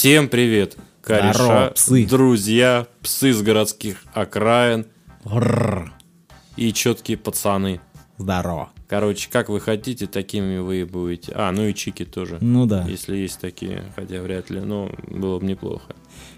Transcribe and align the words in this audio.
Всем 0.00 0.30
привет, 0.30 0.78
кореша, 1.02 1.34
Здорово, 1.34 1.72
псы. 1.74 2.06
друзья, 2.06 2.86
псы 3.02 3.34
с 3.34 3.42
городских 3.42 3.98
окраин 4.14 4.86
Рррр. 5.26 5.92
и 6.56 6.72
четкие 6.72 7.18
пацаны. 7.18 7.82
Здорово. 8.16 8.70
Короче, 8.88 9.28
как 9.30 9.50
вы 9.50 9.60
хотите, 9.60 10.06
такими 10.06 10.56
вы 10.56 10.80
и 10.80 10.84
будете. 10.84 11.32
А, 11.34 11.52
ну 11.52 11.66
и 11.66 11.74
чики 11.74 12.06
тоже. 12.06 12.38
Ну 12.40 12.64
да. 12.64 12.86
Если 12.88 13.14
есть 13.14 13.40
такие, 13.40 13.84
хотя 13.94 14.22
вряд 14.22 14.48
ли, 14.48 14.60
но 14.60 14.90
было 15.06 15.38
бы 15.38 15.44
неплохо. 15.44 15.94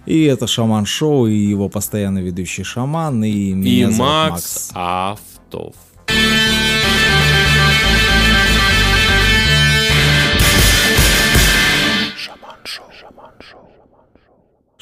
И 0.07 0.25
это 0.25 0.49
Шаман 0.49 0.85
Шоу, 0.85 1.29
и 1.29 1.37
его 1.37 1.69
постоянно 1.69 2.19
ведущий 2.19 2.65
Шаман, 2.65 3.23
и 3.23 3.31
И 3.31 3.53
меня 3.53 3.93
зовут 3.93 4.01
Макс 4.01 4.71
Автов. 4.75 5.77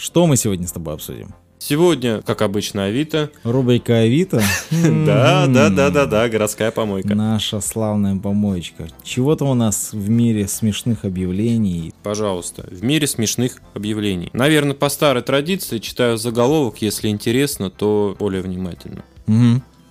Что 0.00 0.26
мы 0.26 0.38
сегодня 0.38 0.66
с 0.66 0.72
тобой 0.72 0.94
обсудим? 0.94 1.34
Сегодня, 1.58 2.22
как 2.22 2.40
обычно, 2.40 2.84
Авито. 2.84 3.30
Рубрика 3.44 3.98
Авито. 3.98 4.42
Да, 4.70 5.46
да, 5.46 5.68
да, 5.68 5.90
да, 5.90 6.06
да, 6.06 6.26
городская 6.30 6.70
помойка. 6.70 7.14
Наша 7.14 7.60
славная 7.60 8.16
помоечка. 8.16 8.88
Чего-то 9.02 9.44
у 9.44 9.52
нас 9.52 9.92
в 9.92 10.08
мире 10.08 10.48
смешных 10.48 11.04
объявлений. 11.04 11.92
Пожалуйста, 12.02 12.66
в 12.70 12.82
мире 12.82 13.06
смешных 13.06 13.60
объявлений. 13.74 14.30
Наверное, 14.32 14.72
по 14.72 14.88
старой 14.88 15.22
традиции 15.22 15.76
читаю 15.80 16.16
заголовок, 16.16 16.78
если 16.80 17.08
интересно, 17.08 17.68
то 17.68 18.16
более 18.18 18.40
внимательно. 18.40 19.04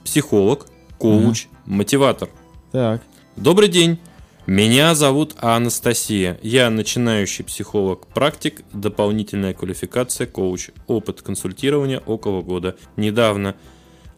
Психолог, 0.03 0.65
коуч, 0.97 1.45
мотиватор. 1.67 2.29
Так. 2.71 3.03
Добрый 3.35 3.69
день. 3.69 3.99
Меня 4.45 4.95
зовут 4.95 5.35
Анастасия. 5.39 6.39
Я 6.41 6.69
начинающий 6.69 7.45
психолог-практик, 7.45 8.61
дополнительная 8.73 9.53
квалификация 9.53 10.25
коуч, 10.27 10.69
опыт 10.87 11.21
консультирования 11.21 11.99
около 11.99 12.41
года. 12.41 12.75
Недавно 12.95 13.55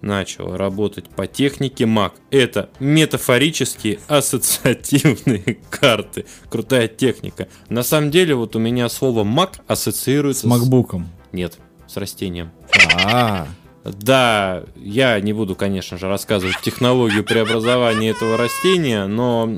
начал 0.02 0.56
работать 0.56 1.10
по 1.10 1.28
технике 1.28 1.86
МАК. 1.86 2.14
Это 2.32 2.70
метафорические 2.80 4.00
ассоциативные 4.08 5.60
карты. 5.70 6.26
Крутая 6.50 6.88
техника. 6.88 7.48
На 7.70 7.84
самом 7.84 8.10
деле, 8.10 8.36
вот 8.36 8.56
у 8.56 8.60
меня 8.60 8.90
слово 8.90 9.24
МАК 9.24 9.56
С 9.56 9.60
ассоциируется 9.68 10.48
макбуком. 10.48 11.10
Нет, 11.32 11.58
с 11.88 11.98
растением. 11.98 12.52
А, 13.06 13.48
Да, 13.84 14.64
я 14.76 15.20
не 15.20 15.34
буду, 15.34 15.56
конечно 15.56 15.98
же, 15.98 16.08
рассказывать 16.08 16.62
технологию 16.62 17.24
преобразования 17.24 18.10
этого 18.10 18.38
растения, 18.38 19.06
но 19.08 19.50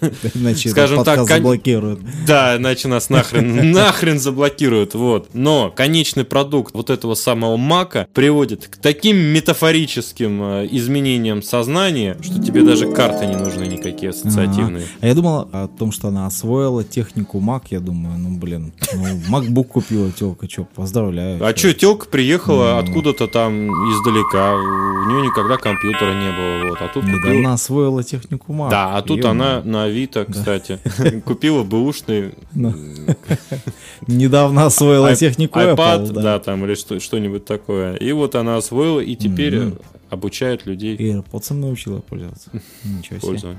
иначе 0.34 0.68
Скажем 0.68 1.04
так, 1.04 1.18
кон- 1.18 1.26
заблокируют. 1.28 2.00
да, 2.26 2.56
иначе 2.56 2.88
нас 2.88 3.08
нахрен, 3.10 3.70
нахрен 3.72 4.18
заблокируют, 4.18 4.94
вот. 4.94 5.30
Но 5.34 5.70
конечный 5.74 6.24
продукт 6.24 6.74
вот 6.74 6.90
этого 6.90 7.14
самого 7.14 7.56
мака 7.56 8.06
приводит 8.12 8.66
к 8.68 8.76
таким 8.76 9.16
метафорическим 9.16 10.42
э, 10.42 10.68
изменениям 10.70 11.42
сознания, 11.42 12.16
что 12.22 12.42
тебе 12.42 12.62
даже 12.62 12.90
карты 12.92 13.26
не 13.26 13.36
нужны 13.36 13.64
никакие 13.64 14.10
ассоциативные. 14.10 14.86
А 15.00 15.06
я 15.06 15.14
думал 15.14 15.48
о 15.52 15.68
том, 15.68 15.92
что 15.92 16.08
она 16.08 16.26
освоила 16.26 16.84
технику 16.84 17.38
Mac. 17.40 17.62
Я 17.70 17.80
думаю, 17.80 18.18
ну 18.18 18.36
блин, 18.38 18.72
ну 18.94 19.06
MacBook 19.30 19.64
купила 19.64 20.10
телка, 20.12 20.48
что, 20.48 20.64
поздравляю. 20.64 21.44
А 21.44 21.56
что, 21.56 21.72
телка 21.74 22.06
приехала 22.06 22.78
откуда-то 22.78 23.26
там 23.26 23.70
издалека, 23.92 24.54
у 24.54 25.08
нее 25.10 25.26
никогда 25.26 25.56
компьютера 25.56 26.12
не 26.14 26.30
было, 26.62 26.70
вот, 26.70 26.78
а 26.80 26.88
тут 26.92 27.04
купила- 27.04 27.16
Недавно 27.30 27.54
освоила 27.54 28.02
технику 28.04 28.52
Mac. 28.52 28.70
Да, 28.70 28.96
а 28.96 29.02
тут 29.02 29.24
она 29.24 29.62
на 29.64 29.85
Авито, 29.86 30.24
кстати, 30.24 30.78
купила 31.24 31.62
бэушный 31.64 32.34
Ну. 32.54 32.74
Недавно 34.06 34.66
освоила 34.66 35.14
технику 35.16 35.58
iPad, 35.58 36.12
да. 36.12 36.38
там, 36.38 36.64
или 36.64 36.74
что, 36.74 37.00
что-нибудь 37.00 37.44
такое. 37.44 37.94
И 37.96 38.12
вот 38.12 38.34
она 38.34 38.56
освоила, 38.56 39.00
и 39.00 39.14
теперь 39.16 39.54
э, 39.56 39.72
обучает 40.10 40.66
людей 40.66 40.96
И 40.96 41.12
AirPods 41.12 41.54
научила 41.54 42.00
пользоваться. 42.00 42.50
Ничего 42.84 43.36
себе. 43.36 43.56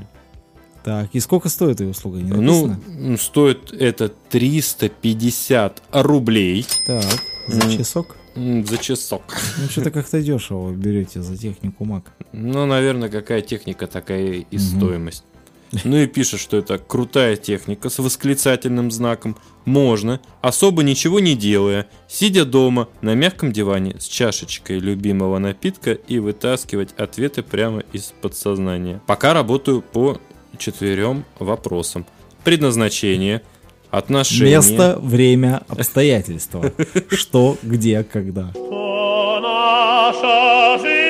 Так, 0.84 1.10
и 1.12 1.20
сколько 1.20 1.50
стоит 1.50 1.82
ее 1.82 1.90
услуга? 1.90 2.20
Не 2.20 2.32
Ну, 2.32 2.68
написано? 2.68 3.18
стоит 3.18 3.74
это 3.74 4.10
350 4.30 5.84
рублей 5.92 6.66
Так, 6.86 7.04
за 7.48 7.78
часок? 7.78 8.16
за 8.36 8.78
часок. 8.78 9.24
Ну, 9.58 9.68
что-то 9.70 9.90
как-то 9.92 10.22
дешево 10.22 10.72
берете 10.72 11.22
за 11.24 11.36
технику 11.36 11.84
Mac. 11.86 12.04
Ну, 12.32 12.66
наверное, 12.68 13.10
какая 13.10 13.42
техника, 13.42 13.88
такая 13.88 14.28
и 14.34 14.46
Мгм. 14.58 14.60
стоимость. 14.60 15.24
Ну 15.84 15.98
и 15.98 16.08
пишет, 16.08 16.40
что 16.40 16.58
это 16.58 16.78
крутая 16.78 17.36
техника 17.36 17.90
с 17.90 18.00
восклицательным 18.00 18.92
знаком. 18.92 19.38
Можно, 19.66 20.22
особо 20.42 20.84
ничего 20.84 21.20
не 21.20 21.36
делая, 21.36 21.88
сидя 22.08 22.46
дома 22.46 22.88
на 23.02 23.16
мягком 23.16 23.52
диване 23.52 23.96
с 24.00 24.06
чашечкой 24.06 24.80
любимого 24.80 25.40
напитка 25.40 25.92
и 25.92 26.20
вытаскивать 26.20 26.94
ответы 26.98 27.44
прямо 27.44 27.82
из 27.92 28.14
подсознания. 28.22 29.02
Пока 29.08 29.34
работаю 29.34 29.82
по 29.82 30.22
четверем 30.58 31.26
вопросам. 31.40 32.06
Предназначение, 32.44 33.42
отношения. 33.92 34.52
Место, 34.52 34.98
время, 35.02 35.64
обстоятельства. 35.68 36.72
Что, 37.10 37.58
где, 37.62 38.04
когда. 38.04 38.52
Что 38.52 39.40
наша 39.42 40.80
жизнь 40.82 41.07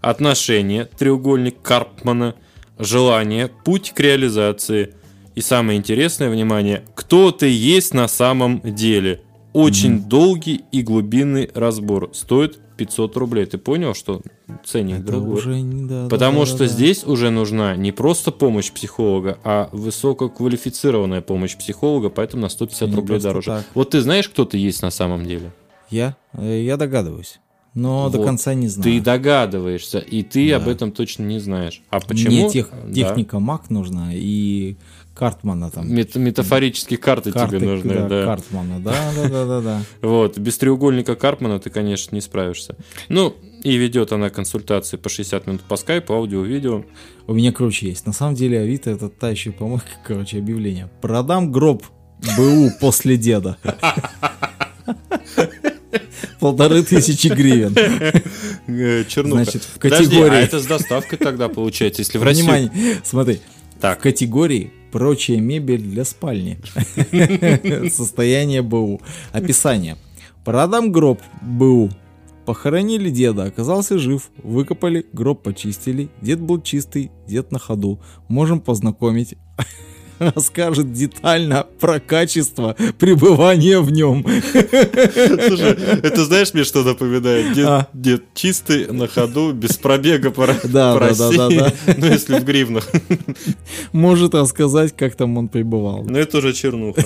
отношения, 0.00 0.88
треугольник 0.98 1.60
Карпмана, 1.62 2.34
желание, 2.78 3.48
путь 3.48 3.92
к 3.94 4.00
реализации. 4.00 4.94
И 5.34 5.40
самое 5.40 5.78
интересное, 5.78 6.30
внимание, 6.30 6.82
кто 6.94 7.30
ты 7.30 7.48
есть 7.48 7.94
на 7.94 8.08
самом 8.08 8.60
деле. 8.62 9.22
Очень 9.52 10.04
долгий 10.04 10.62
и 10.70 10.82
глубинный 10.82 11.50
разбор. 11.54 12.10
Стоит 12.14 12.58
500 12.76 13.16
рублей. 13.16 13.46
Ты 13.46 13.58
понял, 13.58 13.94
что 13.94 14.20
ценник 14.64 15.00
Это 15.00 15.06
другой? 15.12 15.34
уже 15.38 15.60
не 15.60 15.88
да, 15.88 16.04
да, 16.04 16.08
Потому 16.08 16.40
да, 16.40 16.46
что 16.46 16.58
да, 16.58 16.64
да. 16.66 16.70
здесь 16.70 17.04
уже 17.04 17.30
нужна 17.30 17.74
не 17.74 17.90
просто 17.90 18.30
помощь 18.30 18.70
психолога, 18.70 19.38
а 19.42 19.68
высококвалифицированная 19.72 21.20
помощь 21.20 21.56
психолога, 21.56 22.10
поэтому 22.10 22.42
на 22.42 22.48
150 22.48 22.88
Не 22.90 22.94
рублей 22.94 23.20
дороже. 23.20 23.50
так. 23.50 23.64
Вот 23.74 23.90
ты 23.90 24.00
знаешь, 24.00 24.28
кто 24.28 24.44
ты 24.44 24.56
есть 24.56 24.82
на 24.82 24.90
самом 24.90 25.26
деле? 25.26 25.50
Я? 25.90 26.16
Э, 26.32 26.62
Я 26.62 26.76
догадываюсь. 26.76 27.40
Но 27.74 28.10
до 28.10 28.18
Вот. 28.18 28.24
конца 28.26 28.52
не 28.54 28.66
знаю. 28.68 28.82
Ты 28.84 29.00
догадываешься, 29.00 29.98
и 29.98 30.22
ты 30.22 30.50
Да. 30.50 30.56
об 30.56 30.68
этом 30.68 30.90
точно 30.92 31.22
не 31.24 31.38
знаешь. 31.38 31.82
А 31.90 32.00
почему? 32.00 32.32
Мне 32.32 32.50
тех- 32.50 32.70
Да. 32.86 32.92
техника 32.92 33.36
Mac 33.36 33.62
нужна 33.68 34.10
и 34.12 34.76
Картмана 35.14 35.70
там. 35.70 35.86
Мет- 35.92 36.16
метафорические 36.16 36.98
карты, 36.98 37.30
Карты, 37.30 37.58
тебе 37.58 37.68
нужны, 37.68 37.94
да, 37.94 38.08
да. 38.08 38.24
Картмана, 38.24 38.80
да, 38.80 38.94
да, 39.14 39.28
да, 39.28 39.44
да, 39.46 39.60
да. 39.60 39.82
Вот, 40.02 40.38
без 40.38 40.56
треугольника 40.58 41.14
Карпмана 41.14 41.58
ты, 41.60 41.68
конечно, 41.70 42.14
не 42.14 42.20
справишься. 42.22 42.74
Ну, 43.08 43.34
и 43.62 43.76
ведет 43.76 44.12
она 44.12 44.30
консультации 44.30 44.96
по 44.96 45.08
60 45.08 45.46
минут 45.46 45.60
по 45.62 45.76
скайпу, 45.76 46.14
аудио, 46.14 46.42
видео. 46.42 46.84
У 47.26 47.34
меня, 47.34 47.52
короче, 47.52 47.88
есть. 47.88 48.06
На 48.06 48.12
самом 48.14 48.34
деле, 48.34 48.60
Авито 48.60 48.90
это 48.90 49.08
та 49.10 49.28
еще 49.30 49.52
помойка, 49.52 49.86
короче, 50.06 50.38
объявление. 50.38 50.88
Продам 51.02 51.52
гроб 51.52 51.84
БУ 52.36 52.70
после 52.80 53.16
деда. 53.16 53.58
Полторы 56.38 56.82
тысячи 56.82 57.28
гривен. 57.28 57.74
Чернуха. 59.08 59.44
Значит, 59.44 59.62
в 59.64 59.78
Подожди, 59.78 60.04
категории- 60.06 60.36
а 60.36 60.40
это 60.40 60.60
с 60.60 60.66
доставкой 60.66 61.18
тогда 61.18 61.48
получается, 61.48 62.02
если 62.02 62.18
в 62.18 62.22
Россию... 62.22 62.44
Внимание, 62.46 62.96
смотри. 63.04 63.40
В 63.76 63.80
Так, 63.80 64.00
категории 64.00 64.72
«Прочая 64.92 65.38
мебель 65.38 65.82
для 65.82 66.04
спальни». 66.04 66.58
Состояние 67.90 68.62
БУ. 68.62 69.00
Описание. 69.32 69.96
Продам 70.44 70.90
гроб 70.92 71.20
БУ. 71.42 71.90
Похоронили 72.46 73.10
деда, 73.10 73.44
оказался 73.44 73.98
жив. 73.98 74.30
Выкопали, 74.42 75.06
гроб 75.12 75.42
почистили. 75.42 76.08
Дед 76.20 76.40
был 76.40 76.60
чистый, 76.60 77.10
дед 77.28 77.52
на 77.52 77.58
ходу. 77.58 78.00
Можем 78.28 78.60
познакомить. 78.60 79.34
Расскажет 80.34 80.92
детально 80.92 81.66
про 81.80 81.98
качество 81.98 82.76
пребывания 82.98 83.80
в 83.80 83.90
нем. 83.90 84.22
слушай, 84.22 85.72
это 86.02 86.24
знаешь 86.26 86.52
мне 86.52 86.64
что 86.64 86.82
напоминает? 86.82 87.54
Дед, 87.54 87.66
А. 87.66 87.88
дед 87.94 88.24
чистый, 88.34 88.92
на 88.92 89.08
ходу, 89.08 89.52
без 89.52 89.78
пробега 89.78 90.30
по, 90.30 90.46
Да, 90.64 90.94
по 90.94 91.00
да, 91.00 91.14
да, 91.14 91.30
да, 91.30 91.46
России. 91.46 91.58
да. 91.58 91.72
Ну, 91.96 92.06
если 92.06 92.38
в 92.38 92.44
гривнах. 92.44 92.86
Может 93.92 94.34
рассказать, 94.34 94.94
как 94.94 95.14
там 95.16 95.38
он 95.38 95.48
пребывал. 95.48 96.04
Ну, 96.04 96.18
это 96.18 96.38
уже 96.38 96.52
чернуха. 96.52 97.02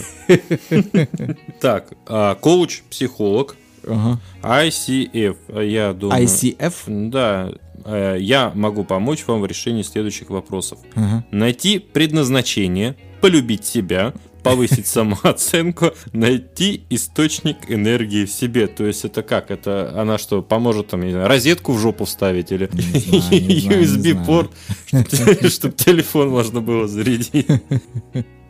Так, 1.61 1.93
а, 2.07 2.35
коуч, 2.35 2.83
психолог, 2.91 3.57
Ага. 3.87 4.19
ICF, 4.43 5.63
я 5.63 5.93
думаю... 5.93 6.25
ICF? 6.25 6.75
Да, 7.11 7.53
я 7.87 8.53
могу 8.55 8.85
помочь 8.85 9.25
вам 9.27 9.41
в 9.41 9.47
решении 9.47 9.83
следующих 9.83 10.31
вопросов. 10.31 10.79
Ага. 10.95 11.25
Найти 11.31 11.79
предназначение, 11.79 12.97
полюбить 13.21 13.65
себя, 13.65 14.13
повысить 14.45 14.87
самооценку, 14.97 15.93
найти 16.13 16.85
источник 16.91 17.57
энергии 17.69 18.27
в 18.27 18.31
себе. 18.31 18.69
То 18.69 18.87
есть 18.87 19.05
это 19.05 19.23
как? 19.23 19.51
Это 19.51 20.01
она 20.01 20.19
что, 20.19 20.43
поможет 20.43 20.89
там, 20.89 21.01
не 21.03 21.11
знаю, 21.11 21.27
розетку 21.27 21.73
в 21.73 21.81
жопу 21.81 22.05
вставить 22.05 22.53
или 22.53 22.69
USB-порт, 22.69 24.53
чтобы 25.51 25.73
телефон 25.77 26.29
можно 26.29 26.61
было 26.61 26.87
зарядить? 26.87 27.47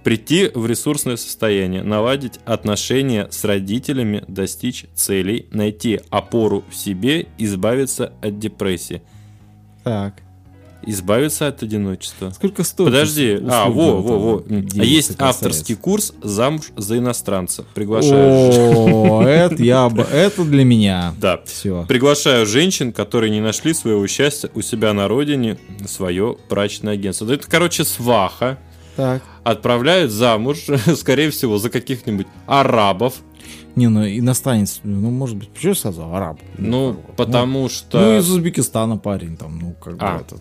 Прийти 0.02 0.50
в 0.54 0.66
ресурсное 0.66 1.16
состояние, 1.16 1.82
наладить 1.82 2.38
отношения 2.44 3.26
с 3.30 3.42
родителями, 3.42 4.22
достичь 4.28 4.84
целей, 4.94 5.46
найти 5.50 5.98
опору 6.10 6.62
в 6.70 6.76
себе, 6.76 7.28
избавиться 7.38 8.12
от 8.20 8.38
депрессии, 8.38 9.00
Так. 9.84 10.14
избавиться 10.86 11.48
от 11.48 11.62
одиночества. 11.62 12.30
Сколько 12.30 12.62
стоит? 12.64 12.88
Подожди, 12.88 13.38
а, 13.48 13.68
во, 13.68 14.00
во, 14.00 14.18
во. 14.18 14.44
А 14.48 14.84
есть 14.84 15.12
авторский 15.18 15.76
курс 15.76 16.12
«Замуж 16.22 16.72
за 16.76 16.98
иностранца». 16.98 17.64
Приглашаю. 17.74 18.72
О, 18.76 19.22
это 19.26 19.62
я 19.62 19.88
бы, 19.88 20.02
это 20.02 20.44
для 20.44 20.64
меня. 20.64 21.14
Да. 21.18 21.40
Все. 21.46 21.84
Приглашаю 21.88 22.46
женщин, 22.46 22.92
которые 22.92 23.30
не 23.30 23.40
нашли 23.40 23.72
своего 23.72 24.06
счастья 24.06 24.50
у 24.54 24.60
себя 24.60 24.92
на 24.92 25.08
родине, 25.08 25.58
свое 25.86 26.36
брачное 26.50 26.94
агентство. 26.94 27.30
Это, 27.32 27.46
короче, 27.48 27.84
сваха. 27.84 28.58
Так. 28.96 29.22
Отправляют 29.42 30.10
замуж, 30.12 30.66
скорее 30.96 31.30
всего, 31.30 31.58
за 31.58 31.70
каких-нибудь 31.70 32.26
арабов. 32.46 33.14
Не, 33.76 33.88
ну 33.88 34.06
иностранец, 34.06 34.80
ну 34.84 35.10
может 35.10 35.36
быть, 35.36 35.48
почему 35.50 35.74
сразу 35.74 36.04
араб? 36.14 36.38
Ну, 36.58 36.92
бы, 36.92 36.98
потому 37.16 37.62
Ну, 37.62 37.68
что... 37.68 38.18
из 38.18 38.30
Узбекистана 38.30 38.96
парень 38.98 39.36
там, 39.36 39.58
ну, 39.58 39.74
как 39.82 39.96
А. 39.98 40.18
бы 40.18 40.20
это. 40.22 40.36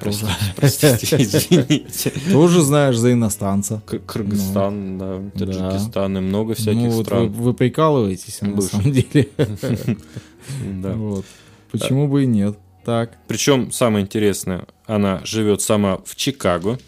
Простите, 0.00 0.32
простите, 0.56 1.16
извините. 1.20 2.12
Тоже 2.32 2.62
знаешь 2.62 2.96
за 2.96 3.12
иностранца. 3.12 3.82
Кыргызстан, 4.06 4.98
да, 4.98 5.18
да. 5.34 5.46
Таджикистан 5.46 6.16
и 6.16 6.20
много 6.20 6.54
всяких 6.54 6.80
ну, 6.80 6.90
вот 6.90 6.96
вы, 6.98 7.04
стран. 7.04 7.28
вы 7.30 7.54
прикалываетесь, 7.54 8.38
а 8.40 8.46
на 8.46 8.52
Бывших. 8.56 8.70
самом 8.70 8.92
деле. 8.92 9.28
Да. 10.80 10.92
Вот. 10.92 11.24
Почему 11.72 12.06
бы 12.08 12.22
и 12.22 12.26
нет? 12.26 12.56
Так, 12.84 13.18
Причем, 13.26 13.72
самое 13.72 14.04
интересное, 14.04 14.66
она 14.86 15.20
живет 15.24 15.60
сама 15.60 15.98
в 16.04 16.14
Чикаго, 16.14 16.78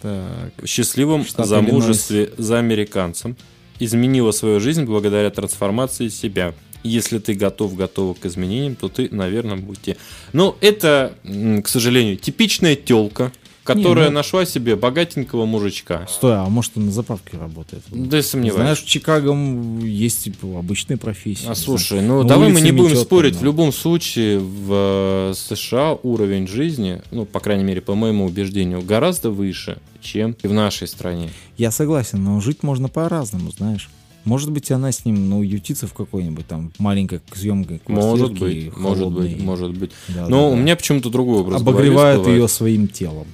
так. 0.00 0.52
в 0.62 0.66
счастливом 0.66 1.24
Штат 1.24 1.48
замужестве 1.48 2.32
за 2.38 2.60
американцем, 2.60 3.36
изменила 3.78 4.30
свою 4.32 4.60
жизнь 4.60 4.84
благодаря 4.84 5.30
трансформации 5.30 6.08
себя. 6.08 6.54
Если 6.84 7.18
ты 7.18 7.34
готов, 7.34 7.74
готова 7.74 8.14
к 8.14 8.24
изменениям, 8.26 8.76
то 8.76 8.88
ты 8.88 9.08
на 9.10 9.28
верном 9.28 9.62
пути. 9.62 9.96
Ну, 10.32 10.56
это, 10.60 11.12
к 11.24 11.68
сожалению, 11.68 12.16
типичная 12.16 12.76
телка, 12.76 13.32
которая 13.74 14.08
ну- 14.08 14.14
нашла 14.14 14.46
себе 14.46 14.76
богатенького 14.76 15.44
мужичка. 15.44 16.06
Стой, 16.08 16.36
а 16.36 16.46
может 16.48 16.72
он 16.76 16.86
на 16.86 16.92
заправке 16.92 17.36
работает? 17.36 17.82
Да 17.90 18.16
я 18.16 18.22
сомневаюсь. 18.22 18.62
Знаешь, 18.62 18.82
в 18.82 18.86
Чикаго 18.86 19.36
есть 19.84 20.24
типа, 20.24 20.58
обычные 20.58 20.96
профессии. 20.96 21.46
А 21.46 21.50
не 21.50 21.54
слушай, 21.54 22.00
ну 22.00 22.24
давай 22.24 22.50
мы 22.50 22.60
не 22.60 22.72
будем 22.72 22.92
метет 22.92 23.04
спорить. 23.04 23.32
там, 23.34 23.42
В 23.42 23.44
любом 23.44 23.72
случае 23.72 24.38
в 24.38 25.30
э, 25.30 25.34
США 25.36 25.98
уровень 26.02 26.48
жизни, 26.48 27.02
ну, 27.10 27.26
по 27.26 27.40
крайней 27.40 27.64
мере, 27.64 27.80
по 27.80 27.94
моему 27.94 28.24
убеждению, 28.24 28.82
гораздо 28.82 29.30
выше, 29.30 29.78
чем 30.00 30.36
в 30.42 30.52
нашей 30.52 30.88
стране. 30.88 31.30
Я 31.56 31.70
согласен, 31.70 32.24
но 32.24 32.40
жить 32.40 32.62
можно 32.62 32.88
по-разному, 32.88 33.50
знаешь. 33.50 33.88
Может 34.24 34.50
быть, 34.50 34.70
она 34.70 34.92
с 34.92 35.04
ним, 35.04 35.28
ну, 35.28 35.42
ютится 35.42 35.86
в 35.86 35.94
какой-нибудь 35.94 36.46
там 36.46 36.70
маленькой 36.78 37.20
съемкой 37.32 37.80
Может 37.86 38.32
быть, 38.38 38.76
может 38.76 39.10
быть, 39.10 39.40
может 39.40 39.76
быть. 39.76 39.90
Но 40.28 40.50
у 40.50 40.56
меня 40.56 40.76
почему-то 40.76 41.08
другой 41.08 41.40
образ. 41.40 41.62
голове 41.62 41.78
обогревает 41.78 42.16
всплывает. 42.18 42.42
ее 42.42 42.48
своим 42.48 42.88
телом. 42.88 43.26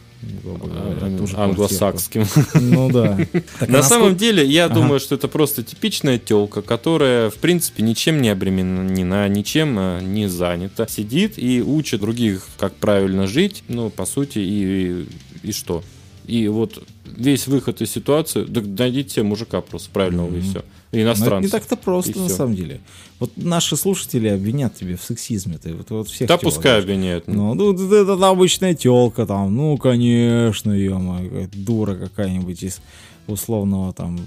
А, 0.45 1.45
англосакским. 1.45 2.27
Ну 2.55 2.91
да. 2.91 3.19
На 3.69 3.83
самом 3.83 4.17
деле, 4.17 4.45
я 4.45 4.69
думаю, 4.69 5.01
что 5.01 5.15
это 5.15 5.29
просто 5.29 5.63
типичная 5.63 6.19
телка, 6.19 6.63
которая, 6.63 7.31
в 7.31 7.37
принципе, 7.37 7.83
ничем 7.83 8.21
не 8.21 8.29
обременена, 8.29 9.29
ничем 9.29 9.79
э, 9.79 10.01
не 10.03 10.29
занята. 10.29 10.87
Сидит 10.89 11.39
и 11.39 11.63
учит 11.63 12.01
других, 12.01 12.47
как 12.59 12.75
правильно 12.75 13.27
жить, 13.27 13.65
ну, 13.69 13.91
по 13.91 14.07
сути, 14.07 14.39
и, 14.39 15.07
и 15.43 15.53
что? 15.53 15.83
И 16.27 16.49
вот 16.49 16.83
весь 17.05 17.47
выход 17.47 17.81
из 17.83 17.91
ситуации, 17.91 18.45
да 18.45 18.61
найдите 18.61 19.23
мужика 19.23 19.61
просто 19.61 19.91
правильного, 19.91 20.29
и 20.29 20.39
Мгм. 20.39 20.43
все. 20.43 20.65
Но 20.93 20.99
это 21.01 21.03
Иностранца. 21.03 21.45
не 21.45 21.51
так-то 21.51 21.77
просто, 21.77 22.13
И 22.13 22.19
на 22.19 22.29
самом 22.29 22.55
деле. 22.55 22.81
Вот 23.19 23.33
наши 23.37 23.77
слушатели 23.77 24.29
обвинят 24.29 24.75
тебя 24.77 24.97
в 24.97 25.03
сексизме. 25.03 25.59
Ты 25.59 25.75
вот, 25.75 25.91
вот 25.91 26.09
всех 26.09 26.29
Да 26.29 26.39
телок 26.39 26.55
пускай 26.55 26.73
знаешь. 26.73 26.85
обвиняют. 26.85 27.27
Ну, 27.27 27.55
ну, 27.55 27.73
это, 27.75 28.13
это 28.13 28.29
обычная 28.29 28.75
телка 28.75 29.27
там, 29.27 29.55
ну, 29.55 29.77
конечно, 29.77 30.71
ё 30.73 31.49
дура 31.53 31.97
какая-нибудь 31.97 32.63
из 32.63 32.81
условного 33.27 33.93
там 33.93 34.21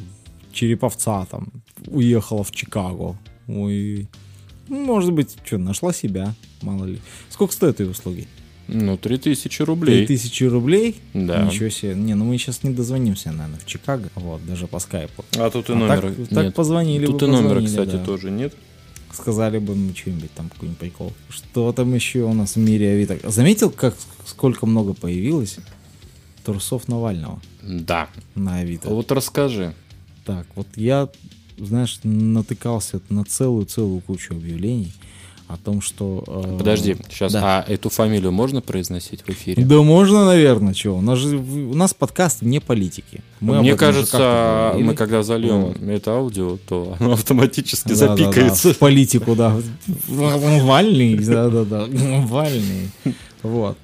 Череповца 0.51 1.25
там 1.29 1.47
уехала 1.85 2.44
в 2.44 2.51
Чикаго. 2.51 3.15
Ой, 3.47 4.07
ну, 4.68 4.83
может 4.83 5.13
быть, 5.13 5.38
что, 5.45 5.57
нашла 5.57 5.94
себя, 5.94 6.33
мало 6.62 6.85
ли. 6.85 7.00
Сколько 7.29 7.53
стоят 7.53 7.79
ее 7.79 7.89
услуги? 7.89 8.27
Ну, 8.67 8.97
3000 8.97 9.61
рублей. 9.63 10.05
3000 10.05 10.43
рублей? 10.45 10.95
Да. 11.13 11.43
Ничего 11.45 11.69
себе. 11.69 11.95
Не, 11.95 12.15
ну 12.15 12.25
мы 12.25 12.37
сейчас 12.37 12.63
не 12.63 12.71
дозвонимся, 12.71 13.31
наверное, 13.31 13.59
в 13.59 13.65
Чикаго, 13.65 14.09
вот, 14.15 14.45
даже 14.45 14.67
по 14.67 14.79
скайпу. 14.79 15.23
А 15.37 15.49
тут 15.49 15.69
и 15.69 15.73
А 15.73 15.75
номера 15.75 16.01
так- 16.01 16.27
так 16.29 16.43
нет. 16.45 16.55
позвонили 16.55 17.05
Тут 17.05 17.21
бы, 17.21 17.27
и 17.27 17.29
номера, 17.29 17.61
кстати, 17.65 17.91
да. 17.91 18.03
тоже 18.05 18.29
нет. 18.31 18.53
Сказали 19.13 19.57
бы 19.59 19.73
мы 19.73 19.95
что-нибудь 19.95 20.31
там, 20.33 20.49
какой-нибудь 20.49 20.79
прикол. 20.79 21.13
Что 21.29 21.71
там 21.71 21.93
еще 21.95 22.23
у 22.23 22.33
нас 22.33 22.55
в 22.55 22.59
мире 22.59 22.91
Авито? 22.91 23.17
Заметил, 23.31 23.69
как 23.71 23.95
сколько 24.25 24.65
много 24.65 24.93
появилось 24.93 25.57
трусов 26.43 26.87
Навального 26.87 27.41
Да. 27.63 28.09
на 28.35 28.57
Авито? 28.57 28.89
Вот 28.89 29.11
расскажи. 29.11 29.73
Так, 30.25 30.45
вот 30.55 30.67
я, 30.75 31.07
знаешь, 31.57 31.99
натыкался 32.03 32.99
на 33.09 33.23
целую-целую 33.23 34.01
кучу 34.01 34.33
объявлений 34.35 34.91
о 35.47 35.55
том, 35.57 35.81
что... 35.81 36.23
э, 36.27 36.57
Подожди, 36.57 36.97
сейчас. 37.09 37.31
да. 37.31 37.63
А 37.65 37.71
эту 37.71 37.89
фамилию 37.89 38.31
можно 38.31 38.61
произносить 38.61 39.21
в 39.21 39.29
эфире? 39.29 39.63
Да 39.63 39.81
можно, 39.81 40.25
наверное, 40.25 40.73
что? 40.73 40.97
У 40.97 41.01
нас 41.01 41.19
же 41.19 41.38
у 41.38 41.73
нас 41.73 41.94
подкаст 41.94 42.41
вне 42.41 42.59
политики. 42.59 43.21
Мы 43.39 43.59
Мне 43.61 43.75
кажется, 43.75 44.73
мы 44.77 44.94
когда 44.94 45.23
зальем 45.23 45.61
Вот. 45.67 45.81
это 45.81 46.11
аудио, 46.11 46.57
то 46.67 46.95
оно 46.99 47.13
автоматически 47.13 47.89
Да, 47.94 47.95
да, 47.95 48.07
да, 48.07 48.17
запикается. 48.25 48.73
в 48.73 48.77
политику, 48.77 49.35
да. 49.35 49.55
Навальный, 50.07 51.15
да-да-да, 51.15 51.88
Навальный. 51.88 52.89
Вот. 53.43 53.77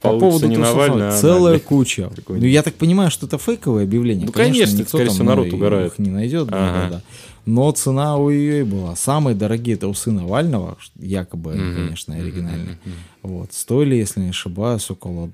По 0.00 0.16
поводу 0.18 0.46
не 0.46 0.54
трусов 0.54 0.74
Навальный, 0.76 1.08
а 1.08 1.12
целая 1.12 1.34
Навальный. 1.40 1.60
куча. 1.60 2.10
Ну, 2.28 2.36
я 2.44 2.62
так 2.62 2.74
понимаю, 2.74 3.10
что 3.10 3.26
это 3.26 3.36
фейковое 3.38 3.82
объявление. 3.84 4.26
Ну, 4.26 4.32
конечно, 4.32 4.76
никто 4.76 4.96
скорее 4.98 5.10
всего, 5.10 5.24
народ 5.24 5.52
угорает. 5.52 5.92
их 5.92 5.98
не 5.98 6.10
найдет. 6.10 6.48
Ага. 6.52 6.88
да, 6.88 6.90
да. 6.98 7.02
Но 7.46 7.70
цена 7.72 8.16
у 8.18 8.28
ее 8.30 8.64
была. 8.64 8.94
Самые 8.94 9.34
дорогие 9.34 9.74
это 9.74 9.88
усы 9.88 10.12
Навального, 10.12 10.76
якобы, 10.96 11.54
Мгм. 11.54 11.74
конечно, 11.74 12.14
оригинальные. 12.14 12.78
Мгм. 12.84 12.94
Вот. 13.22 13.52
Стоили, 13.52 13.94
если 13.96 14.20
не 14.20 14.28
ошибаюсь, 14.28 14.88
около 14.90 15.30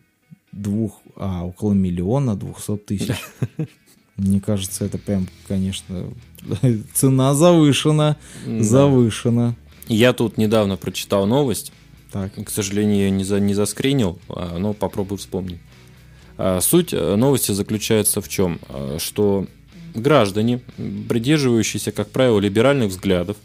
двух, 0.53 1.01
а, 1.17 1.45
около 1.45 1.73
миллиона 1.73 2.35
двухсот 2.37 2.87
тысяч. 2.87 3.17
Мне 4.17 4.41
кажется, 4.41 4.85
это 4.85 4.97
прям, 4.97 5.27
конечно, 5.49 6.05
цена 6.95 7.35
завышена, 7.35 8.17
завышена. 8.61 9.57
Я 9.89 10.13
тут 10.13 10.39
недавно 10.39 10.77
прочитал 10.77 11.27
новость. 11.27 11.73
Так, 12.15 12.33
К 12.45 12.49
сожалению, 12.49 13.07
я 13.07 13.11
не, 13.11 13.25
за, 13.25 13.41
не 13.41 13.55
заскринил, 13.55 14.21
а, 14.29 14.57
но 14.57 14.73
попробую 14.73 15.19
вспомнить. 15.19 15.59
А, 16.39 16.61
Суть 16.61 16.93
э, 16.93 17.17
новости 17.17 17.51
заключается 17.51 18.21
в 18.21 18.29
чем? 18.29 18.61
А, 18.69 18.99
Что 19.01 19.49
граждане, 19.97 20.61
придерживающиеся, 21.09 21.91
как 21.91 22.11
правило, 22.11 22.39
либеральных 22.39 22.91
взглядов, 22.91 23.37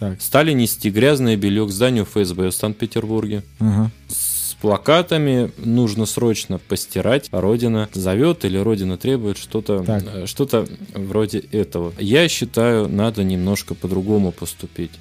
так, 0.00 0.20
стали 0.20 0.50
нести 0.50 0.90
грязное 0.90 1.36
белье 1.36 1.66
к 1.66 1.70
зданию 1.70 2.04
ФСБ 2.04 2.50
в 2.50 2.54
Санкт-Петербурге. 2.54 3.44
ага. 3.60 3.92
С 4.08 4.54
плакатами 4.60 5.52
нужно 5.58 6.04
срочно 6.06 6.58
постирать, 6.58 7.28
Родина 7.30 7.88
зовет 7.92 8.44
или 8.44 8.58
Родина 8.58 8.96
требует 8.96 9.38
что-то 9.38 9.84
э, 9.86 10.26
что-то 10.26 10.66
вроде 10.94 11.38
этого. 11.52 11.92
Я 12.00 12.26
считаю, 12.28 12.88
надо 12.88 13.22
немножко 13.22 13.76
по-другому 13.76 14.32
поступить, 14.32 14.92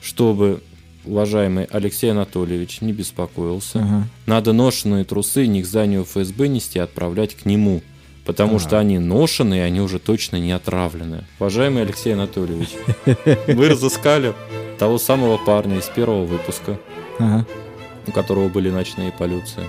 чтобы 0.00 0.60
уважаемый 1.04 1.64
Алексей 1.64 2.10
Анатольевич 2.10 2.80
не 2.80 2.92
беспокоился. 2.92 3.78
ага. 3.80 4.04
Надо 4.26 4.52
ношенные 4.52 5.04
трусы 5.04 5.46
не 5.46 5.62
к 5.62 5.66
зданию 5.66 6.04
ФСБ 6.04 6.48
нести, 6.48 6.78
а 6.78 6.84
отправлять 6.84 7.34
к 7.34 7.44
нему. 7.46 7.82
Потому 8.24 8.58
Так. 8.58 8.60
что 8.68 8.78
они 8.78 8.98
ношеные, 8.98 9.64
они 9.64 9.80
уже 9.80 9.98
точно 9.98 10.36
не 10.36 10.52
отравлены. 10.52 11.24
Уважаемый 11.38 11.82
Алексей 11.82 12.12
Анатольевич, 12.14 12.68
вы 13.48 13.68
разыскали 13.68 14.34
того 14.78 14.98
самого 14.98 15.36
парня 15.38 15.78
из 15.78 15.86
первого 15.86 16.24
выпуска, 16.26 16.78
ага. 17.18 17.46
у 18.06 18.12
которого 18.12 18.48
были 18.48 18.70
ночные 18.70 19.10
полюции. 19.10 19.64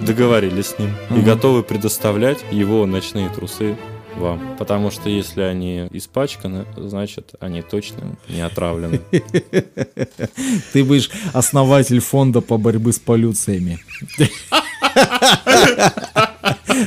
Договорились 0.00 0.66
с 0.68 0.78
ним 0.78 0.90
и 1.10 1.14
Ага. 1.14 1.22
готовы 1.22 1.62
предоставлять 1.62 2.38
его 2.50 2.86
ночные 2.86 3.28
трусы 3.28 3.76
вам. 4.16 4.56
Потому 4.58 4.90
что 4.90 5.08
если 5.08 5.42
они 5.42 5.88
испачканы, 5.92 6.64
значит 6.76 7.34
они 7.40 7.62
точно 7.62 8.16
не 8.28 8.40
отравлены. 8.40 9.00
Ты 10.72 10.84
будешь 10.84 11.10
основатель 11.32 12.00
фонда 12.00 12.40
по 12.40 12.58
борьбе 12.58 12.92
с 12.92 12.98
полюциями. 12.98 13.78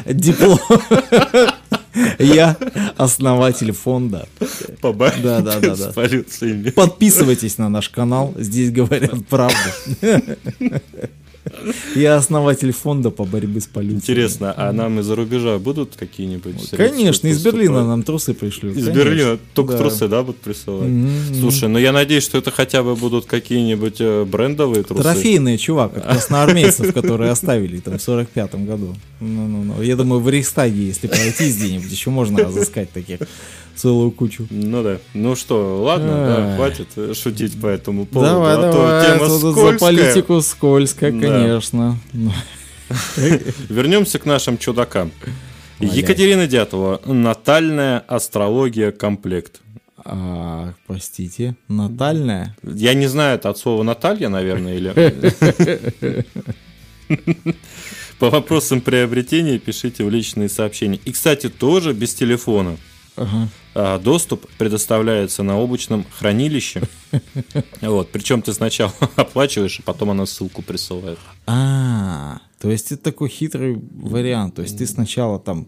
Диплом. 0.05 0.59
Я 2.19 2.55
основатель 2.97 3.71
фонда. 3.71 4.27
Побавить 4.81 5.21
Да, 5.21 5.41
да, 5.41 5.59
да, 5.59 5.75
с 5.75 5.93
да. 5.93 6.71
Подписывайтесь 6.71 7.57
на 7.57 7.69
наш 7.69 7.89
канал, 7.89 8.33
здесь 8.37 8.71
говорят 8.71 9.27
правду. 9.27 9.55
Я 11.95 12.15
основатель 12.15 12.71
фонда 12.71 13.09
по 13.11 13.25
борьбе 13.25 13.61
с 13.61 13.67
полицией. 13.67 13.97
Интересно, 13.97 14.53
а 14.55 14.71
нам 14.71 14.99
из-за 14.99 15.15
рубежа 15.15 15.57
будут 15.59 15.95
какие-нибудь 15.95 16.71
Конечно, 16.71 17.27
из 17.27 17.43
Берлина 17.43 17.85
нам 17.85 18.03
трусы 18.03 18.33
пришлют. 18.33 18.77
Из. 18.77 18.87
Берлина 18.87 19.37
только 19.53 19.77
трусы, 19.77 20.07
да, 20.07 20.23
будут 20.23 20.41
присылать? 20.41 20.89
Слушай, 21.39 21.69
ну 21.69 21.79
я 21.79 21.91
надеюсь, 21.91 22.23
что 22.23 22.37
это 22.37 22.51
хотя 22.51 22.83
бы 22.83 22.95
будут 22.95 23.25
какие-нибудь 23.25 23.97
э, 23.99 24.25
брендовые 24.25 24.83
трусы. 24.83 25.03
Трофейные, 25.03 25.57
чувак, 25.57 25.97
от 25.97 26.03
красноармейцев, 26.03 26.93
которые 26.93 27.31
оставили 27.31 27.79
там 27.79 27.97
в 27.97 28.07
45-м 28.07 28.65
году. 28.65 28.95
Ну-ну-ну. 29.19 29.81
Я 29.81 29.95
думаю, 29.95 30.21
в 30.21 30.29
Рейхстаге, 30.29 30.87
если 30.87 31.07
пройтись 31.07 31.57
где-нибудь, 31.57 31.91
еще 31.91 32.09
можно 32.09 32.39
разыскать 32.43 32.91
таких 32.91 33.19
целую 33.79 34.11
кучу. 34.11 34.45
Ну 34.49 34.83
да. 34.83 34.97
Ну 35.13 35.35
что, 35.35 35.81
ладно, 35.83 36.07
да, 36.25 36.55
хватит 36.55 37.17
шутить 37.17 37.59
по 37.59 37.67
этому 37.67 38.05
поводу. 38.05 38.31
давай, 38.33 38.53
а 38.53 38.57
то 38.57 38.71
давай, 38.73 39.05
тема 39.05 39.27
тут 39.27 39.41
за 39.41 39.51
скользкая. 39.51 39.79
политику 39.79 40.41
скользко, 40.41 41.11
Да. 41.11 41.19
конечно. 41.19 41.97
Вернемся 43.69 44.19
к 44.19 44.25
нашим 44.25 44.57
чудакам. 44.57 45.11
Екатерина 45.79 46.47
Дятова. 46.47 47.01
Натальная 47.05 47.99
астрология 47.99 48.91
комплект. 48.91 49.61
а, 50.03 50.73
простите, 50.87 51.55
натальная? 51.67 52.55
Я 52.63 52.93
не 52.93 53.07
знаю, 53.07 53.35
это 53.35 53.49
от 53.49 53.57
слова 53.57 53.83
Наталья, 53.83 54.29
наверное, 54.29 54.75
или... 54.75 56.25
По 58.19 58.29
вопросам 58.29 58.81
приобретения 58.81 59.57
пишите 59.59 60.03
в 60.03 60.09
личные 60.09 60.49
сообщения. 60.49 60.99
И, 61.05 61.11
кстати, 61.13 61.47
тоже 61.49 61.93
без 61.93 62.13
телефона. 62.13 62.75
Ага. 63.15 63.47
А, 63.75 63.99
Доступ 63.99 64.47
предоставляется 64.57 65.43
на 65.43 65.57
облачном 65.57 66.05
хранилище. 66.11 66.83
Вот, 67.81 68.11
причем 68.11 68.41
ты 68.41 68.53
сначала 68.53 68.93
оплачиваешь, 69.15 69.79
а 69.79 69.83
потом 69.83 70.11
она 70.11 70.25
ссылку 70.25 70.61
присылает. 70.61 71.17
А, 71.47 72.39
то 72.59 72.69
есть 72.69 72.91
это 72.91 73.03
такой 73.03 73.29
хитрый 73.29 73.81
вариант. 73.93 74.55
То 74.55 74.61
есть 74.61 74.77
ты 74.77 74.85
сначала 74.85 75.39
там 75.39 75.67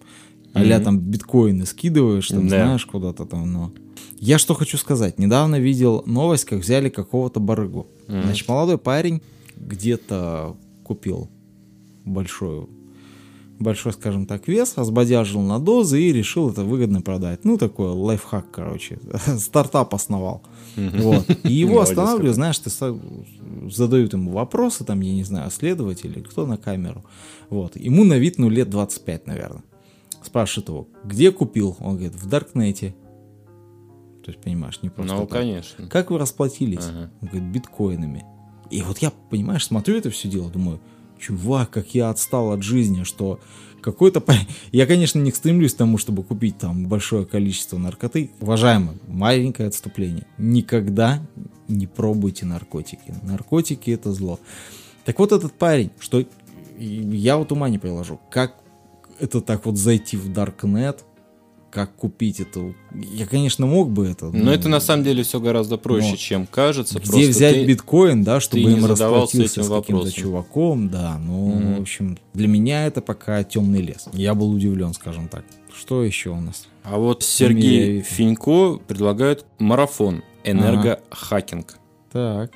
а 0.54 0.80
там 0.80 1.00
биткоины 1.00 1.66
скидываешь, 1.66 2.28
там 2.28 2.50
знаешь 2.50 2.86
куда-то 2.86 3.26
там, 3.26 3.52
но... 3.52 3.72
Я 4.20 4.38
что 4.38 4.54
хочу 4.54 4.78
сказать. 4.78 5.18
Недавно 5.18 5.60
видел 5.60 6.04
новость, 6.06 6.46
как 6.46 6.60
взяли 6.60 6.90
какого-то 6.90 7.40
барыгу. 7.40 7.88
Значит, 8.08 8.48
молодой 8.48 8.78
парень 8.78 9.22
где-то 9.56 10.58
купил 10.84 11.30
большой, 12.06 12.68
большой, 13.62 13.94
скажем 13.94 14.26
так, 14.26 14.48
вес, 14.48 14.74
разбодяжил 14.78 15.42
на 15.42 15.60
дозы 15.60 16.02
и 16.02 16.12
решил 16.12 16.50
это 16.50 16.64
выгодно 16.64 17.02
продать. 17.02 17.44
Ну, 17.46 17.58
такой 17.58 17.90
лайфхак, 17.90 18.52
короче. 18.52 19.00
Стартап 19.38 19.94
основал. 19.94 20.42
Вот. 20.76 21.30
И 21.44 21.54
его 21.54 21.80
останавливают, 21.82 22.36
знаешь, 22.36 22.60
ты 22.60 22.70
задают 23.70 24.14
ему 24.14 24.32
вопросы, 24.32 24.84
там, 24.84 25.02
я 25.02 25.14
не 25.14 25.24
знаю, 25.24 25.52
следователи, 25.52 26.22
кто 26.22 26.46
на 26.46 26.58
камеру. 26.58 27.04
Вот. 27.50 27.76
Ему 27.76 28.04
на 28.04 28.18
вид, 28.18 28.38
ну, 28.38 28.50
лет 28.50 28.70
25, 28.70 29.28
наверное. 29.28 29.64
Спрашивают 30.24 30.70
его, 30.70 30.88
где 31.04 31.32
купил? 31.32 31.78
Он 31.80 31.96
говорит, 31.96 32.16
в 32.16 32.28
Даркнете. 32.28 32.96
То 34.24 34.32
есть, 34.32 34.40
понимаешь, 34.44 34.80
не 34.84 34.90
просто 34.90 35.16
Ну, 35.16 35.22
так. 35.22 35.40
конечно. 35.40 35.88
Как 35.88 36.12
вы 36.12 36.20
расплатились? 36.20 36.86
Ага. 36.88 37.12
Он 37.22 37.28
говорит, 37.28 37.50
биткоинами. 37.50 38.24
И 38.70 38.82
вот 38.84 39.00
я, 39.00 39.12
понимаешь, 39.30 39.66
смотрю 39.66 39.98
это 39.98 40.10
все 40.12 40.30
дело, 40.30 40.50
думаю, 40.50 40.80
чувак, 41.22 41.70
как 41.70 41.94
я 41.94 42.10
отстал 42.10 42.52
от 42.52 42.64
жизни, 42.64 43.04
что 43.04 43.40
какой-то... 43.82 44.24
Я, 44.72 44.86
конечно, 44.86 45.20
не 45.20 45.32
стремлюсь 45.32 45.74
к 45.74 45.78
тому, 45.78 45.98
чтобы 45.98 46.24
купить 46.24 46.58
там 46.58 46.88
большое 46.88 47.26
количество 47.26 47.78
наркоты. 47.78 48.32
Уважаемый, 48.40 48.98
маленькое 49.08 49.70
отступление. 49.70 50.26
Никогда 50.38 51.22
не 51.68 51.88
пробуйте 51.88 52.46
наркотики. 52.46 53.14
Наркотики 53.24 53.92
это 53.92 54.12
зло. 54.12 54.40
Так 55.06 55.20
вот 55.20 55.32
этот 55.32 55.54
парень, 55.54 55.92
что 56.00 56.26
я 56.78 57.38
вот 57.38 57.52
ума 57.52 57.70
не 57.70 57.80
приложу, 57.80 58.20
как 58.30 58.56
это 59.20 59.42
так 59.42 59.66
вот 59.66 59.78
зайти 59.78 60.18
в 60.18 60.32
Даркнет, 60.32 61.06
как 61.72 61.96
купить 61.96 62.40
это. 62.42 62.74
Я, 62.94 63.26
конечно, 63.26 63.66
мог 63.66 63.90
бы 63.90 64.06
это. 64.08 64.26
Но 64.26 64.52
это 64.54 64.70
на 64.70 64.80
самом 64.80 65.04
деле 65.06 65.24
все 65.24 65.40
гораздо 65.40 65.78
проще, 65.78 66.12
Но 66.12 66.16
чем 66.18 66.46
кажется. 66.46 67.00
где 67.00 67.10
Просто 67.10 67.30
взять 67.32 67.56
ты- 67.56 67.66
биткоин, 67.66 68.24
да, 68.24 68.40
чтобы 68.40 68.66
не 68.66 68.74
им 68.78 68.86
расплатился 68.86 69.64
с 69.64 69.68
каким-то 69.70 70.12
чуваком, 70.12 70.90
да, 70.90 71.18
ну, 71.18 71.78
в 71.78 71.82
общем, 71.82 72.18
для 72.34 72.48
меня 72.48 72.86
это 72.86 73.02
пока 73.02 73.44
темный 73.44 73.82
лес. 73.82 74.08
Я 74.14 74.36
был 74.36 74.52
удивлен, 74.52 74.94
скажем 74.94 75.28
так. 75.30 75.44
Что 75.74 76.04
еще 76.04 76.30
у 76.32 76.42
нас? 76.42 76.68
А 76.84 76.98
вот 76.98 77.24
Сергей. 77.24 78.02
Финько 78.02 78.80
предлагает 78.88 79.46
марафон 79.58 80.24
энергохакинг. 80.44 81.78
Так. 82.12 82.52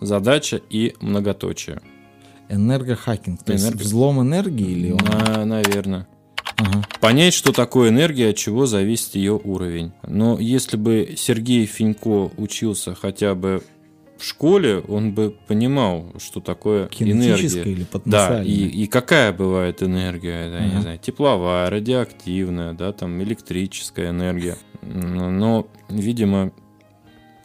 Задача 0.00 0.60
и 0.70 0.94
многоточие. 1.00 1.80
Энергохакинг, 2.48 3.42
то 3.44 3.52
есть 3.52 3.64
Энерго- 3.66 3.78
взлом 3.82 4.22
энергии 4.22 4.70
или 4.70 4.90
он? 4.92 4.98
На- 5.00 5.44
наверное. 5.44 6.06
Ага. 6.58 6.82
Понять, 7.00 7.34
что 7.34 7.52
такое 7.52 7.90
энергия, 7.90 8.30
от 8.30 8.36
чего 8.36 8.66
зависит 8.66 9.14
ее 9.14 9.40
уровень. 9.42 9.92
Но 10.06 10.38
если 10.38 10.76
бы 10.76 11.14
Сергей 11.16 11.66
Финько 11.66 12.30
учился 12.36 12.94
хотя 12.94 13.34
бы 13.34 13.62
в 14.18 14.24
школе, 14.24 14.80
он 14.80 15.12
бы 15.12 15.36
понимал, 15.46 16.12
что 16.18 16.40
такое 16.40 16.88
энергия. 16.98 17.62
или 17.62 17.86
Да, 18.04 18.42
и, 18.42 18.66
и 18.66 18.86
какая 18.88 19.32
бывает 19.32 19.82
энергия, 19.82 20.50
да, 20.50 20.58
я 20.58 20.74
не 20.74 20.82
знаю, 20.82 20.98
тепловая, 20.98 21.70
радиоактивная, 21.70 22.72
да, 22.72 22.92
там 22.92 23.22
электрическая 23.22 24.10
энергия. 24.10 24.58
Но, 24.82 25.68
видимо, 25.88 26.52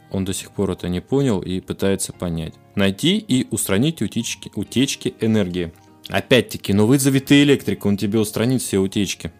он 0.10 0.26
до 0.26 0.34
сих 0.34 0.52
пор 0.52 0.72
это 0.72 0.90
не 0.90 1.02
понял 1.02 1.42
и 1.42 1.60
пытается 1.60 2.14
понять. 2.14 2.56
Найти 2.76 3.18
и 3.18 3.48
устранить 3.52 4.02
утечки, 4.02 4.52
утечки 4.56 5.14
энергии. 5.20 5.72
Опять-таки, 6.10 6.74
ну 6.74 6.86
вызови 6.86 7.20
ты 7.20 7.44
электрика, 7.44 7.88
он 7.88 7.98
тебе 7.98 8.20
устранит 8.20 8.62
все 8.62 8.80
утечки. 8.80 9.32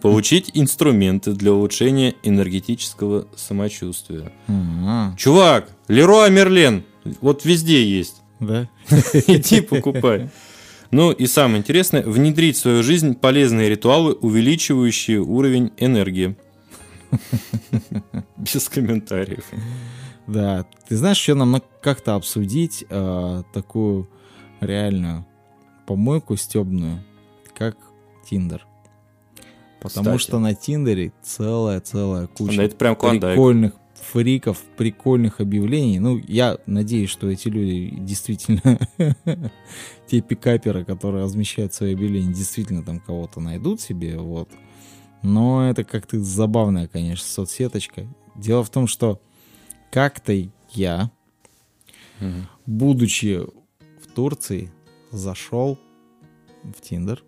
Получить 0.00 0.50
инструменты 0.54 1.32
для 1.32 1.52
улучшения 1.52 2.14
энергетического 2.22 3.28
самочувствия. 3.36 4.32
Чувак, 5.18 5.70
Леруа 5.88 6.30
Мерлен, 6.30 6.84
вот 7.20 7.44
везде 7.44 7.84
есть. 7.84 8.22
Да? 8.40 8.68
Иди 9.26 9.60
покупай. 9.60 10.30
Ну 10.90 11.10
и 11.10 11.26
самое 11.26 11.58
интересное, 11.58 12.02
внедрить 12.02 12.56
в 12.56 12.60
свою 12.60 12.82
жизнь 12.82 13.14
полезные 13.14 13.68
ритуалы, 13.68 14.12
увеличивающие 14.12 15.20
уровень 15.20 15.72
энергии. 15.76 16.36
Без 18.36 18.68
комментариев. 18.68 19.44
Да. 20.26 20.66
Ты 20.88 20.96
знаешь, 20.96 21.18
еще 21.18 21.34
нам 21.34 21.52
на- 21.52 21.60
как-то 21.60 22.14
обсудить 22.14 22.84
э, 22.88 23.42
такую 23.52 24.08
реальную 24.60 25.26
помойку 25.86 26.36
стебную, 26.36 27.02
как 27.54 27.76
Тиндер. 28.28 28.66
Потому 29.80 30.16
Кстати. 30.16 30.22
что 30.22 30.38
на 30.38 30.54
Тиндере 30.54 31.12
целая-целая 31.22 32.28
куча 32.28 32.56
Да 32.56 32.62
это 32.64 32.76
прям 32.76 32.94
прикольных 32.96 33.72
фриков, 33.94 34.60
прикольных 34.76 35.40
объявлений. 35.40 35.98
Ну, 35.98 36.18
я 36.28 36.58
надеюсь, 36.66 37.10
что 37.10 37.28
эти 37.28 37.48
люди 37.48 37.92
действительно, 37.98 38.78
те 40.06 40.20
пикаперы, 40.20 40.84
которые 40.84 41.24
размещают 41.24 41.72
свои 41.74 41.94
объявления, 41.94 42.32
действительно 42.32 42.82
там 42.82 43.00
кого-то 43.00 43.40
найдут 43.40 43.80
себе, 43.80 44.18
вот. 44.18 44.48
Но 45.22 45.68
это 45.68 45.84
как-то 45.84 46.20
забавная, 46.20 46.88
конечно, 46.88 47.26
соцсеточка. 47.26 48.06
Дело 48.34 48.64
в 48.64 48.70
том, 48.70 48.86
что 48.86 49.20
как-то 49.90 50.32
я, 50.70 51.10
Мгм. 52.20 52.48
будучи 52.66 53.40
в 54.00 54.06
Турции, 54.14 54.70
зашел 55.12 55.78
в 56.64 56.80
Тиндер, 56.80 57.22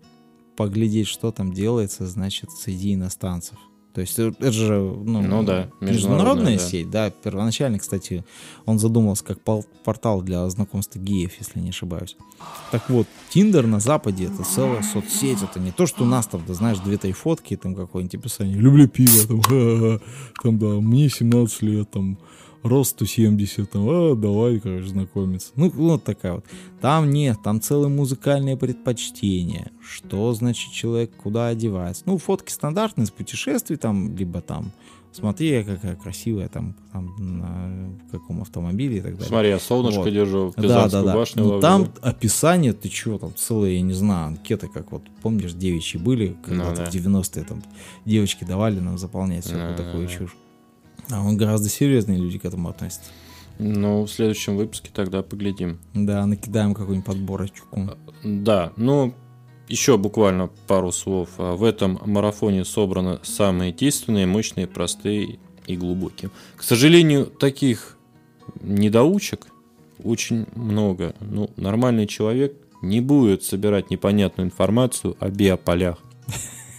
поглядеть, 0.57 1.07
что 1.07 1.31
там 1.31 1.53
делается, 1.53 2.05
значит, 2.07 2.51
среди 2.51 2.93
иностранцев. 2.93 3.57
То 3.95 4.01
есть 4.01 4.19
э, 4.19 4.33
это 4.39 4.51
же 4.51 4.73
ну, 4.73 5.21
Ну 5.21 5.43
да, 5.43 5.69
международная 5.79 5.93
международная, 5.93 6.57
да. 6.57 6.63
сеть, 6.63 6.89
да. 6.89 7.09
Первоначально, 7.09 7.79
кстати, 7.79 8.25
он 8.65 8.77
задумался 8.77 9.23
как 9.23 9.39
портал 9.85 10.21
для 10.21 10.47
знакомства 10.49 10.99
геев, 10.99 11.31
если 11.39 11.61
не 11.61 11.69
ошибаюсь. 11.69 12.17
Так 12.71 12.89
вот, 12.89 13.07
Тиндер 13.29 13.67
на 13.67 13.79
Западе 13.79 14.25
это 14.25 14.43
целая 14.43 14.83
соцсеть, 14.83 15.41
это 15.41 15.61
не 15.61 15.71
то, 15.71 15.85
что 15.85 16.03
у 16.03 16.07
нас 16.07 16.27
там, 16.27 16.43
да 16.45 16.53
знаешь, 16.53 16.79
две-три 16.79 17.13
фотки, 17.13 17.55
там 17.55 17.73
какое-нибудь 17.73 18.15
описание, 18.15 18.57
люблю 18.57 18.89
пиво, 18.89 19.27
там, 19.27 20.01
там, 20.43 20.59
да, 20.59 20.81
мне 20.81 21.09
17 21.09 21.61
лет, 21.61 21.89
там, 21.89 22.19
рост 22.65 22.91
170, 22.91 23.69
там, 23.69 23.87
а, 23.87 24.15
давай, 24.15 24.59
короче, 24.59 24.87
знакомиться. 24.87 25.51
Ну, 25.55 25.69
вот 25.69 26.03
такая 26.03 26.33
вот. 26.33 26.45
Там 26.81 27.11
нет, 27.11 27.37
там 27.43 27.61
целые 27.61 27.89
музыкальные 27.89 28.57
предпочтения. 28.57 29.71
Что 29.81 30.33
значит 30.33 30.71
человек 30.71 31.15
куда 31.15 31.47
одевается? 31.47 32.03
Ну, 32.05 32.17
фотки 32.17 32.51
стандартные 32.51 33.05
с 33.05 33.11
путешествий, 33.11 33.77
там, 33.77 34.15
либо 34.15 34.41
там 34.41 34.71
смотри, 35.15 35.63
какая 35.63 35.95
красивая 35.95 36.49
там, 36.49 36.75
там 36.91 37.15
на 37.17 37.89
каком 38.11 38.41
автомобиле 38.41 38.97
и 38.97 39.01
так 39.01 39.13
далее. 39.13 39.27
Смотри, 39.27 39.49
я 39.49 39.59
солнышко 39.59 40.01
Вот. 40.01 40.13
держу, 40.13 40.51
в 40.51 40.61
Да, 40.61 40.89
да, 40.89 41.03
да. 41.03 41.13
башню 41.13 41.43
Ну 41.43 41.49
ловлю. 41.49 41.61
там 41.61 41.87
описание, 42.01 42.73
ты 42.73 42.89
чего, 42.89 43.17
там 43.17 43.33
целые, 43.33 43.77
я 43.77 43.81
не 43.81 43.93
знаю, 43.93 44.27
анкеты, 44.27 44.67
как 44.67 44.91
вот, 44.91 45.03
помнишь, 45.21 45.53
девичьи 45.53 45.99
были, 45.99 46.35
когда-то 46.45 46.83
да. 46.83 46.91
в 46.91 46.93
90-е 46.93 47.43
там 47.45 47.63
девочки 48.03 48.43
давали 48.43 48.79
нам 48.79 48.97
заполнять 48.97 49.45
всякую 49.45 49.77
да, 49.77 49.83
такую 49.83 50.07
да. 50.07 50.13
чушь. 50.13 50.35
А 51.09 51.21
он 51.21 51.37
гораздо 51.37 51.69
серьезнее 51.69 52.19
люди 52.19 52.39
к 52.39 52.45
этому 52.45 52.69
относятся. 52.69 53.11
Ну, 53.57 54.03
в 54.03 54.09
следующем 54.09 54.57
выпуске 54.57 54.89
тогда 54.93 55.23
поглядим. 55.23 55.79
Да, 55.93 56.25
накидаем 56.25 56.73
какую-нибудь 56.73 57.05
подборочку. 57.05 57.97
Да, 58.23 58.73
ну, 58.75 59.13
еще 59.67 59.97
буквально 59.97 60.49
пару 60.67 60.91
слов. 60.91 61.29
А 61.37 61.55
В 61.55 61.63
этом 61.63 61.99
марафоне 62.05 62.65
собраны 62.65 63.19
самые 63.23 63.71
действенные, 63.71 64.25
мощные, 64.25 64.67
простые 64.67 65.39
и 65.67 65.75
глубокие. 65.77 66.31
К 66.55 66.63
сожалению, 66.63 67.25
таких 67.27 67.97
недоучек 68.61 69.47
очень 70.03 70.45
много. 70.55 71.15
Ну, 71.21 71.49
нормальный 71.55 72.07
человек 72.07 72.55
не 72.81 72.99
будет 72.99 73.43
собирать 73.43 73.89
непонятную 73.89 74.47
информацию 74.47 75.15
о 75.19 75.29
биополях. 75.29 75.97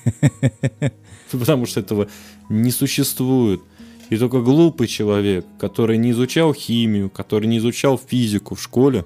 Потому 1.31 1.67
что 1.67 1.81
этого 1.81 2.09
не 2.49 2.71
существует. 2.71 3.61
И 4.11 4.17
только 4.17 4.41
глупый 4.41 4.87
человек, 4.87 5.45
который 5.59 5.99
не 5.99 6.11
изучал 6.13 6.55
химию, 6.55 7.11
который 7.11 7.47
не 7.49 7.59
изучал 7.59 7.99
физику 7.99 8.55
в 8.55 8.63
школе, 8.63 9.05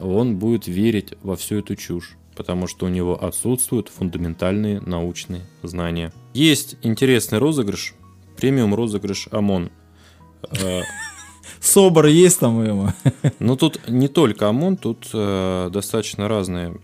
он 0.00 0.36
будет 0.36 0.66
верить 0.66 1.12
во 1.22 1.36
всю 1.36 1.56
эту 1.56 1.76
чушь, 1.76 2.16
потому 2.36 2.66
что 2.66 2.86
у 2.86 2.88
него 2.88 3.22
отсутствуют 3.22 3.88
фундаментальные 3.88 4.80
научные 4.80 5.42
знания. 5.62 6.12
Есть 6.32 6.76
интересный 6.82 7.38
розыгрыш, 7.38 7.94
премиум 8.38 8.74
розыгрыш 8.74 9.28
ОМОН. 9.30 9.70
Э, 10.62 10.80
Собор 11.60 12.06
есть 12.06 12.40
там 12.40 12.64
ему? 12.64 12.88
Но 13.38 13.56
тут 13.56 13.80
не 13.88 14.08
только 14.08 14.48
ОМОН, 14.48 14.76
тут 14.78 15.10
э, 15.12 15.68
достаточно 15.70 16.28
разные 16.28 16.76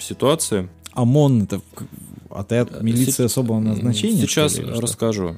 ситуации. 0.00 0.68
ОМОН 0.94 1.42
это 1.44 1.60
к- 1.74 1.84
отряд 2.30 2.70
Э, 2.72 2.82
милиции 2.82 3.24
особого 3.26 3.60
назначения? 3.60 4.22
Сейчас 4.22 4.56
ли, 4.58 4.64
расскажу. 4.64 5.36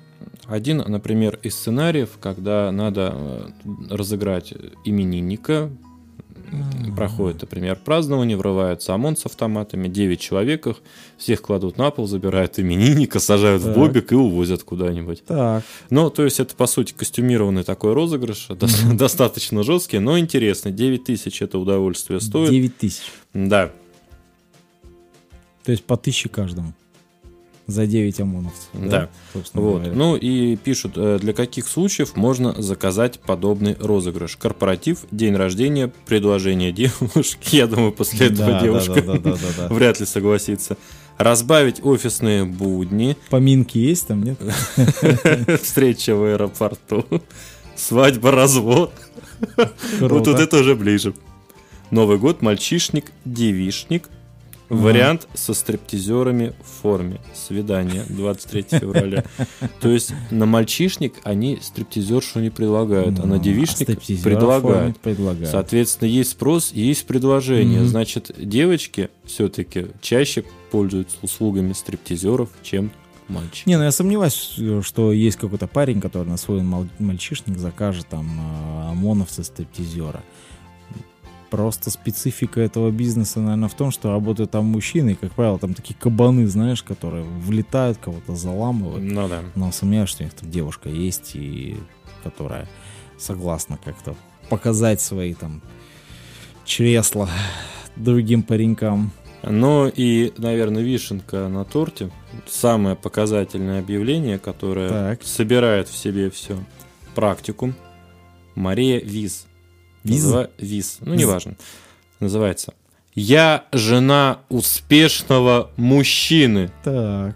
Один, 0.51 0.79
например, 0.79 1.39
из 1.45 1.55
сценариев, 1.55 2.11
когда 2.21 2.73
надо 2.73 3.15
э, 3.15 3.49
разыграть 3.89 4.53
именинника, 4.85 5.71
М. 6.53 6.97
проходит, 6.97 7.43
например, 7.43 7.79
празднование, 7.85 8.37
врывается 8.37 8.93
ОМОН 8.95 9.17
с 9.17 9.27
автоматами, 9.27 9.87
9 9.87 10.19
человек 10.19 10.67
их, 10.67 10.77
всех 11.17 11.41
кладут 11.43 11.79
на 11.79 11.93
пол, 11.93 12.09
забирают 12.09 12.59
именинника, 12.59 13.21
сажают 13.21 13.63
в 13.63 13.67
Так. 13.67 13.77
бобик 13.77 14.11
и 14.11 14.17
увозят 14.17 14.65
куда-нибудь. 14.65 15.25
Так, 15.25 15.63
Ну, 15.91 16.11
то 16.11 16.25
есть 16.25 16.41
это, 16.41 16.57
по 16.57 16.67
сути, 16.67 16.93
костюмированный 16.95 17.63
такой 17.63 17.93
розыгрыш, 17.93 18.49
дос- 18.51 18.93
достаточно 18.97 19.63
жесткий, 19.63 20.01
но 20.01 20.19
интересный. 20.19 20.73
9 20.73 21.05
тысяч 21.05 21.41
это 21.41 21.57
удовольствие 21.61 22.19
стоит. 22.21 22.51
9 22.51 22.77
тысяч. 22.77 23.05
Да, 23.33 23.71
То 25.63 25.71
есть 25.71 25.85
по 25.85 25.97
тысяче 25.97 26.29
каждому. 26.29 26.73
За 27.71 27.87
9 27.87 28.21
ОМОНовцев. 28.21 28.69
Да. 28.75 29.09
Собственно 29.33 29.63
Вот. 29.65 29.75
говоря. 29.83 29.93
Ну 29.95 30.17
и 30.17 30.57
пишут, 30.57 30.95
э, 30.97 31.19
для 31.21 31.33
каких 31.33 31.69
случаев 31.69 32.17
можно 32.17 32.61
заказать 32.61 33.21
подобный 33.21 33.77
розыгрыш. 33.79 34.37
Корпоратив, 34.37 35.05
день 35.13 35.37
рождения, 35.37 35.93
предложение 36.07 36.73
девушки. 36.73 37.39
Я 37.57 37.69
думаю, 37.69 37.93
после 37.93 38.27
этого 38.27 38.49
Да, 38.49 38.59
да, 38.59 38.63
девушка 38.63 38.95
да, 39.03 39.13
да, 39.13 39.19
да, 39.19 39.31
да, 39.31 39.69
да. 39.69 39.69
вряд 39.75 40.01
ли 40.01 40.07
согласится. 40.07 40.77
Разбавить 41.17 41.85
офисные 41.85 42.45
будни, 42.45 43.17
Поминки 43.29 43.79
есть 43.79 44.07
там, 44.09 44.23
нет? 44.23 44.39
встреча 45.63 46.17
в 46.17 46.25
аэропорту, 46.25 47.05
свадьба, 47.77 48.31
развод. 48.31 48.93
Вот 49.57 49.75
Круто. 49.99 50.33
тут 50.33 50.41
это 50.41 50.57
уже 50.59 50.75
ближе. 50.75 51.15
Новый 51.91 52.19
год, 52.19 52.41
мальчишник, 52.43 53.13
девишник. 53.25 54.09
Вариант 54.71 55.29
со 55.35 55.53
стриптизерами 55.53 56.53
в 56.63 56.83
форме. 56.83 57.21
Свидание 57.35 58.05
23 58.09 58.67
февраля. 58.81 59.25
То 59.81 59.89
есть 59.91 60.13
на 60.31 60.47
мальчишник 60.47 61.15
они 61.25 61.59
стриптизершу 61.61 62.41
не 62.41 62.51
предлагают, 62.51 63.19
а 63.19 63.23
на 63.27 63.37
Ну, 63.37 63.43
девишник 63.43 63.83
стриптизера 63.83 64.23
предлагают. 64.33 64.97
Соответственно, 65.51 66.09
есть 66.09 66.31
спрос, 66.31 66.73
есть 66.73 67.07
предложение. 67.07 67.85
Значит, 67.85 68.31
девочки 68.39 69.11
все-таки 69.25 69.89
чаще 70.01 70.45
пользуются 70.71 71.17
услугами 71.23 71.73
стриптизеров, 71.73 72.49
чем 72.63 72.91
мальчики. 73.29 73.69
Не, 73.69 73.77
ну 73.77 73.85
я 73.85 73.93
сомневаюсь, 73.93 74.57
что 74.83 75.13
есть 75.13 75.37
какой-то 75.37 75.67
парень, 75.67 76.01
который 76.01 76.29
на 76.29 76.37
свой 76.37 76.63
мал- 76.63 76.89
мальчишник 76.99 77.59
закажет 77.59 78.07
там 78.09 78.27
э, 78.29 78.91
ОМОНовца 78.93 79.43
стриптизера. 79.43 80.23
Просто 81.51 81.91
специфика 81.91 82.61
этого 82.61 82.91
бизнеса, 82.91 83.41
наверное, 83.41 83.69
в 83.69 83.75
том, 83.75 83.91
что 83.91 84.13
работают 84.13 84.53
там 84.53 84.67
мужчины, 84.67 85.11
и, 85.11 85.15
как 85.15 85.33
правило, 85.33 85.59
там 85.59 85.75
такие 85.75 85.97
кабаны, 85.99 86.47
знаешь, 86.47 86.83
которые 86.83 87.25
влетают, 87.25 87.99
кого-то 87.99 88.37
заламывают. 88.37 89.03
Ну 89.03 89.29
да. 89.29 89.41
Но 89.57 89.73
сомневаюсь, 89.73 90.11
что 90.11 90.23
у 90.23 90.27
них 90.27 90.35
там 90.35 90.51
девушка 90.51 90.89
есть, 90.89 91.33
и 91.35 91.77
которая 92.23 92.69
согласна 93.19 93.79
как-то 93.85 94.15
показать 94.49 95.01
свои 95.01 95.35
там 95.35 95.61
чресла 96.65 97.29
другим 97.97 98.43
паренькам. 98.43 99.11
Ну 99.43 99.89
и, 99.89 100.33
наверное, 100.37 100.83
вишенка 100.83 101.49
на 101.49 101.65
торте. 101.65 102.11
Самое 102.47 102.95
показательное 102.95 103.81
объявление, 103.81 104.39
которое 104.39 104.89
Так. 104.89 105.23
собирает 105.25 105.89
в 105.89 105.97
себе 105.97 106.31
все. 106.31 106.57
Практикум. 107.15 107.75
Мария 108.55 109.01
Виз. 109.01 109.47
Виз? 110.05 110.25
Называ- 110.25 110.51
Виз. 110.59 110.99
Ну, 111.01 111.15
неважно. 111.15 111.55
Называется. 112.21 112.75
Я 113.15 113.65
жена 113.73 114.39
успешного 114.49 115.71
мужчины. 115.77 116.71
Так. 116.85 117.35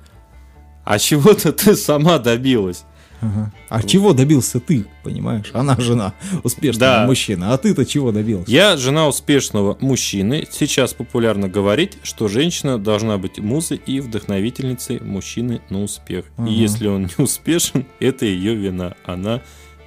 А 0.84 0.98
чего-то 0.98 1.52
ты 1.52 1.74
сама 1.76 2.18
добилась. 2.18 2.84
Ага. 3.20 3.52
А 3.70 3.82
чего 3.82 4.12
добился 4.12 4.60
ты, 4.60 4.84
понимаешь? 5.02 5.50
Она 5.54 5.76
жена 5.80 6.12
успешного 6.42 6.92
Да. 7.00 7.06
мужчины, 7.06 7.44
а 7.44 7.56
ты-то 7.56 7.86
чего 7.86 8.12
добился? 8.12 8.50
Я 8.50 8.76
жена 8.76 9.08
успешного 9.08 9.78
мужчины. 9.80 10.46
Сейчас 10.50 10.92
популярно 10.92 11.48
говорить, 11.48 11.96
что 12.02 12.28
женщина 12.28 12.78
должна 12.78 13.16
быть 13.16 13.38
музой 13.38 13.80
и 13.86 14.00
вдохновительницей 14.00 15.00
мужчины 15.00 15.62
на 15.70 15.82
успех. 15.82 16.26
Ага. 16.36 16.50
И 16.50 16.52
если 16.52 16.86
он 16.86 17.04
не 17.18 17.22
успешен, 17.24 17.86
это 17.98 18.26
ее 18.26 18.54
вина. 18.54 18.94
Она 19.06 19.40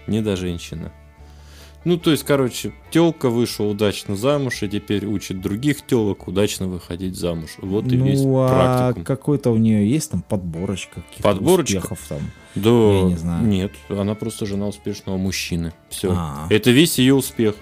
не 0.07 0.21
до 0.21 0.35
женщина. 0.35 0.91
Ну, 1.85 1.97
то 1.97 2.11
есть, 2.11 2.23
короче, 2.23 2.73
телка 2.91 3.29
вышла 3.29 3.65
удачно 3.65 4.15
замуж, 4.15 4.61
и 4.63 4.67
теперь 4.67 5.05
учит 5.05 5.41
других 5.41 5.85
телок 5.85 6.27
удачно 6.27 6.67
выходить 6.67 7.15
замуж. 7.15 7.51
Вот 7.59 7.85
и 7.91 7.95
весь 7.95 8.21
ну, 8.21 8.39
а 8.39 8.49
практикум. 8.49 9.05
какой-то 9.05 9.51
у 9.51 9.57
нее 9.57 9.89
есть 9.89 10.11
там 10.11 10.21
подборочка 10.21 11.01
каких-то 11.01 11.23
Подборочка? 11.23 11.77
успехов 11.77 11.99
там? 12.09 12.19
Да, 12.55 12.69
я 12.69 13.03
не 13.03 13.15
знаю. 13.15 13.45
нет, 13.45 13.71
она 13.89 14.15
просто 14.15 14.45
жена 14.45 14.67
успешного 14.67 15.17
мужчины. 15.17 15.73
Все. 15.89 16.11
А. 16.11 16.47
Это 16.49 16.71
весь 16.71 16.97
ее 16.99 17.13
успех. 17.15 17.55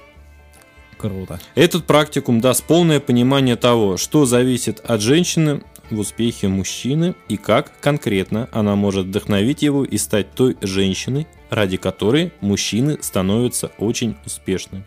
Круто. 0.97 1.39
Этот 1.55 1.85
практикум 1.85 2.41
даст 2.41 2.63
полное 2.63 2.99
понимание 2.99 3.57
того, 3.57 3.97
что 3.97 4.25
зависит 4.25 4.79
от 4.79 5.01
женщины 5.01 5.61
в 5.89 5.99
успехе 5.99 6.47
мужчины 6.47 7.15
и 7.27 7.37
как 7.37 7.79
конкретно 7.79 8.49
она 8.51 8.75
может 8.75 9.07
вдохновить 9.07 9.61
его 9.61 9.83
и 9.83 9.97
стать 9.97 10.31
той 10.31 10.57
женщиной, 10.61 11.27
ради 11.49 11.77
которой 11.77 12.31
мужчины 12.41 12.97
становятся 13.01 13.71
очень 13.77 14.15
успешными. 14.25 14.85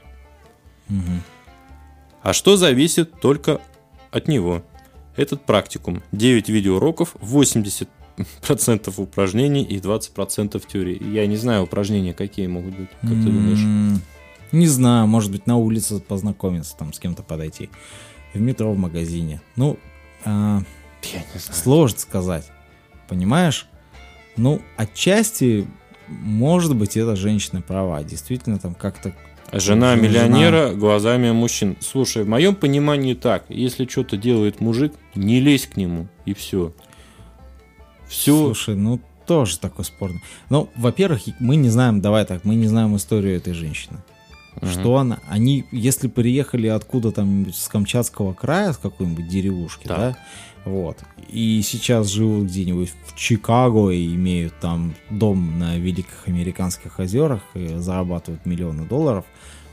Мгм. 0.89 1.23
А 2.23 2.33
что 2.33 2.57
зависит 2.57 3.21
только 3.21 3.61
от 4.11 4.29
него? 4.29 4.63
Этот 5.17 5.45
практикум. 5.45 6.03
9 6.13 6.49
видеоуроков, 6.49 7.17
80% 7.21 7.89
упражнений 8.99 9.65
и 9.65 9.79
20% 9.79 10.63
теории. 10.67 11.03
Я 11.13 11.27
не 11.27 11.37
знаю, 11.37 11.65
упражнения 11.65 12.15
какие 12.15 12.47
могут 12.47 12.77
быть, 12.77 12.89
как 13.01 13.11
ты 13.11 13.31
думаешь? 13.31 14.01
Не 14.53 14.67
знаю, 14.67 15.07
может 15.07 15.31
быть, 15.31 15.47
на 15.47 15.57
улице 15.57 16.01
познакомиться, 16.01 16.77
там 16.77 16.93
с 16.93 16.99
кем-то 16.99 17.23
подойти. 17.23 17.69
В 18.33 18.41
метро, 18.41 18.73
в 18.73 18.79
магазине. 18.79 19.41
Ну, 19.57 19.79
а, 20.25 20.63
Я 21.03 21.21
не 21.21 21.41
знаю. 21.41 21.61
сложно 21.63 21.99
сказать. 21.99 22.51
Понимаешь? 23.09 23.67
Ну, 24.37 24.61
отчасти, 24.77 25.67
может 26.09 26.77
быть, 26.77 26.97
это 26.97 27.17
женщина 27.17 27.63
права. 27.63 28.03
Действительно, 28.03 28.59
там 28.59 28.75
как-то 28.75 29.15
Жена 29.53 29.95
Жена. 29.95 30.09
миллионера 30.09 30.75
глазами 30.75 31.31
мужчин. 31.33 31.77
Слушай, 31.81 32.25
в 32.25 32.29
моем 32.29 32.55
понимании 32.55 33.15
так. 33.15 33.47
Если 33.49 33.87
что-то 33.87 34.17
делает 34.17 34.61
мужик, 34.61 34.93
не 35.15 35.41
лезь 35.41 35.67
к 35.67 35.77
нему, 35.77 36.09
и 36.27 36.35
все. 36.35 36.75
Все. 38.09 38.37
Слушай, 38.37 38.77
ну 38.77 39.01
тоже 39.27 39.59
такой 39.59 39.85
спорный. 39.85 40.23
Ну, 40.51 40.69
во-первых, 40.77 41.23
мы 41.41 41.57
не 41.57 41.69
знаем, 41.71 42.01
давай 42.01 42.25
так, 42.25 42.45
мы 42.45 42.55
не 42.55 42.67
знаем 42.67 42.97
историю 42.97 43.37
этой 43.37 43.55
женщины. 43.55 43.99
Что 44.63 44.97
она, 44.97 45.19
они, 45.29 45.65
если 45.71 46.09
приехали 46.09 46.67
откуда 46.67 47.13
там 47.13 47.53
с 47.53 47.69
Камчатского 47.69 48.33
края, 48.35 48.73
с 48.73 48.77
какой-нибудь 48.79 49.29
деревушки, 49.29 49.87
Так. 49.87 49.99
да, 49.99 50.19
вот, 50.65 50.99
и 51.29 51.61
сейчас 51.63 52.09
живут 52.09 52.47
где-нибудь 52.47 52.93
в 53.07 53.17
Чикаго 53.17 53.91
и 53.91 54.15
имеют 54.15 54.59
там 54.61 54.95
дом 55.11 55.59
на 55.59 55.77
Великих 55.77 56.27
Американских 56.27 56.99
озерах 56.99 57.43
и 57.55 57.77
зарабатывают 57.77 58.45
миллионы 58.47 58.85
долларов, 58.85 59.25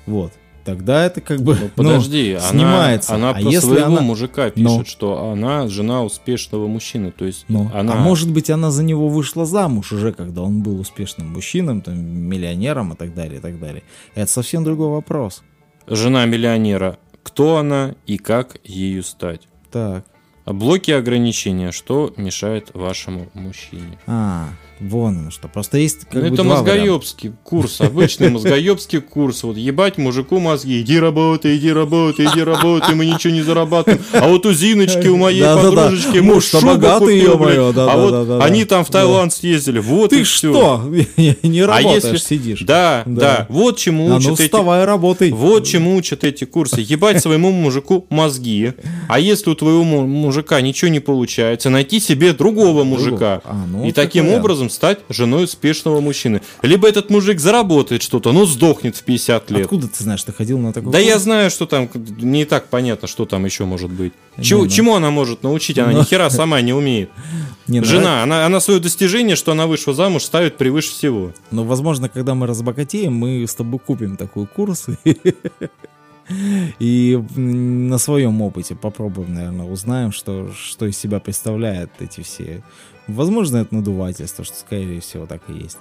вот, 0.05 0.31
тогда 0.65 1.05
это 1.05 1.21
как 1.21 1.41
бы 1.41 1.55
Ну, 1.55 1.69
подожди, 1.75 2.33
она, 2.33 2.49
снимается. 2.49 3.15
она 3.15 3.29
а 3.29 3.33
про 3.33 3.41
если 3.41 3.67
своего 3.67 3.85
она, 3.85 4.01
мужика 4.01 4.49
пишет, 4.49 4.77
Ну. 4.79 4.85
что 4.85 5.29
она 5.31 5.67
жена 5.67 6.03
успешного 6.03 6.67
мужчины. 6.67 7.11
То 7.11 7.25
есть 7.25 7.45
ну, 7.47 7.69
она... 7.73 7.93
а 7.93 7.95
может 7.97 8.31
быть 8.31 8.49
она 8.49 8.71
за 8.71 8.83
него 8.83 9.07
вышла 9.07 9.45
замуж 9.45 9.91
уже, 9.93 10.11
когда 10.11 10.41
он 10.41 10.61
был 10.61 10.79
успешным 10.79 11.31
мужчиной, 11.31 11.81
там, 11.81 11.95
миллионером 11.97 12.93
и 12.93 12.95
так 12.95 13.13
далее, 13.13 13.37
и 13.37 13.41
так 13.41 13.59
далее. 13.59 13.83
Это 14.15 14.29
совсем 14.29 14.63
другой 14.63 14.89
вопрос. 14.89 15.43
жена 15.87 16.25
миллионера. 16.25 16.97
Кто 17.23 17.57
она 17.57 17.95
и 18.05 18.17
как 18.17 18.57
ею 18.63 19.03
стать? 19.03 19.41
Так. 19.71 20.05
А 20.45 20.53
Блоки 20.53 20.91
ограничения, 20.91 21.71
что 21.71 22.13
мешает 22.17 22.69
вашему 22.75 23.29
мужчине? 23.33 23.97
А, 24.05 24.49
вон 24.79 25.17
оно 25.17 25.31
что. 25.31 25.47
Просто 25.47 25.77
есть 25.77 26.01
как 26.05 26.13
ну, 26.13 26.19
это 26.27 26.35
два 26.43 26.61
варианта. 26.61 26.71
мозгоебский 26.71 27.31
курс, 27.43 27.81
обычный 27.81 28.29
мозгоебский 28.29 29.01
курс. 29.01 29.43
Вот 29.43 29.57
ебать 29.57 29.97
мужику 29.97 30.39
мозги. 30.39 30.81
Иди 30.81 30.99
работай, 30.99 31.57
иди 31.57 31.71
работай, 31.71 32.25
иди 32.25 32.43
работай, 32.43 32.95
мы 32.95 33.05
ничего 33.05 33.33
не 33.33 33.41
зарабатываем. 33.41 34.01
А 34.13 34.27
вот 34.27 34.45
у 34.45 34.53
Зиночки, 34.53 35.07
у 35.07 35.17
моей 35.17 35.43
подружечки 35.43 36.19
муж 36.19 36.53
богатый, 36.53 37.25
да, 37.73 37.93
А 37.93 37.97
вот 37.97 38.43
они 38.43 38.65
там 38.65 38.83
в 38.83 38.89
Таиланд 38.89 39.33
съездили. 39.33 39.79
Вот 39.79 40.13
и 40.13 40.19
Ты 40.19 40.25
что? 40.25 40.83
Не 41.17 41.61
А 41.61 41.67
работаешь, 41.67 42.23
сидишь. 42.23 42.61
Да, 42.61 43.03
да. 43.05 43.45
Вот 43.49 43.77
чему 43.77 44.11
А 44.11 44.17
учат 44.17 44.27
ну 44.29 44.33
эти 44.35 44.41
вставай, 44.43 44.85
работай. 44.85 45.31
Вот 45.31 45.65
чему 45.65 45.95
учат 45.95 46.23
эти 46.23 46.45
курсы. 46.45 46.81
Ебать 46.81 47.21
своему 47.21 47.51
мужику 47.51 48.05
мозги. 48.09 48.73
А 49.07 49.19
если 49.19 49.49
у 49.49 49.55
твоего 49.55 49.83
му- 49.83 50.07
мужика 50.07 50.61
ничего 50.61 50.89
не 50.89 50.99
получается, 50.99 51.69
найти 51.69 51.99
себе 51.99 52.33
другого 52.33 52.83
мужика. 52.83 53.41
А, 53.43 53.65
ну, 53.67 53.85
и 53.85 53.91
таким 53.91 54.25
такой 54.25 54.39
образом 54.65 54.69
стать 54.69 54.99
женой 55.09 55.45
успешного 55.45 56.01
мужчины. 56.01 56.41
Либо 56.61 56.87
этот 56.87 57.09
мужик 57.09 57.39
заработает 57.39 58.01
что-то, 58.01 58.31
но 58.31 58.45
сдохнет 58.45 58.95
в 58.95 59.03
50 59.03 59.51
лет. 59.51 59.61
Откуда 59.63 59.87
ты 59.87 60.03
знаешь, 60.03 60.23
ты 60.23 60.31
ходил 60.33 60.57
на 60.59 60.73
такой 60.73 60.91
Да 60.91 60.97
курс? 60.99 61.07
я 61.09 61.19
знаю, 61.19 61.49
что 61.49 61.65
там 61.65 61.89
не 61.95 62.45
так 62.45 62.67
понятно, 62.67 63.07
что 63.07 63.25
там 63.25 63.45
еще 63.45 63.65
может 63.65 63.89
быть. 63.91 64.13
Чего- 64.41 64.63
ну. 64.63 64.69
Чему 64.69 64.95
она 64.95 65.11
может 65.11 65.43
научить? 65.43 65.77
Она 65.79 65.91
Ну. 65.91 65.99
ни 65.99 66.03
хера 66.03 66.29
сама 66.29 66.61
не 66.61 66.73
умеет. 66.73 67.09
Не, 67.67 67.79
ну, 67.79 67.85
Жена, 67.87 68.21
она, 68.21 68.45
она 68.45 68.59
свое 68.59 68.79
достижение, 68.79 69.35
что 69.35 69.51
она 69.53 69.65
вышла 69.65 69.91
замуж, 69.95 70.21
ставит 70.23 70.55
превыше 70.55 70.91
всего. 70.91 71.31
Но, 71.49 71.63
возможно, 71.63 72.09
когда 72.09 72.35
мы 72.35 72.45
разбогатеем, 72.45 73.11
мы 73.13 73.43
с 73.47 73.55
тобой 73.55 73.79
купим 73.79 74.17
такой 74.17 74.45
курс 74.45 74.85
и 76.79 77.21
на 77.35 77.97
своем 77.97 78.41
опыте 78.41 78.75
попробуем, 78.75 79.33
наверное, 79.33 79.65
узнаем, 79.65 80.11
что, 80.11 80.51
что 80.53 80.85
из 80.85 80.97
себя 80.97 81.19
представляют 81.19 81.91
эти 81.99 82.21
все. 82.21 82.63
Возможно, 83.07 83.57
это 83.57 83.75
надувательство, 83.75 84.43
что, 84.43 84.55
скорее 84.55 84.99
всего, 85.01 85.25
так 85.25 85.41
и 85.49 85.53
есть. 85.53 85.77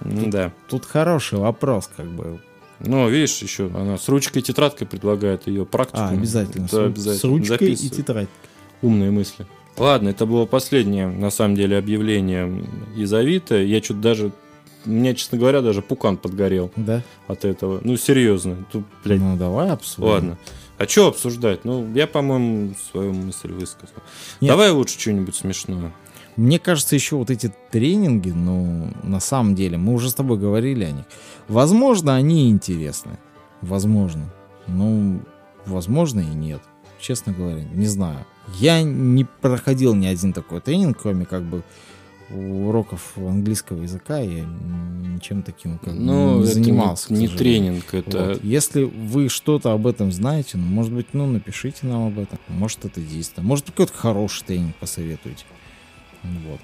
М, 0.00 0.30
Да. 0.30 0.52
Тут 0.68 0.84
хороший 0.84 1.38
вопрос, 1.38 1.90
как 1.96 2.06
бы. 2.06 2.40
Ну, 2.80 3.08
видишь, 3.08 3.38
еще 3.42 3.66
она 3.74 3.98
с 3.98 4.08
ручкой 4.08 4.38
и 4.38 4.42
тетрадкой 4.42 4.86
предлагает 4.86 5.46
ее 5.46 5.66
практику. 5.66 5.98
А, 6.00 6.08
обязательно. 6.08 6.64
Это 6.64 6.76
с, 6.76 6.78
обязательно. 6.86 7.16
с 7.18 7.24
ручкой 7.24 7.72
и 7.72 7.88
тетрадь. 7.90 8.28
Умные 8.82 9.10
мысли. 9.10 9.46
Ладно, 9.76 10.08
это 10.08 10.26
было 10.26 10.46
последнее, 10.46 11.06
на 11.06 11.30
самом 11.30 11.54
деле, 11.54 11.76
объявление 11.78 12.64
из 12.96 13.12
Авито. 13.12 13.56
Я 13.62 13.82
что-то 13.82 14.00
даже... 14.00 14.32
У 14.86 14.90
меня, 14.90 15.14
честно 15.14 15.38
говоря, 15.38 15.60
даже 15.60 15.82
пукан 15.82 16.16
подгорел 16.16 16.70
Да? 16.76 17.02
от 17.28 17.44
этого. 17.44 17.80
Ну, 17.84 17.96
серьезно. 17.96 18.56
Тут, 18.72 18.84
блядь, 19.04 19.20
Ну, 19.20 19.36
давай 19.36 19.70
обсудим. 19.70 20.08
ладно. 20.08 20.38
А 20.78 20.86
что 20.88 21.08
обсуждать? 21.08 21.64
Ну, 21.64 21.92
я, 21.94 22.06
по-моему, 22.06 22.72
свою 22.90 23.12
мысль 23.12 23.52
высказал. 23.52 23.96
Нет. 24.40 24.48
Давай 24.50 24.70
лучше 24.70 24.98
что-нибудь 24.98 25.34
смешное. 25.36 25.92
Мне 26.36 26.58
кажется, 26.58 26.94
еще 26.94 27.16
вот 27.16 27.28
эти 27.30 27.52
тренинги, 27.70 28.30
ну, 28.30 28.88
на 29.02 29.20
самом 29.20 29.54
деле, 29.54 29.76
мы 29.76 29.92
уже 29.92 30.08
с 30.08 30.14
тобой 30.14 30.38
говорили 30.38 30.84
о 30.84 30.90
них. 30.92 31.04
Возможно, 31.48 32.14
они 32.16 32.48
интересны. 32.50 33.18
Возможно. 33.60 34.32
Ну, 34.66 35.20
возможно 35.66 36.20
и 36.20 36.34
нет. 36.34 36.62
Честно 36.98 37.32
говоря, 37.34 37.62
не 37.74 37.86
знаю. 37.86 38.24
Я 38.58 38.82
не 38.82 39.24
проходил 39.24 39.94
ни 39.94 40.06
один 40.06 40.32
такой 40.32 40.60
тренинг, 40.60 40.98
кроме 41.02 41.26
как 41.26 41.42
бы 41.42 41.62
уроков 42.30 43.12
английского 43.16 43.82
языка. 43.82 44.18
Я 44.18 44.44
ничем 44.44 45.42
таким 45.42 45.78
как 45.78 45.94
Ну, 45.94 46.40
не 46.40 46.46
занимался. 46.46 47.12
не, 47.12 47.20
не 47.20 47.28
тренинг, 47.28 47.92
это... 47.92 48.28
Вот. 48.28 48.44
Если 48.44 48.84
вы 48.84 49.28
что-то 49.28 49.72
об 49.72 49.86
этом 49.86 50.12
знаете, 50.12 50.56
ну, 50.56 50.64
может 50.64 50.92
быть, 50.92 51.08
ну, 51.12 51.26
напишите 51.26 51.86
нам 51.86 52.08
об 52.08 52.18
этом. 52.18 52.38
Может, 52.48 52.84
это 52.84 53.00
действие. 53.00 53.44
Может, 53.44 53.66
какой-то 53.66 53.92
хороший 53.92 54.44
тренинг 54.44 54.76
посоветуете. 54.76 55.44
Вот. 56.22 56.60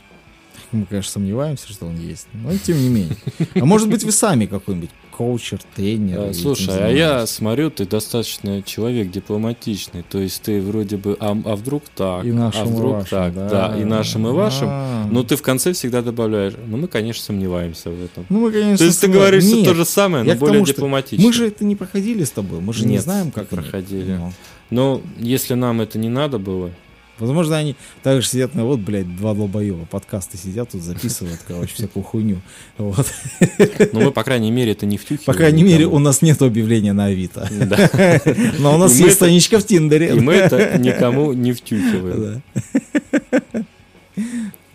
Мы, 0.73 0.87
конечно, 0.87 1.13
сомневаемся, 1.13 1.73
что 1.73 1.87
он 1.87 1.97
есть, 1.99 2.27
но 2.35 2.57
тем 2.59 2.79
не 2.81 2.89
менее. 2.89 3.17
А 3.55 3.65
может 3.65 3.89
быть, 3.89 4.05
вы 4.05 4.13
сами 4.13 4.47
какой-нибудь 4.47 4.91
коучер, 5.17 5.59
тренер. 5.75 6.21
А, 6.21 6.27
и 6.27 6.31
этим 6.31 6.43
Слушай, 6.43 6.79
а 6.79 6.89
я 6.91 7.27
смотрю, 7.27 7.71
ты 7.71 7.87
достаточно 7.87 8.63
человек 8.63 9.11
дипломатичный, 9.11 10.05
то 10.09 10.19
есть 10.19 10.43
ты 10.43 10.61
вроде 10.61 10.99
бы, 10.99 11.17
а, 11.21 11.31
а 11.31 11.57
вдруг 11.57 11.85
так, 11.95 12.25
И 12.25 12.33
нашим, 12.33 12.63
а 12.63 12.65
и 12.65 12.69
вдруг 12.69 12.93
вашим, 12.93 13.09
так, 13.09 13.35
да. 13.35 13.49
да, 13.49 13.81
и 13.81 13.85
нашим, 13.85 14.29
и 14.29 14.33
вашим, 14.33 14.69
А. 14.71 15.09
но 15.11 15.23
ты 15.23 15.37
в 15.37 15.43
конце 15.43 15.73
всегда 15.73 16.03
добавляешь, 16.03 16.55
ну 16.67 16.77
мы, 16.77 16.89
конечно, 16.89 17.23
сомневаемся 17.25 17.91
в 17.91 18.05
этом. 18.05 18.27
Ну, 18.29 18.41
мы, 18.41 18.53
конечно, 18.53 18.77
То 18.79 18.85
есть 18.85 19.01
ты 19.01 19.09
говоришь 19.09 19.45
все 19.45 19.57
Нет, 19.57 19.65
то 19.65 19.75
же 19.75 19.85
самое, 19.87 20.23
но 20.23 20.35
более 20.35 20.57
тому, 20.57 20.67
дипломатично. 20.67 21.25
Мы 21.25 21.33
же 21.33 21.47
это 21.47 21.65
не 21.65 21.77
проходили 21.77 22.25
с 22.25 22.31
тобой, 22.31 22.61
мы 22.61 22.75
же 22.75 22.85
не 22.85 22.95
Нет, 22.95 23.03
знаем, 23.03 23.27
не 23.27 23.33
как 23.33 23.51
они. 23.51 23.63
проходили. 23.63 24.17
Ну, 24.17 24.33
Но 24.69 25.03
если 25.19 25.55
нам 25.55 25.81
это 25.81 25.99
не 25.99 26.11
надо 26.11 26.39
было, 26.39 26.71
Возможно, 27.19 27.57
они 27.57 27.77
также 28.03 28.29
сидят 28.29 28.55
на 28.55 28.65
вот, 28.65 28.79
блядь, 28.81 29.17
два 29.17 29.35
долбоеба 29.35 29.87
подкасты 29.87 30.37
сидят 30.37 30.71
тут, 30.71 30.83
записывают, 30.83 31.41
короче, 31.47 31.75
всякую 31.75 32.03
хуйню. 32.03 32.41
Вот. 32.79 33.07
ну 33.93 34.01
мы, 34.01 34.11
по 34.13 34.23
крайней 34.23 34.51
мере, 34.51 34.73
это 34.73 34.85
не 34.87 34.99
втюхиваем. 34.99 35.25
По 35.25 35.33
крайней 35.35 35.63
мере, 35.63 35.85
у 35.85 35.89
никому. 35.89 35.99
нас 36.01 36.23
нет 36.23 36.43
объявления 36.43 36.93
на 36.93 37.07
Авито. 37.07 37.49
Да. 37.51 38.21
Но 38.59 38.75
у 38.75 38.79
нас 38.79 38.93
И 38.93 38.97
есть 38.97 39.07
это- 39.09 39.15
страничка 39.17 39.59
в 39.61 39.67
Тиндере. 39.67 40.15
И 40.15 40.21
мы 40.21 40.35
это 40.35 40.77
никому 40.79 41.33
не 41.33 41.53
втюхиваем. 41.53 42.43
Да. 42.53 43.63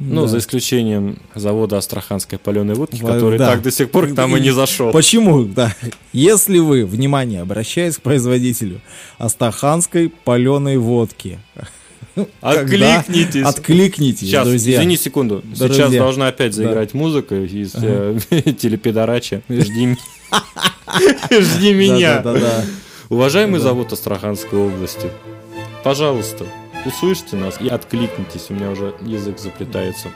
Ну, 0.03 0.21
Да. 0.23 0.27
за 0.27 0.39
исключением 0.39 1.19
завода 1.35 1.77
Астраханской 1.77 2.39
паленой 2.39 2.73
водки, 2.73 2.99
Во- 3.01 3.13
который 3.13 3.37
да. 3.37 3.51
так 3.51 3.61
до 3.61 3.69
сих 3.69 3.91
пор 3.91 4.07
к 4.07 4.13
нам 4.15 4.35
и 4.35 4.39
не 4.41 4.49
зашел. 4.51 4.91
Почему? 4.91 5.43
Да. 5.45 5.75
Если 6.11 6.57
вы, 6.57 6.87
внимание, 6.87 7.41
обращаясь 7.41 7.97
к 7.97 8.01
производителю 8.01 8.81
Астраханской 9.19 10.09
паленой 10.09 10.77
водки, 10.77 11.37
Откликнитесь. 12.41 13.43
откликнитесь, 13.45 14.27
Сейчас, 14.27 14.47
друзья. 14.47 14.77
извини 14.77 14.97
секунду. 14.97 15.41
Сейчас 15.53 15.77
Друзья. 15.77 15.99
должна 15.99 16.27
опять 16.27 16.53
заиграть 16.53 16.93
музыка 16.93 17.35
из 17.35 17.73
э, 17.75 18.17
телепедорача. 18.59 19.41
Жди 19.49 19.97
Жди 21.31 21.73
меня. 21.73 22.23
Уважаемый 23.09 23.59
Да. 23.59 23.63
завод 23.65 23.91
Астраханской 23.93 24.57
области, 24.57 25.09
пожалуйста, 25.83 26.45
услышьте 26.85 27.35
нас 27.35 27.59
и 27.59 27.67
откликнитесь. 27.67 28.45
У 28.49 28.53
меня 28.53 28.69
уже 28.71 28.93
язык 29.01 29.37
заплетается. 29.39 30.07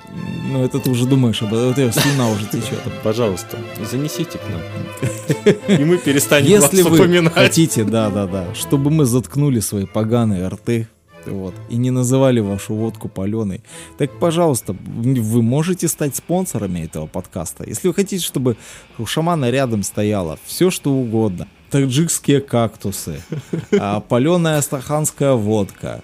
Ну, 0.52 0.64
это 0.64 0.80
ты 0.80 0.90
уже 0.90 1.06
думаешь 1.06 1.42
об 1.42 1.54
этом, 1.54 1.72
у 1.72 1.74
тебя 1.74 1.92
слюна 1.92 2.30
уже 2.30 2.46
течет. 2.46 2.80
Пожалуйста, 3.04 3.58
занесите 3.90 4.38
к 4.38 4.42
нам. 4.50 5.78
И 5.80 5.84
мы 5.84 5.98
перестанем 5.98 6.60
вас 6.62 6.72
Если 6.72 6.84
вы 6.90 6.96
упоминать. 6.98 7.34
хотите, 7.34 7.84
да-да-да, 7.84 8.54
чтобы 8.56 8.92
мы 8.92 9.06
заткнули 9.06 9.60
свои 9.60 9.86
поганые 9.86 10.48
рты, 10.48 10.88
вот, 11.32 11.54
и 11.70 11.78
не 11.78 11.92
называли 11.92 12.40
вашу 12.40 12.74
водку 12.74 13.08
паленой, 13.10 13.62
так, 13.98 14.12
пожалуйста, 14.20 14.76
вы 14.86 15.42
можете 15.42 15.88
стать 15.88 16.16
спонсорами 16.16 16.82
этого 16.82 17.08
подкаста. 17.08 17.64
Если 17.68 17.88
вы 17.88 17.94
хотите, 17.94 18.24
чтобы 18.24 18.58
у 18.98 19.06
шамана 19.06 19.50
рядом 19.50 19.84
стояло 19.84 20.38
все, 20.46 20.70
что 20.70 20.92
угодно, 20.92 21.48
таджикские 21.70 22.42
кактусы, 22.42 23.22
а, 23.80 24.00
паленая 24.00 24.58
астраханская 24.58 25.34
водка, 25.34 26.02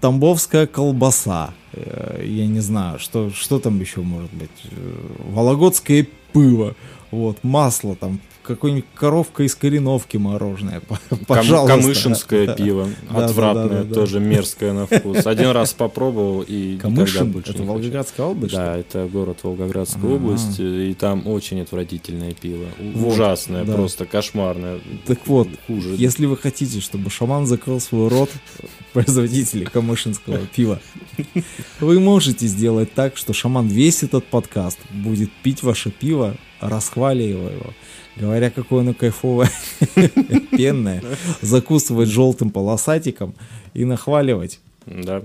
тамбовская 0.00 0.66
колбаса, 0.66 1.54
э, 1.72 2.24
я 2.24 2.46
не 2.46 2.60
знаю, 2.60 2.98
что, 2.98 3.30
что 3.30 3.58
там 3.58 3.78
еще 3.80 4.00
может 4.00 4.32
быть, 4.32 4.50
э, 4.70 4.96
вологодское 5.30 6.06
пиво, 6.32 6.74
вот, 7.10 7.44
масло 7.44 7.94
там, 7.94 8.20
какой-нибудь 8.42 8.84
коровка 8.94 9.42
из 9.44 9.54
Кореновки 9.54 10.16
мороженое, 10.16 10.80
Кам- 11.08 11.18
пожалуйста. 11.26 11.76
Камышинское 11.76 12.46
Да. 12.46 12.54
пиво. 12.54 12.88
Да, 13.10 13.24
Отвратное, 13.26 13.68
да, 13.68 13.76
да, 13.78 13.84
да. 13.84 13.94
тоже 13.94 14.20
мерзкое 14.20 14.72
на 14.72 14.86
вкус. 14.86 15.26
Один 15.26 15.50
раз 15.50 15.72
попробовал 15.72 16.42
и 16.42 16.74
никогда 16.74 16.96
Камышин, 16.96 17.30
больше 17.32 17.50
это 17.50 17.60
не 17.60 17.66
хочу. 17.66 17.72
Волгоградская 17.74 18.26
область? 18.26 18.54
Да, 18.54 18.76
это 18.76 19.08
город 19.12 19.38
Волгоградская 19.42 20.02
Ага. 20.04 20.14
область, 20.14 20.60
и 20.60 20.94
там 20.98 21.26
очень 21.26 21.60
отвратительное 21.60 22.32
пиво. 22.34 22.66
Вот, 22.94 23.12
Ужасное, 23.14 23.64
да. 23.64 23.74
просто 23.74 24.06
кошмарное. 24.06 24.80
Так 25.06 25.26
вот, 25.26 25.48
Хуже. 25.66 25.94
Если 25.96 26.26
вы 26.26 26.36
хотите, 26.36 26.80
чтобы 26.80 27.10
шаман 27.10 27.46
закрыл 27.46 27.80
свой 27.80 28.08
рот, 28.08 28.30
производители 28.92 29.64
камышинского 29.64 30.38
пива, 30.54 30.80
Вы 31.80 32.00
можете 32.00 32.46
сделать 32.46 32.92
так, 32.92 33.16
что 33.16 33.32
шаман 33.32 33.66
весь 33.68 34.02
этот 34.02 34.24
подкаст 34.24 34.78
будет 34.90 35.30
пить 35.42 35.62
ваше 35.62 35.90
пиво, 35.90 36.34
расхваливая 36.60 37.52
его, 37.54 37.72
говоря, 38.16 38.50
какое 38.50 38.80
оно 38.80 38.94
кайфовое, 38.94 39.50
пенное, 40.50 41.02
закусывать 41.40 42.08
желтым 42.08 42.50
полосатиком 42.50 43.34
и 43.74 43.84
нахваливать, 43.84 44.60
Да. 44.86 45.22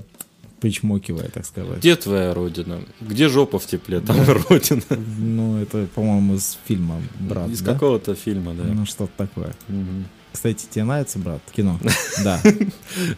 причмокивая, 0.59 1.29
так 1.29 1.45
сказать. 1.45 1.79
Где 1.79 1.95
твоя 1.95 2.33
родина? 2.33 2.79
Где 3.01 3.27
жопа 3.29 3.59
в 3.59 3.65
тепле? 3.65 3.99
Там 3.99 4.17
родина. 4.49 4.81
Ну, 5.17 5.57
это, 5.61 5.87
по-моему, 5.93 6.35
из 6.35 6.57
фильма 6.65 7.01
«Брат», 7.19 7.49
Из 7.49 7.61
да? 7.61 7.73
какого-то 7.73 8.15
фильма, 8.15 8.53
да. 8.53 8.63
Ну, 8.63 8.85
что-то 8.85 9.11
такое. 9.17 9.55
Мгм. 9.67 10.05
Кстати, 10.33 10.67
тебе 10.69 10.83
нравится, 10.83 11.17
брат, 11.17 11.41
кино? 11.55 11.79
Да. 12.23 12.39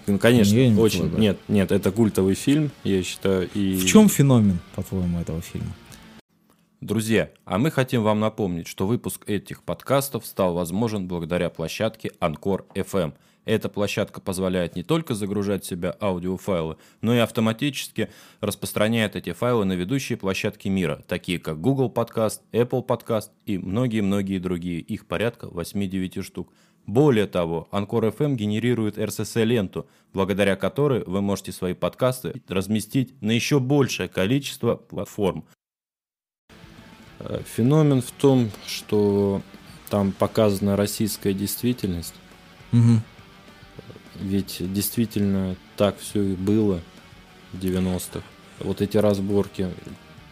Ну, 0.07 0.17
конечно, 0.19 0.57
очень. 0.81 0.99
твой, 0.99 1.09
да. 1.11 1.17
Нет, 1.19 1.37
нет, 1.49 1.71
это 1.71 1.91
культовый 1.91 2.33
фильм, 2.35 2.71
я 2.85 3.03
считаю. 3.03 3.49
И... 3.53 3.75
В 3.75 3.85
чем 3.85 4.07
феномен, 4.07 4.59
по-твоему, 4.75 5.19
этого 5.19 5.41
фильма? 5.41 5.73
Друзья, 6.81 7.29
а 7.43 7.57
мы 7.57 7.71
хотим 7.71 8.03
вам 8.03 8.21
напомнить, 8.21 8.65
что 8.65 8.87
выпуск 8.87 9.27
этих 9.27 9.63
подкастов 9.63 10.25
стал 10.25 10.53
возможен 10.53 11.09
благодаря 11.09 11.49
площадке 11.49 12.11
Анкор 12.21 12.67
FM. 12.73 13.15
Эта 13.43 13.67
площадка 13.67 14.21
позволяет 14.21 14.77
не 14.77 14.83
только 14.83 15.13
загружать 15.13 15.65
в 15.65 15.67
себя 15.67 15.93
аудиофайлы, 15.99 16.77
но 17.01 17.13
и 17.13 17.17
автоматически 17.17 18.09
распространяет 18.39 19.17
эти 19.17 19.33
файлы 19.33 19.65
на 19.65 19.73
ведущие 19.73 20.17
площадки 20.17 20.69
мира, 20.69 21.03
такие 21.05 21.37
как 21.37 21.59
Google 21.59 21.91
Podcast, 21.93 22.39
Apple 22.53 22.85
Podcast 22.85 23.31
и 23.45 23.57
многие-многие 23.57 24.39
другие. 24.39 24.79
Их 24.79 25.05
порядка 25.05 25.47
8-9 25.47 26.21
штук. 26.21 26.53
Более 26.85 27.27
того, 27.27 27.67
Анкор 27.71 28.05
FM 28.05 28.35
генерирует 28.35 28.97
RSS-ленту, 28.97 29.85
благодаря 30.13 30.55
которой 30.55 31.03
вы 31.03 31.21
можете 31.21 31.51
свои 31.51 31.73
подкасты 31.73 32.41
разместить 32.47 33.21
на 33.21 33.31
еще 33.31 33.59
большее 33.59 34.07
количество 34.07 34.75
платформ. 34.75 35.43
Э, 37.19 37.41
Феномен 37.55 38.01
в 38.01 38.11
том, 38.11 38.51
что 38.65 39.41
там 39.89 40.11
показана 40.11 40.75
российская 40.75 41.33
действительность. 41.33 42.13
Мгм. 42.71 43.01
Ведь 44.21 44.57
действительно 44.59 45.55
так 45.77 45.97
все 45.99 46.21
и 46.23 46.35
было 46.35 46.81
в 47.53 47.59
90-х. 47.59 48.21
Вот 48.59 48.81
эти 48.81 48.97
разборки 48.97 49.69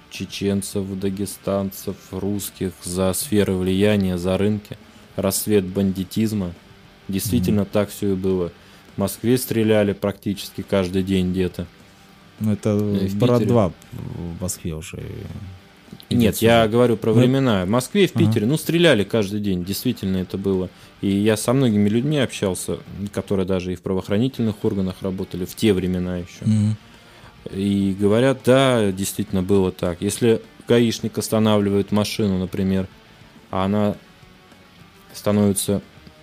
чеченцев, 0.09 0.85
дагестанцев, 0.99 1.95
русских 2.11 2.73
за 2.83 3.13
сферы 3.13 3.53
влияния, 3.53 4.17
за 4.17 4.37
рынки, 4.37 4.77
рассвет 5.15 5.65
бандитизма. 5.65 6.53
Действительно 7.07 7.65
так 7.65 7.89
все 7.89 8.13
и 8.13 8.15
было. 8.15 8.51
В 8.95 8.99
Москве 8.99 9.37
стреляли 9.37 9.93
практически 9.93 10.61
каждый 10.61 11.03
день 11.03 11.31
где-то. 11.31 11.67
Ну, 12.39 12.51
это 12.51 12.77
И 12.77 13.07
в 13.07 13.15
«Брат 13.15 13.39
Питере. 13.39 13.55
2» 13.55 13.73
в 13.91 14.41
Москве 14.41 14.75
уже. 14.75 15.01
Нет, 16.09 16.37
я 16.37 16.63
сюда. 16.63 16.67
говорю 16.67 16.97
про 16.97 17.13
Ну, 17.13 17.19
времена. 17.19 17.65
В 17.65 17.69
Москве 17.69 18.07
в 18.07 18.15
Ага. 18.15 18.25
Питере, 18.25 18.45
ну, 18.45 18.57
стреляли 18.57 19.03
каждый 19.03 19.39
день, 19.41 19.63
действительно 19.65 20.17
это 20.17 20.37
было. 20.37 20.69
И 21.01 21.09
я 21.09 21.35
со 21.37 21.53
многими 21.53 21.89
людьми 21.89 22.17
общался, 22.19 22.77
которые 23.13 23.45
даже 23.45 23.73
и 23.73 23.75
в 23.75 23.81
правоохранительных 23.81 24.63
органах 24.63 24.95
работали 25.01 25.45
в 25.45 25.55
те 25.55 25.73
времена 25.73 26.17
еще. 26.17 26.45
Мгм. 26.45 26.75
И 27.51 27.95
говорят, 27.99 28.39
да, 28.45 28.91
действительно 28.91 29.43
было 29.43 29.71
так. 29.71 30.01
Если 30.01 30.41
гаишник 30.67 31.17
останавливает 31.17 31.91
машину, 31.91 32.37
например, 32.39 32.87
а 33.51 33.65
она 33.65 33.95
становится 35.13 35.81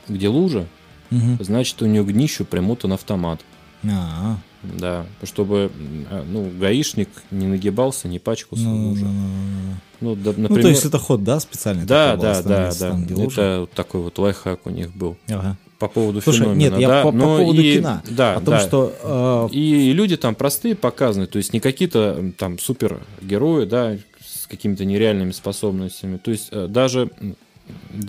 где 0.09 0.29
лужа, 0.29 0.67
Мгм. 1.11 1.39
значит 1.41 1.81
у 1.83 1.87
нее 1.87 2.03
к 2.05 2.13
днищу 2.13 2.45
примотан 2.45 2.93
автомат. 2.93 3.41
А, 3.85 4.37
Да, 4.79 5.07
чтобы 5.23 5.71
а, 6.11 6.25
ну, 6.27 6.51
гаишник 6.59 7.09
не 7.31 7.47
нагибался, 7.47 8.09
не 8.09 8.19
пачкался 8.19 8.65
в 8.65 8.67
ну, 8.67 8.89
луже. 8.89 9.05
ну, 9.05 9.11
ну, 9.11 9.21
ну. 9.21 9.75
Ну, 10.01 10.15
да, 10.17 10.33
Ну, 10.37 10.43
например, 10.43 10.63
то 10.63 10.69
есть 10.69 10.85
это 10.85 10.99
ход, 10.99 11.23
да, 11.25 11.41
специальный? 11.41 11.85
да, 11.85 12.17
да, 12.17 12.43
да, 12.43 12.73
да. 12.79 12.99
Это 13.23 13.61
вот 13.61 13.71
такой 13.73 14.01
вот 14.03 14.19
лайфхак 14.19 14.67
у 14.67 14.71
них 14.71 14.95
был. 14.95 15.17
Ага. 15.29 15.57
По 15.79 15.89
поводу 15.89 16.21
Слушай, 16.21 16.45
феномена. 16.45 16.59
нет, 16.59 16.79
я 16.79 16.89
да, 16.89 17.03
по, 17.03 17.13
по 17.13 17.19
поводу 17.19 17.61
и- 17.61 17.75
кино. 17.79 18.01
Да, 18.11 18.33
о 18.37 18.41
том, 18.41 18.45
да. 18.55 18.61
что 18.61 19.49
э, 19.51 19.55
И 19.55 19.93
люди 19.93 20.17
там 20.17 20.35
простые 20.35 20.75
показаны, 20.75 21.27
то 21.27 21.39
есть 21.39 21.53
не 21.53 21.61
какие-то 21.61 22.33
там 22.39 22.59
супергерои, 22.59 23.67
да, 23.67 23.97
с 24.25 24.47
какими-то 24.47 24.85
нереальными 24.85 25.33
способностями. 25.33 26.17
То 26.19 26.31
есть 26.31 26.49
э, 26.53 26.69
даже 26.69 27.11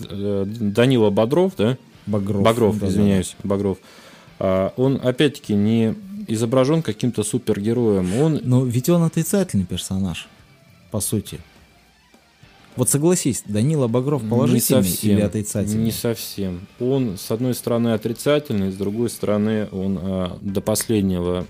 э, 0.10 0.46
Данила 0.46 1.10
Бодров, 1.10 1.54
да, 1.58 1.78
Багров. 2.06 2.44
Багров, 2.44 2.76
да, 2.80 2.86
да, 2.86 2.92
извиняюсь, 2.92 3.36
Багров, 3.44 3.78
а, 4.40 4.74
он 4.78 5.00
опять-таки 5.02 5.54
не 5.54 5.96
изображен 6.28 6.82
каким-то 6.82 7.24
супергероем. 7.24 8.16
Он. 8.20 8.40
Но 8.44 8.66
ведь 8.66 8.90
он 8.90 9.04
отрицательный 9.04 9.66
персонаж, 9.66 10.28
по 10.92 11.00
сути. 11.00 11.40
Вот 12.76 12.90
согласись, 12.90 13.44
Данила 13.46 13.88
Багров 13.88 14.22
не 14.24 14.30
положительный 14.30 14.84
совсем, 14.84 15.12
или 15.12 15.22
отрицательный? 15.22 15.84
Не 15.86 15.92
совсем. 15.92 16.68
Он, 16.82 17.18
с 17.18 17.32
одной 17.32 17.54
стороны, 17.54 17.94
отрицательный, 17.94 18.70
с 18.70 18.76
другой 18.76 19.10
стороны, 19.10 19.70
он 19.72 19.98
а, 20.02 20.38
до 20.42 20.60
последнего 20.60 21.48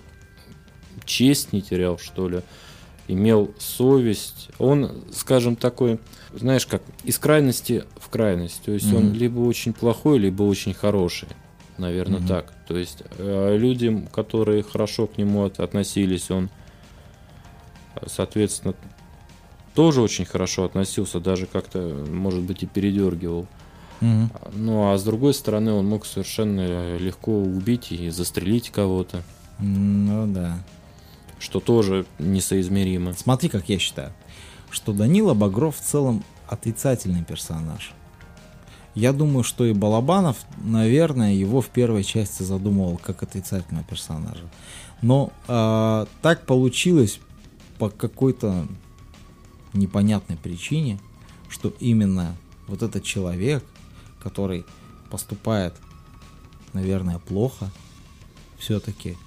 честь 1.06 1.52
не 1.52 1.64
терял, 1.64 1.98
что 1.98 2.30
ли, 2.30 2.42
имел 3.08 3.52
совесть. 3.58 4.50
Он, 4.60 5.04
скажем, 5.12 5.56
такой, 5.56 6.00
знаешь, 6.34 6.68
как 6.68 6.84
из 7.04 7.18
крайности 7.18 7.84
в 8.00 8.10
крайность. 8.10 8.62
То 8.64 8.72
есть 8.72 8.94
он 8.94 9.06
Мгм. 9.08 9.14
либо 9.14 9.40
очень 9.40 9.74
плохой, 9.74 10.20
либо 10.20 10.44
очень 10.44 10.74
хороший. 10.76 11.30
Наверное, 11.78 12.20
Мгм. 12.20 12.28
так. 12.28 12.54
То 12.68 12.78
есть 12.78 13.04
э, 13.18 13.58
людям, 13.58 14.08
которые 14.08 14.64
хорошо 14.64 15.08
к 15.08 15.18
нему 15.18 15.44
от- 15.46 15.60
относились, 15.60 16.32
он, 16.32 16.50
э, 17.96 18.06
соответственно, 18.08 18.74
тоже 19.74 20.02
очень 20.02 20.26
хорошо 20.26 20.64
относился, 20.64 21.20
даже 21.20 21.48
как-то, 21.48 21.80
может 22.10 22.42
быть, 22.42 22.64
и 22.64 22.66
передергивал. 22.66 23.46
Мгм. 24.02 24.32
Ну, 24.54 24.92
а 24.92 24.98
с 24.98 25.04
другой 25.04 25.34
стороны, 25.34 25.72
он 25.74 25.86
мог 25.88 26.06
совершенно 26.06 26.98
легко 26.98 27.38
убить 27.42 27.92
и 27.92 28.10
застрелить 28.10 28.70
кого-то, 28.70 29.22
Ну 29.60 30.28
да. 30.28 30.58
что 31.40 31.60
тоже 31.60 32.06
несоизмеримо. 32.20 33.14
Смотри, 33.14 33.50
как 33.50 33.68
я 33.70 33.80
считаю, 33.80 34.14
что 34.72 34.94
Данила 34.94 35.34
Багров 35.34 35.78
в 35.78 35.82
целом 35.82 36.24
отрицательный 36.48 37.24
персонаж. 37.24 37.94
Я 38.96 39.12
думаю, 39.12 39.44
что 39.44 39.66
и 39.66 39.74
Балабанов, 39.74 40.38
наверное, 40.64 41.34
его 41.34 41.60
в 41.60 41.68
первой 41.68 42.04
части 42.04 42.44
задумывал 42.44 42.98
как 42.98 43.24
отрицательного 43.24 43.86
персонажа. 43.86 44.50
Но 45.02 45.34
а, 45.48 46.08
так 46.22 46.46
получилось 46.46 47.20
по 47.78 47.90
какой-то 47.90 48.66
непонятной 49.74 50.38
причине, 50.38 51.00
что 51.50 51.74
именно 51.82 52.38
вот 52.68 52.84
этот 52.84 53.04
человек, 53.04 53.64
который 54.24 54.66
поступает, 55.12 55.74
наверное, 56.72 57.20
плохо, 57.20 57.70
все-таки. 58.58 59.18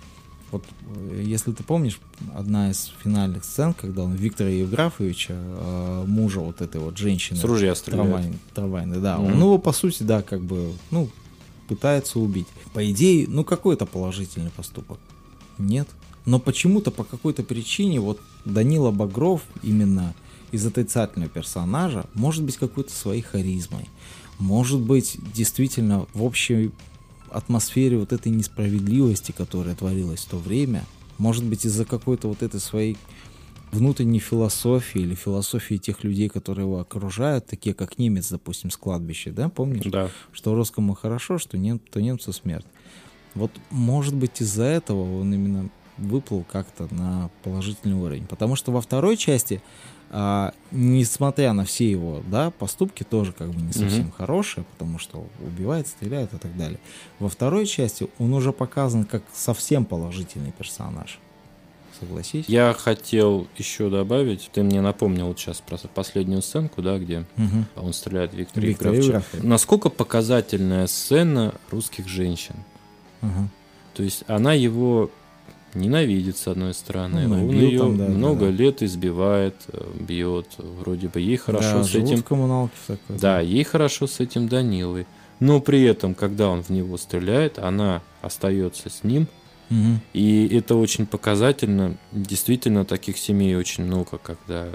Вот 0.50 0.64
э, 0.96 1.22
если 1.26 1.52
ты 1.52 1.62
помнишь, 1.62 2.00
одна 2.34 2.70
из 2.70 2.92
финальных 3.02 3.44
сцен, 3.44 3.74
когда 3.74 4.02
он 4.04 4.14
Виктора 4.14 4.48
Евграфовича, 4.50 5.34
э, 5.36 6.04
мужа 6.06 6.40
вот 6.40 6.60
этой 6.60 6.80
вот 6.80 6.96
женщины, 6.96 7.38
С 7.38 7.44
ружья 7.44 7.74
стреляет. 7.74 8.08
трамвай- 8.10 8.34
трамвайной, 8.54 9.00
да, 9.00 9.18
Мгм. 9.18 9.26
он 9.34 9.38
его 9.40 9.58
по 9.58 9.72
сути, 9.72 10.02
да, 10.02 10.22
как 10.22 10.42
бы, 10.42 10.72
ну, 10.90 11.08
пытается 11.68 12.18
убить. 12.18 12.46
По 12.72 12.90
идее, 12.90 13.26
ну 13.28 13.44
какой 13.44 13.74
это 13.74 13.84
положительный 13.86 14.50
поступок? 14.50 14.98
Нет. 15.58 15.88
Но 16.24 16.38
почему-то 16.38 16.90
по 16.90 17.04
какой-то 17.04 17.42
причине 17.42 18.00
вот 18.00 18.20
Данила 18.44 18.90
Багров 18.90 19.42
именно 19.62 20.14
из 20.50 20.64
отрицательного 20.64 21.28
персонажа 21.30 22.06
может 22.14 22.42
быть 22.44 22.56
какой-то 22.56 22.90
своей 22.92 23.20
харизмой. 23.22 23.86
Может 24.38 24.80
быть 24.80 25.18
действительно 25.34 26.06
в 26.14 26.22
общей 26.22 26.70
атмосфере 27.30 27.98
вот 27.98 28.12
этой 28.12 28.30
несправедливости, 28.30 29.32
которая 29.32 29.74
творилась 29.74 30.20
в 30.20 30.30
то 30.30 30.38
время, 30.38 30.84
может 31.18 31.44
быть 31.44 31.64
из-за 31.64 31.84
какой-то 31.84 32.28
вот 32.28 32.42
этой 32.42 32.60
своей 32.60 32.96
внутренней 33.72 34.20
философии 34.20 35.00
или 35.00 35.14
философии 35.14 35.76
тех 35.76 36.02
людей, 36.04 36.28
которые 36.28 36.64
его 36.64 36.80
окружают, 36.80 37.46
такие 37.46 37.74
как 37.74 37.98
немец, 37.98 38.30
допустим, 38.30 38.70
с 38.70 38.76
кладбища, 38.76 39.30
да, 39.30 39.48
помнишь? 39.48 39.84
Да. 39.86 40.10
что 40.32 40.54
русскому 40.54 40.94
хорошо, 40.94 41.38
что 41.38 41.58
нем, 41.58 41.78
то 41.78 42.00
немцу 42.00 42.32
смерть. 42.32 42.66
Вот 43.34 43.52
может 43.70 44.14
быть 44.14 44.40
из-за 44.40 44.64
этого 44.64 45.20
он 45.20 45.32
именно 45.32 45.70
выплыл 45.98 46.44
как-то 46.44 46.92
на 46.94 47.30
положительный 47.42 47.96
уровень. 47.96 48.26
Потому 48.26 48.56
что 48.56 48.72
во 48.72 48.80
второй 48.80 49.16
части, 49.16 49.62
а, 50.10 50.52
несмотря 50.70 51.52
на 51.52 51.64
все 51.64 51.90
его 51.90 52.22
да, 52.26 52.50
поступки, 52.50 53.02
тоже 53.02 53.32
как 53.32 53.50
бы 53.50 53.60
не 53.60 53.72
совсем 53.72 54.04
Мгм. 54.04 54.12
хорошие, 54.12 54.64
потому 54.72 54.98
что 54.98 55.26
убивает, 55.40 55.86
стреляет 55.86 56.32
и 56.34 56.38
так 56.38 56.56
далее. 56.56 56.78
Во 57.18 57.28
второй 57.28 57.66
части 57.66 58.08
он 58.18 58.32
уже 58.32 58.52
показан 58.52 59.04
как 59.04 59.22
совсем 59.34 59.84
положительный 59.84 60.52
персонаж. 60.52 61.18
Согласись? 62.00 62.44
Я 62.48 62.74
хотел 62.78 63.48
еще 63.56 63.90
добавить, 63.90 64.50
ты 64.52 64.62
мне 64.62 64.80
напомнил 64.80 65.26
вот 65.26 65.38
сейчас 65.40 65.60
про 65.60 65.76
последнюю 65.78 66.42
сценку, 66.42 66.80
да, 66.80 66.96
где 66.98 67.24
Мгм. 67.36 67.66
он 67.76 67.92
стреляет 67.92 68.32
Виктора 68.34 68.66
Виктор. 68.66 68.94
Евграфович. 68.94 69.42
Насколько 69.44 69.88
показательная 69.90 70.86
сцена 70.86 71.54
русских 71.70 72.06
женщин? 72.08 72.54
Ага. 73.20 73.48
То 73.94 74.04
есть 74.04 74.22
она 74.28 74.52
его 74.52 75.10
ненавидит, 75.78 76.36
с 76.36 76.46
одной 76.48 76.74
стороны. 76.74 77.26
Ну, 77.26 77.34
Он 77.48 77.50
ее 77.50 77.78
там, 77.78 77.96
да, 77.96 78.04
много 78.06 78.46
да. 78.46 78.50
лет 78.50 78.82
избивает, 78.82 79.54
э, 79.68 79.80
бьет. 80.00 80.46
Вроде 80.58 81.08
бы 81.08 81.20
ей 81.20 81.36
хорошо 81.36 81.78
Да, 81.78 81.84
с 81.84 81.94
этим. 81.94 82.22
коммуналке 82.22 82.74
всякой. 82.84 83.18
Да, 83.18 83.40
ей 83.40 83.64
хорошо 83.64 84.06
с 84.06 84.20
этим 84.20 84.48
Данилой. 84.48 85.06
Но 85.40 85.60
при 85.60 85.82
этом, 85.84 86.14
когда 86.14 86.48
он 86.48 86.62
в 86.62 86.70
него 86.70 86.96
стреляет, 86.96 87.58
она 87.58 88.02
остается 88.22 88.90
с 88.90 89.04
ним. 89.04 89.28
Мгм. 89.70 90.00
И 90.14 90.48
это 90.52 90.74
очень 90.74 91.06
показательно. 91.06 91.96
Действительно, 92.12 92.84
таких 92.84 93.18
семей 93.18 93.54
очень 93.54 93.84
много, 93.84 94.18
когда 94.18 94.68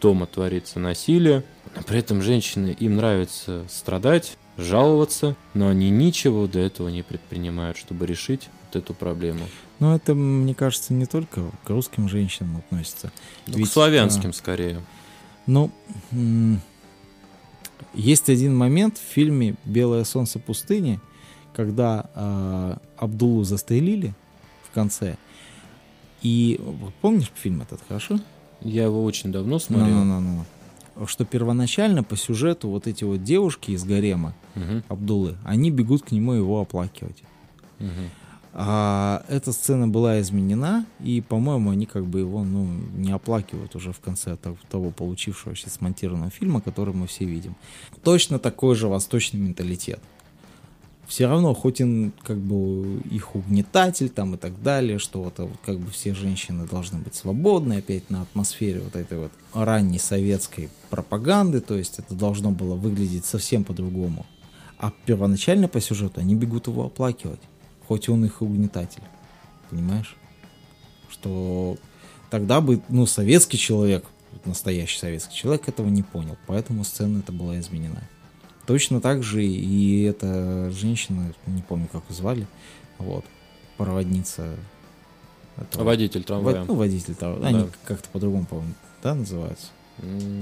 дома 0.00 0.26
творится 0.26 0.80
насилие. 0.80 1.44
Но 1.74 1.82
при 1.82 1.98
этом 2.00 2.22
женщины, 2.22 2.76
им 2.78 2.96
нравится 2.96 3.64
страдать, 3.70 4.36
жаловаться, 4.56 5.36
но 5.54 5.68
они 5.68 5.90
ничего 5.90 6.46
до 6.46 6.58
этого 6.58 6.88
не 6.88 7.02
предпринимают, 7.02 7.76
чтобы 7.76 8.06
решить 8.06 8.48
вот 8.66 8.82
эту 8.82 8.94
проблему. 8.94 9.46
Ну, 9.78 9.94
это, 9.94 10.14
мне 10.14 10.54
кажется, 10.54 10.94
не 10.94 11.06
только 11.06 11.42
к 11.64 11.70
русским 11.70 12.08
женщинам 12.08 12.56
относится. 12.58 13.12
Ну, 13.46 13.58
Ведь, 13.58 13.68
к 13.68 13.72
славянским 13.72 14.32
скорее. 14.32 14.80
Ну, 15.46 15.70
есть 17.94 18.28
один 18.28 18.56
момент 18.56 18.98
в 18.98 19.02
фильме 19.02 19.54
«Белое 19.64 20.04
солнце 20.04 20.38
пустыни», 20.38 21.00
когда 21.54 22.10
а, 22.14 22.78
Абдулу 22.96 23.44
застрелили 23.44 24.14
в 24.68 24.74
конце. 24.74 25.16
И 26.22 26.60
помнишь 27.00 27.30
фильм 27.34 27.62
этот, 27.62 27.80
хорошо? 27.86 28.18
Я 28.60 28.84
его 28.84 29.04
очень 29.04 29.32
давно 29.32 29.58
смотрел. 29.58 29.94
Ну-ну-ну-ну. 30.04 31.06
Что 31.06 31.24
первоначально 31.24 32.02
по 32.02 32.16
сюжету 32.16 32.68
вот 32.68 32.86
эти 32.86 33.04
вот 33.04 33.22
девушки 33.22 33.72
из 33.72 33.84
гарема 33.84 34.34
Мгм, 34.54 34.82
Абдулы, 34.88 35.36
они 35.44 35.70
бегут 35.70 36.02
к 36.02 36.10
нему 36.10 36.32
его 36.32 36.60
оплакивать. 36.60 37.22
мгм. 37.78 38.10
А 38.58 39.22
эта 39.28 39.52
сцена 39.52 39.86
была 39.86 40.18
изменена, 40.22 40.86
и, 41.00 41.20
по-моему, 41.20 41.72
они 41.72 41.84
как 41.84 42.06
бы 42.06 42.20
его 42.20 42.42
ну, 42.42 42.66
не 42.94 43.12
оплакивают 43.12 43.76
уже 43.76 43.92
в 43.92 44.00
конце 44.00 44.34
того, 44.36 44.90
получившегося 44.92 45.68
смонтированного 45.68 46.30
фильма, 46.30 46.62
который 46.62 46.94
мы 46.94 47.06
все 47.06 47.26
видим. 47.26 47.54
Точно 48.02 48.38
такой 48.38 48.74
же 48.74 48.88
восточный 48.88 49.40
менталитет. 49.40 50.00
Все 51.06 51.26
равно, 51.26 51.52
хоть 51.52 51.82
он 51.82 52.14
как 52.22 52.38
бы 52.38 53.02
их 53.10 53.36
угнетатель 53.36 54.08
там 54.08 54.36
и 54.36 54.38
так 54.38 54.62
далее, 54.62 54.98
что 54.98 55.20
а 55.20 55.42
вот 55.42 55.58
как 55.62 55.78
бы 55.78 55.90
все 55.90 56.14
женщины 56.14 56.66
должны 56.66 56.98
быть 57.00 57.14
свободны, 57.14 57.74
опять 57.74 58.08
на 58.08 58.22
атмосфере 58.22 58.80
вот 58.80 58.96
этой 58.96 59.18
вот 59.18 59.32
ранней 59.52 59.98
советской 59.98 60.70
пропаганды, 60.88 61.60
то 61.60 61.76
есть 61.76 61.98
это 61.98 62.14
должно 62.14 62.52
было 62.52 62.74
выглядеть 62.74 63.26
совсем 63.26 63.64
по-другому. 63.64 64.24
А 64.78 64.92
первоначально 65.04 65.68
по 65.68 65.80
сюжету 65.82 66.20
они 66.20 66.34
бегут 66.34 66.68
его 66.68 66.86
оплакивать, 66.86 67.40
хоть 67.88 68.08
он 68.08 68.24
их 68.24 68.40
и 68.40 68.44
угнетатель. 68.44 69.02
Понимаешь? 69.70 70.16
Что 71.08 71.76
тогда 72.30 72.60
бы, 72.60 72.80
ну, 72.88 73.06
советский 73.06 73.58
человек, 73.58 74.04
настоящий 74.44 74.98
советский 74.98 75.34
человек 75.34 75.68
этого 75.68 75.88
не 75.88 76.02
понял, 76.02 76.36
поэтому 76.46 76.84
сцена 76.84 77.18
эта 77.18 77.32
была 77.32 77.58
изменена. 77.60 78.02
Точно 78.66 79.00
так 79.00 79.22
же 79.22 79.44
и 79.44 80.02
эта 80.02 80.70
женщина, 80.72 81.32
не 81.46 81.62
помню, 81.62 81.88
как 81.90 82.02
ее 82.08 82.14
звали, 82.16 82.46
вот, 82.98 83.24
проводница. 83.76 84.56
этого- 85.56 85.84
Водитель 85.84 86.20
Вод- 86.20 86.26
трамвая. 86.26 86.64
ну, 86.64 86.74
водитель 86.74 87.14
трамвая. 87.14 87.40
Да. 87.40 87.48
Они 87.48 87.68
как-то 87.86 88.08
по-другому, 88.10 88.44
по-моему, 88.44 88.74
да, 89.02 89.14
называются? 89.14 89.68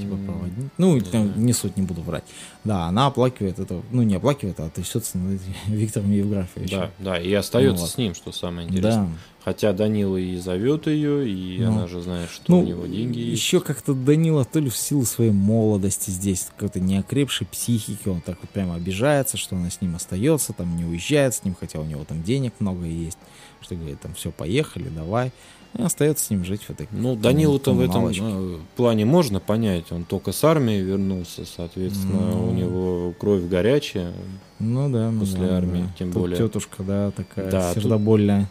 Типа 0.01 0.17
проводник. 0.27 0.71
Ну, 0.79 0.95
не 0.97 1.01
там, 1.03 1.33
не 1.45 1.53
суть, 1.53 1.77
не 1.77 1.83
буду 1.85 2.03
врать. 2.03 2.25
Да, 2.65 2.87
она 2.87 3.07
оплакивает 3.07 3.59
это, 3.59 3.83
ну, 3.93 4.03
не 4.03 4.17
оплакивает, 4.17 4.59
а 4.61 4.69
трясется 4.71 5.17
над 5.19 5.41
Виктором 5.67 6.11
Евграфовичем. 6.11 6.79
Да, 6.79 6.91
да, 6.99 7.21
и 7.21 7.33
остается 7.33 7.75
Ну 7.77 7.81
вот. 7.83 7.91
с 7.91 7.97
ним, 7.99 8.15
что 8.15 8.33
самое 8.33 8.67
интересное. 8.69 9.05
Да. 9.07 9.11
Хотя 9.45 9.75
Данила 9.75 10.17
и 10.17 10.39
зовет 10.39 10.87
ее, 10.87 11.29
и 11.31 11.59
Ну. 11.61 11.69
она 11.69 11.87
же 11.87 12.01
знает, 12.01 12.31
что 12.31 12.45
Ну, 12.49 12.61
у 12.61 12.65
него 12.65 12.87
деньги 12.87 13.19
есть. 13.19 13.43
еще 13.43 13.61
как-то 13.61 13.93
Данила 13.93 14.45
то 14.47 14.59
ли 14.59 14.71
в 14.71 14.77
силу 14.77 15.05
своей 15.05 15.33
молодости 15.33 16.11
здесь, 16.11 16.47
какой-то 16.57 16.81
неокрепшей 16.81 17.47
психики, 17.47 18.09
он 18.09 18.23
так 18.23 18.39
вот 18.41 18.49
прямо 18.51 18.75
обижается, 18.75 19.37
что 19.37 19.55
она 19.57 19.69
с 19.71 19.83
ним 19.83 19.97
остается, 19.97 20.55
там 20.55 20.75
не 20.77 20.85
уезжает 20.87 21.35
с 21.35 21.45
ним, 21.45 21.55
хотя 21.61 21.79
у 21.79 21.85
него 21.85 22.05
там 22.05 22.23
денег 22.23 22.55
много 22.59 22.87
есть, 22.87 23.19
что 23.61 23.75
говорит, 23.75 24.01
там 24.01 24.15
все, 24.15 24.31
поехали, 24.33 24.89
давай. 24.89 25.31
И 25.77 25.83
остается 25.83 26.27
с 26.27 26.31
ним 26.31 26.45
жить 26.45 26.63
в 26.63 26.71
этой 26.71 26.87
Ну, 26.93 27.17
Данилу-то 27.17 27.73
в 27.73 27.81
этом 27.81 27.95
коммуналочке. 28.07 28.23
э, 28.25 28.57
плане 28.77 29.05
можно 29.05 29.41
понять. 29.41 29.91
Он 29.91 30.05
только 30.05 30.31
с 30.33 30.45
армии 30.45 30.81
вернулся, 30.81 31.45
соответственно, 31.45 32.21
Ну. 32.33 32.49
у 32.49 32.53
него 32.53 33.15
кровь 33.19 33.43
горячая. 33.43 34.13
Ну 34.61 34.89
да, 34.89 35.11
ну 35.11 35.21
после 35.21 35.41
да, 35.49 35.57
армии, 35.57 35.83
да. 35.83 35.89
тем 35.99 36.13
Тут 36.13 36.23
более. 36.23 36.37
тетушка, 36.39 36.83
да, 36.85 37.11
такая 37.11 37.51
Да, 37.51 37.75
тут- 37.75 37.83
сердобольная, 37.83 38.49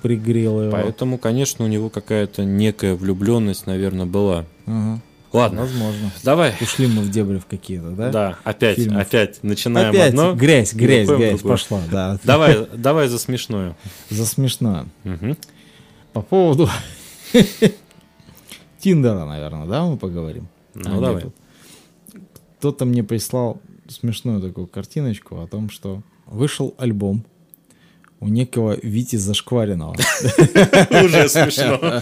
пригрела 0.00 0.62
его. 0.62 0.72
Поэтому, 0.72 1.18
конечно, 1.18 1.64
у 1.64 1.68
него 1.68 1.90
какая-то 1.90 2.44
некая 2.44 2.94
влюбленность, 2.94 3.66
наверное, 3.66 4.06
была. 4.06 4.46
Ага, 4.66 5.00
Ладно, 5.34 5.60
возможно. 5.62 6.10
давай. 6.24 6.54
Ушли 6.60 6.86
мы 6.86 7.02
в 7.02 7.10
дебри 7.10 7.36
в 7.38 7.44
какие-то, 7.46 7.90
да? 7.90 8.10
Да, 8.10 8.38
опять, 8.44 8.76
Фильмов. 8.76 9.02
опять 9.02 9.42
начинаем 9.42 9.90
Опять 9.90 10.08
одно. 10.10 10.34
грязь, 10.34 10.72
грязь, 10.72 11.06
грязь 11.08 11.38
другое. 11.38 11.56
пошла, 11.56 11.80
да. 11.90 12.18
Давай, 12.24 12.66
давай 12.74 13.08
за 13.08 13.18
смешное. 13.18 13.76
За 14.10 14.24
смешно. 14.26 14.86
Мгм. 15.04 15.36
По 16.12 16.22
поводу 16.22 16.68
Тиндера, 18.78 19.24
наверное, 19.24 19.66
да, 19.66 19.84
мы 19.84 19.96
поговорим? 19.96 20.48
Ну, 20.74 20.98
А, 20.98 21.00
давай. 21.00 21.24
Кто-то 22.58 22.84
мне 22.84 23.02
прислал 23.02 23.60
смешную 23.88 24.40
такую 24.40 24.66
картиночку 24.66 25.40
о 25.40 25.46
том, 25.46 25.70
что 25.70 26.02
вышел 26.26 26.74
альбом 26.78 27.24
у 28.20 28.28
некого 28.28 28.76
Вити 28.82 29.16
Зашкваренного. 29.16 29.92
Уже 31.04 31.28
смешно. 31.28 32.00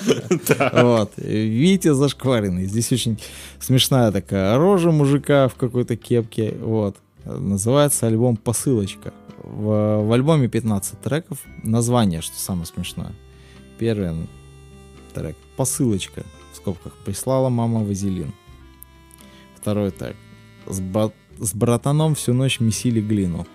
Вот. 0.82 1.12
Витя 1.16 1.94
Зашкваренный. 1.94 2.66
Здесь 2.66 2.92
очень 2.92 3.18
смешная 3.58 4.12
такая 4.12 4.58
рожа 4.58 4.90
мужика 4.90 5.48
в 5.48 5.54
какой-то 5.54 5.96
кепке. 5.96 6.54
Вот. 6.60 6.96
Называется 7.24 8.06
альбом 8.06 8.36
«Посылочка». 8.36 9.12
В, 9.42 10.02
в 10.04 10.12
альбоме 10.12 10.48
15 10.48 11.00
треков. 11.00 11.38
Название, 11.62 12.20
что 12.20 12.38
самое 12.38 12.66
смешное. 12.66 13.12
Первый 13.80 14.28
трек 15.14 15.36
«Посылочка». 15.56 16.22
В 16.52 16.56
скобках 16.56 16.92
«Прислала 17.02 17.48
мама 17.48 17.82
вазелин». 17.82 18.34
Второй 19.56 19.90
трек 19.90 20.16
«С, 20.66 20.80
ба- 20.80 21.14
с 21.38 21.54
братаном 21.54 22.14
всю 22.14 22.34
ночь 22.34 22.60
месили 22.60 23.00
глину». 23.00 23.46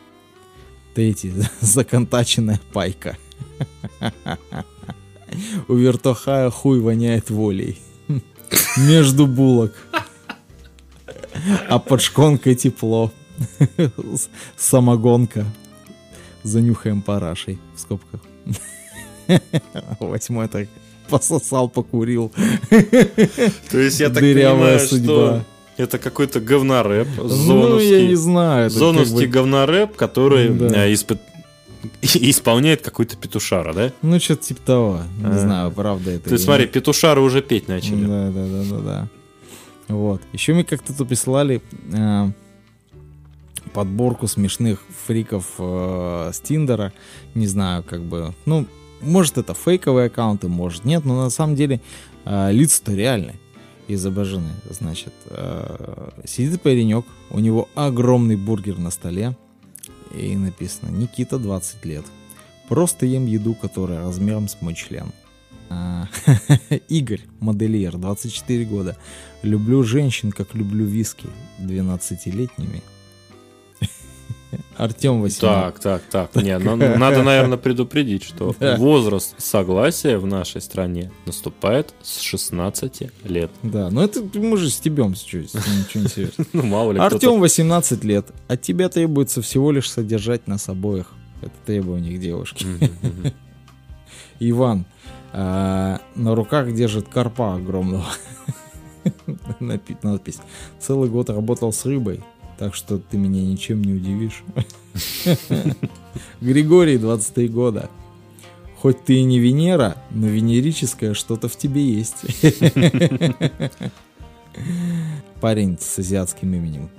Третий 0.96 1.32
«Законтаченная 1.62 2.60
пайка». 2.74 3.20
У 5.68 5.76
вертухая 5.76 6.50
хуй 6.50 6.80
воняет 6.80 7.30
волей. 7.30 7.78
Между 8.78 9.28
булок. 9.28 9.76
А 11.70 11.78
под 11.78 12.02
шконкой 12.02 12.56
тепло. 12.56 13.12
Самогонка. 14.58 15.46
Занюхаем 16.42 17.04
парашей 17.04 17.60
в 17.76 17.80
скобках. 17.80 18.22
Восьмой 20.00 20.48
так 20.48 20.68
пососал, 21.10 21.70
покурил. 21.70 22.32
То 22.70 23.78
есть 23.78 24.00
я 24.00 24.10
так 24.10 24.22
Дырявая 24.22 24.54
понимаю, 24.56 24.80
судьба. 24.80 25.06
что 25.06 25.44
это 25.78 25.98
какой-то 26.00 26.40
говнорэп, 26.40 27.08
Ну, 27.18 27.80
я 27.80 28.02
не 28.02 28.16
зоновский, 28.16 28.16
знаю. 28.16 28.70
зоновский 28.70 29.16
как 29.20 29.28
бы- 29.28 29.34
говнорэп, 29.34 29.96
который 29.96 30.50
Да. 30.50 30.88
э, 30.88 30.94
исполняет 32.02 32.82
какой-то 32.82 33.18
петушара, 33.18 33.74
да? 33.74 33.92
Ну, 34.02 34.20
что-то 34.20 34.44
типа 34.46 34.62
того. 34.62 35.00
Не 35.20 35.26
А. 35.36 35.38
знаю, 35.38 35.72
правда 35.72 36.12
это. 36.12 36.30
Ты 36.30 36.38
смотри, 36.40 36.66
петушары 36.68 37.22
уже 37.22 37.42
петь 37.44 37.68
начали. 37.68 38.06
Да, 38.06 38.32
да, 38.32 38.46
да, 38.48 38.64
да, 38.70 38.80
да. 38.80 39.08
Вот. 39.90 40.22
Еще 40.34 40.54
мне 40.54 40.64
как-то 40.64 40.94
тут 40.98 41.08
прислали 41.08 41.62
э, 41.94 42.28
подборку 43.74 44.28
смешных 44.28 44.82
фриков 45.06 45.46
э, 45.60 46.32
с 46.34 46.40
Тиндера. 46.40 46.92
Не 47.36 47.46
знаю, 47.48 47.84
как 47.84 48.02
бы. 48.02 48.34
Ну, 48.46 48.66
может, 49.06 49.38
это 49.38 49.54
фейковые 49.54 50.08
аккаунты, 50.08 50.48
может, 50.48 50.86
нет, 50.86 51.06
но 51.06 51.24
на 51.24 51.30
самом 51.30 51.56
деле 51.56 51.82
э, 52.26 52.52
лица-то 52.52 52.94
реальные 52.94 53.36
изображены. 53.88 54.52
Значит, 54.70 55.14
э, 55.28 56.10
сидит 56.26 56.62
паренек, 56.62 57.06
у 57.30 57.40
него 57.40 57.70
огромный 57.76 58.36
бургер 58.36 58.78
на 58.78 58.92
столе, 58.92 59.38
и 60.14 60.36
написано 60.36 60.90
Никита 60.90 61.38
20 61.38 61.86
лет. 61.86 62.06
Просто 62.68 63.06
ем 63.06 63.26
еду, 63.26 63.54
которая 63.54 64.02
размером 64.02 64.48
с 64.48 64.62
мой 64.62 64.74
член. 64.74 65.12
А, 65.70 66.08
Игорь, 66.90 67.22
модельер, 67.40 67.98
24 67.98 68.66
года. 68.66 68.98
Люблю 69.44 69.84
женщин, 69.84 70.32
как 70.32 70.56
люблю 70.56 70.86
виски 70.86 71.28
12-летними. 71.60 72.82
Артем 74.78 75.22
18. 75.22 75.40
Так, 75.42 75.80
так, 75.80 76.30
так. 76.32 76.44
Не, 76.44 76.58
ну, 76.60 76.76
надо, 76.76 77.24
наверное, 77.24 77.58
предупредить, 77.58 78.24
что 78.24 78.56
Да. 78.60 78.76
возраст 78.78 79.36
согласия 79.38 80.18
в 80.18 80.26
нашей 80.26 80.62
стране 80.62 81.12
наступает 81.26 81.94
с 82.02 82.20
16 82.20 83.02
лет. 83.26 83.52
Да, 83.64 83.90
ну 83.90 84.02
это 84.02 84.22
мы 84.38 84.58
же 84.58 84.70
стебемся 84.70 85.26
чуть, 85.28 85.54
ничего 85.54 86.04
не 86.04 86.10
серьезно. 86.10 86.46
Ну, 86.54 86.64
мало 86.64 86.92
ли 86.92 87.00
Артем 87.00 87.40
18 87.40 88.04
лет. 88.04 88.28
От 88.48 88.62
тебя 88.62 88.90
требуется 88.90 89.42
всего 89.42 89.72
лишь 89.72 89.90
содержать 89.90 90.48
нас 90.48 90.70
обоих. 90.70 91.12
Это 91.42 91.54
требование 91.66 92.18
к 92.18 92.20
девушке. 92.22 92.66
Иван, 94.40 94.86
А, 95.34 96.00
на 96.16 96.34
руках 96.36 96.74
держит 96.74 97.08
карпа 97.10 97.56
огромного. 97.56 98.06
Надпись. 99.60 100.40
Целый 100.80 101.10
год 101.10 101.30
работал 101.30 101.72
с 101.72 101.86
рыбой, 101.86 102.24
так 102.58 102.76
что 102.76 102.98
ты 102.98 103.18
меня 103.18 103.42
ничем 103.42 103.84
не 103.84 103.94
удивишь. 103.94 104.44
Григорий, 106.42 106.98
23 106.98 107.48
года. 107.50 107.90
Хоть 108.78 109.04
ты 109.04 109.16
и 109.16 109.24
не 109.24 109.40
Венера, 109.40 109.98
но 110.12 110.28
венерическое 110.28 111.14
что-то 111.14 111.48
в 111.48 111.58
тебе 111.58 111.84
есть. 111.84 112.26
Парень 115.42 115.78
с 115.80 116.00
азиатским 116.00 116.54
именем 116.54 116.90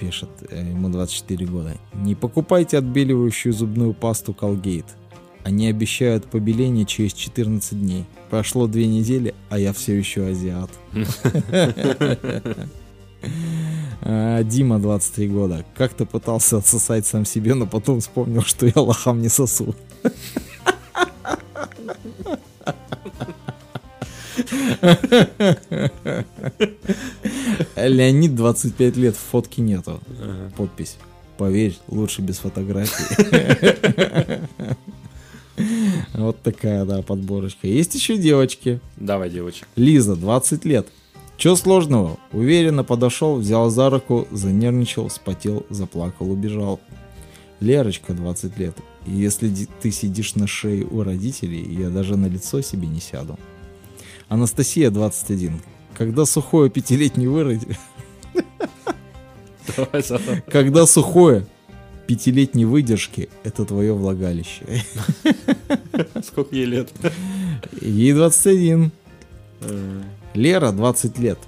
пишет, 0.00 0.30
э, 0.48 0.70
ему 0.70 0.88
24 0.88 1.46
года. 1.46 1.76
Не 1.94 2.14
покупайте 2.14 2.78
отбеливающую 2.78 3.52
зубную 3.52 3.92
пасту 3.92 4.34
Colgate. 4.38 4.86
Они 5.44 5.68
обещают 5.68 6.26
побеление 6.26 6.84
через 6.86 7.12
14 7.12 7.78
дней. 7.78 8.04
Прошло 8.30 8.66
две 8.66 8.86
недели, 8.86 9.34
а 9.48 9.58
я 9.58 9.72
все 9.72 9.96
еще 9.96 10.26
азиат. 10.26 10.70
А, 14.02 14.42
Дима, 14.42 14.78
23 14.78 15.28
года. 15.28 15.64
Как-то 15.76 16.06
пытался 16.06 16.58
отсосать 16.58 17.06
сам 17.06 17.24
себе, 17.24 17.54
но 17.54 17.66
потом 17.66 18.00
вспомнил, 18.00 18.42
что 18.42 18.66
я 18.66 18.72
лохам 18.76 19.20
не 19.20 19.28
сосу. 19.28 19.74
Леонид, 27.76 28.34
25 28.34 28.96
лет, 28.96 29.16
фотки 29.16 29.60
нету. 29.60 30.00
Подпись. 30.56 30.96
Поверь, 31.36 31.78
лучше 31.88 32.22
без 32.22 32.38
фотографий. 32.38 33.04
Вот 36.14 36.42
такая, 36.42 36.84
да, 36.84 37.02
подборочка. 37.02 37.66
Есть 37.66 37.94
еще 37.94 38.16
девочки. 38.16 38.80
Давай, 38.96 39.30
девочек. 39.30 39.68
Лиза, 39.76 40.16
20 40.16 40.64
лет. 40.64 40.86
Че 41.40 41.56
сложного? 41.56 42.18
Уверенно 42.32 42.84
подошел, 42.84 43.36
взял 43.36 43.70
за 43.70 43.88
руку, 43.88 44.28
занервничал, 44.30 45.08
спотел, 45.08 45.64
заплакал, 45.70 46.30
убежал. 46.30 46.80
Лерочка, 47.60 48.12
20 48.12 48.58
лет. 48.58 48.76
Если 49.06 49.66
ты 49.80 49.90
сидишь 49.90 50.34
на 50.34 50.46
шее 50.46 50.84
у 50.84 51.02
родителей, 51.02 51.66
я 51.74 51.88
даже 51.88 52.18
на 52.18 52.26
лицо 52.26 52.60
себе 52.60 52.88
не 52.88 53.00
сяду. 53.00 53.38
Анастасия, 54.28 54.90
21. 54.90 55.62
Когда 55.96 56.26
сухое 56.26 56.68
пятилетний 56.68 57.26
Саша. 60.02 60.44
Когда 60.46 60.84
сухое 60.84 61.46
пятилетней 62.06 62.66
выдержки, 62.66 63.30
это 63.44 63.64
твое 63.64 63.94
влагалище. 63.94 64.84
Сколько 66.22 66.54
ей 66.54 66.66
лет? 66.66 66.90
Ей 67.80 68.12
21. 68.12 68.92
Лера, 70.34 70.72
20 70.72 71.18
лет. 71.18 71.38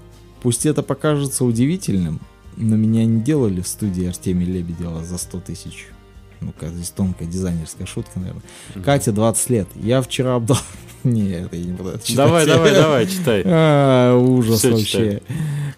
Пусть 0.42 0.66
это 0.66 0.82
покажется 0.82 1.44
удивительным, 1.44 2.20
но 2.56 2.76
меня 2.76 3.04
не 3.04 3.20
делали 3.20 3.60
в 3.60 3.68
студии 3.68 4.06
Артемия 4.06 4.46
Лебедева 4.46 5.04
за 5.04 5.18
100 5.18 5.40
тысяч. 5.40 5.86
Ну-ка, 6.40 6.68
здесь 6.68 6.90
тонкая 6.90 7.28
дизайнерская 7.28 7.86
шутка, 7.86 8.18
наверное. 8.18 8.42
Катя, 8.84 9.12
20 9.12 9.50
лет. 9.50 9.68
Я 9.76 10.02
вчера 10.02 10.34
обдал... 10.34 10.58
Не, 11.04 11.30
это 11.32 11.56
я 11.56 11.64
не 11.64 11.72
буду 11.72 11.98
читать. 11.98 12.16
Давай, 12.16 12.46
давай, 12.46 12.72
давай, 12.72 13.06
читай. 13.06 13.42
А, 13.46 14.16
ужас 14.16 14.58
Всё 14.58 14.72
вообще. 14.72 15.22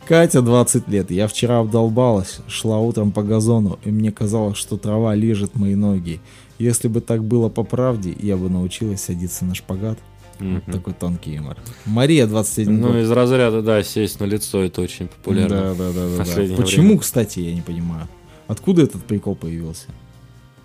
Катя, 0.07 0.43
20 0.43 0.89
лет. 0.89 1.11
Я 1.11 1.29
вчера 1.29 1.61
обдолбалась, 1.61 2.41
шла 2.47 2.79
утром 2.79 3.11
по 3.11 3.23
газону, 3.23 3.79
и 3.85 3.91
мне 3.91 4.13
казалось, 4.13 4.59
что 4.59 4.77
трава 4.77 5.15
лежит 5.15 5.55
мои 5.55 5.75
ноги. 5.75 6.21
Если 6.59 6.89
бы 6.89 7.01
так 7.01 7.25
было 7.25 7.49
по 7.49 7.65
правде, 7.65 8.15
я 8.21 8.37
бы 8.37 8.51
научилась 8.51 9.03
садиться 9.03 9.45
на 9.45 9.55
шпагат. 9.55 9.99
Мгм. 10.41 10.63
Такой 10.73 10.95
тонкий 10.95 11.33
юмор. 11.35 11.57
Мария, 11.87 12.27
21 12.27 12.81
Ну, 12.81 12.89
год. 12.89 12.97
из 12.97 13.11
разряда, 13.11 13.63
да, 13.63 13.83
сесть 13.83 14.21
на 14.21 14.25
лицо, 14.25 14.63
это 14.63 14.81
очень 14.81 15.09
популярно. 15.09 15.57
Да, 15.57 15.75
да, 15.75 15.93
да, 15.93 16.09
да, 16.09 16.25
да. 16.25 16.57
Почему, 16.57 16.87
время. 16.89 16.99
кстати, 17.01 17.41
я 17.41 17.55
не 17.55 17.61
понимаю. 17.63 18.09
Откуда 18.47 18.83
этот 18.83 19.05
прикол 19.05 19.35
появился? 19.37 19.87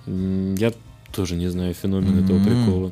Я 0.05 0.73
тоже 1.13 1.35
не 1.35 1.47
знаю 1.47 1.73
феномен 1.73 2.23
этого 2.23 2.37
М. 2.37 2.45
прикола. 2.45 2.91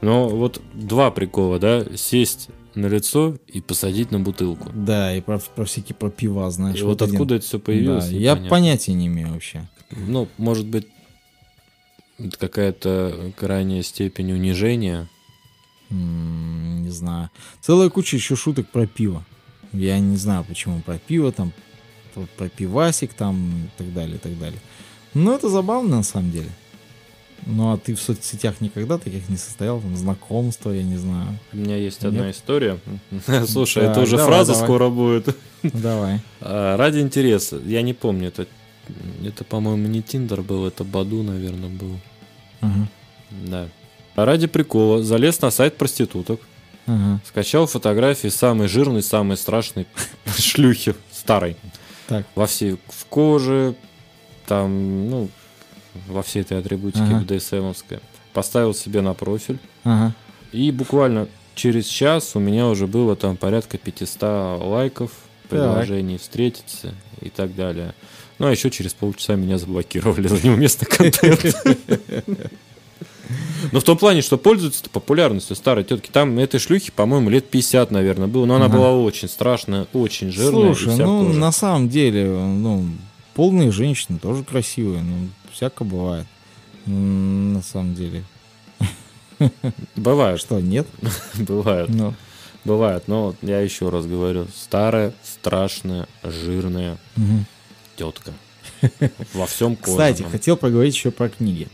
Но 0.00 0.28
вот 0.28 0.60
два 0.74 1.10
прикола, 1.10 1.58
да, 1.58 1.84
сесть 1.96 2.48
на 2.74 2.86
лицо 2.86 3.36
и 3.48 3.60
посадить 3.60 4.10
на 4.12 4.20
бутылку. 4.20 4.70
Да, 4.72 5.14
и 5.14 5.20
про, 5.20 5.38
про 5.38 5.64
всякие 5.64 5.96
про 5.96 6.10
пива, 6.10 6.48
знаешь. 6.50 6.78
И 6.78 6.82
вот 6.84 7.02
один- 7.02 7.14
откуда 7.16 7.34
это 7.36 7.44
все 7.44 7.58
появилось? 7.58 8.06
Да, 8.08 8.12
я 8.12 8.32
непонятно. 8.32 8.48
понятия 8.50 8.92
не 8.94 9.06
имею 9.08 9.32
вообще. 9.32 9.68
Ну, 9.90 10.28
может 10.38 10.66
быть, 10.66 10.86
это 12.18 12.36
какая-то 12.38 13.32
крайняя 13.36 13.82
степень 13.82 14.32
унижения. 14.32 15.08
Не 15.90 16.90
знаю. 16.90 17.30
Целая 17.60 17.88
куча 17.90 18.16
еще 18.16 18.36
шуток 18.36 18.68
про 18.68 18.86
пиво. 18.86 19.24
Я 19.72 19.98
не 19.98 20.16
знаю, 20.16 20.44
почему 20.44 20.80
про 20.80 20.98
пиво, 20.98 21.32
там, 21.32 21.52
про, 22.14 22.26
про 22.36 22.48
пивасик, 22.48 23.12
там, 23.14 23.66
и 23.66 23.78
так 23.78 23.92
далее, 23.92 24.16
и 24.16 24.18
так 24.18 24.38
далее. 24.38 24.60
Но 25.14 25.34
это 25.34 25.48
забавно, 25.48 25.96
на 25.98 26.02
самом 26.02 26.30
деле. 26.30 26.50
Ну, 27.46 27.72
а 27.72 27.78
ты 27.78 27.94
в 27.94 28.00
соцсетях 28.00 28.60
никогда 28.60 28.98
таких 28.98 29.28
не 29.28 29.36
состоял? 29.36 29.80
Там, 29.80 29.96
знакомства, 29.96 30.70
я 30.70 30.82
не 30.82 30.96
знаю. 30.96 31.38
У 31.52 31.56
меня 31.56 31.76
есть 31.76 32.04
одна 32.04 32.30
история. 32.30 32.78
Слушай, 33.46 33.84
это 33.84 34.00
уже 34.00 34.16
давай, 34.16 34.32
фраза 34.32 34.52
давай. 34.52 34.66
скоро 34.66 34.88
будет. 34.88 35.36
Ну, 35.62 35.70
Давай. 35.74 36.20
А, 36.40 36.76
Ради 36.76 37.00
интереса. 37.00 37.58
Я 37.64 37.82
не 37.82 37.94
помню, 37.94 38.28
это, 38.28 38.46
это 39.24 39.44
по-моему, 39.44 39.88
не 39.88 40.02
Тиндер 40.02 40.42
был, 40.42 40.66
это 40.66 40.84
Баду, 40.84 41.22
наверное, 41.22 41.68
был. 41.68 41.98
Ага. 42.60 42.88
Да. 43.30 43.68
Ради 44.24 44.48
прикола 44.48 45.02
залез 45.02 45.40
на 45.42 45.50
сайт 45.52 45.76
проституток, 45.76 46.40
Ага. 46.86 47.20
скачал 47.24 47.66
фотографии 47.66 48.28
самой 48.28 48.66
жирной, 48.66 49.02
самой 49.02 49.36
страшной 49.36 49.86
шлюхи 50.36 50.94
старой. 51.12 51.56
Так. 52.08 52.26
Во 52.34 52.46
всей 52.46 52.78
в 52.88 53.04
коже, 53.06 53.74
там, 54.46 55.08
ну, 55.10 55.28
во 56.08 56.22
всей 56.22 56.42
этой 56.42 56.58
атрибутике 56.58 57.02
Ага. 57.04 57.20
БДСМовской. 57.28 58.00
Поставил 58.32 58.74
себе 58.74 59.02
на 59.02 59.14
профиль. 59.14 59.58
Ага. 59.84 60.14
И 60.50 60.72
буквально 60.72 61.28
через 61.54 61.86
час 61.86 62.34
у 62.34 62.40
меня 62.40 62.66
уже 62.66 62.86
было 62.88 63.14
там 63.14 63.36
порядка 63.36 63.78
500 63.78 64.60
лайков, 64.64 65.12
предложений 65.48 66.18
встретиться 66.18 66.92
и 67.20 67.28
так 67.28 67.54
далее. 67.54 67.94
Ну, 68.38 68.46
а 68.46 68.50
еще 68.50 68.70
через 68.70 68.94
полчаса 68.94 69.36
меня 69.36 69.58
заблокировали 69.58 70.26
за 70.28 70.44
неуместный 70.44 70.88
контент. 70.88 71.44
Но 73.72 73.80
в 73.80 73.84
том 73.84 73.98
плане, 73.98 74.22
что 74.22 74.38
пользуется 74.38 74.88
популярностью 74.90 75.54
старой 75.56 75.84
тетки. 75.84 76.10
Там 76.10 76.38
этой 76.38 76.58
шлюхи, 76.60 76.90
по-моему, 76.90 77.30
лет 77.30 77.48
50, 77.50 77.90
наверное, 77.90 78.28
было. 78.28 78.46
Но 78.46 78.56
она 78.56 78.66
Ага. 78.66 78.76
была 78.76 78.92
очень 78.92 79.28
страшная, 79.28 79.86
очень 79.92 80.30
жирная. 80.32 80.74
Слушай, 80.74 80.96
ну, 80.96 81.22
на 81.32 81.52
самом 81.52 81.88
деле, 81.88 82.26
ну, 82.30 82.86
полные 83.34 83.70
женщины 83.70 84.18
тоже 84.18 84.44
красивые, 84.44 85.02
ну, 85.02 85.28
всяко 85.52 85.84
бывает. 85.84 86.26
На 86.86 87.62
самом 87.62 87.94
деле. 87.94 88.24
Бывает, 89.96 90.40
Что, 90.40 90.60
нет? 90.60 90.86
бывает, 91.34 91.88
Ну, 91.90 92.14
бывает. 92.64 93.04
Но 93.06 93.34
я 93.42 93.60
еще 93.60 93.88
раз 93.88 94.06
говорю, 94.06 94.46
старая, 94.54 95.12
страшная, 95.22 96.08
жирная 96.22 96.98
мгм. 97.16 97.46
тетка. 97.96 98.32
Во 99.34 99.46
всем 99.46 99.76
Кстати, 99.76 100.18
кожаном. 100.18 100.32
хотел 100.32 100.56
поговорить 100.56 100.94
еще 100.94 101.10
про 101.10 101.28
книги. 101.28 101.68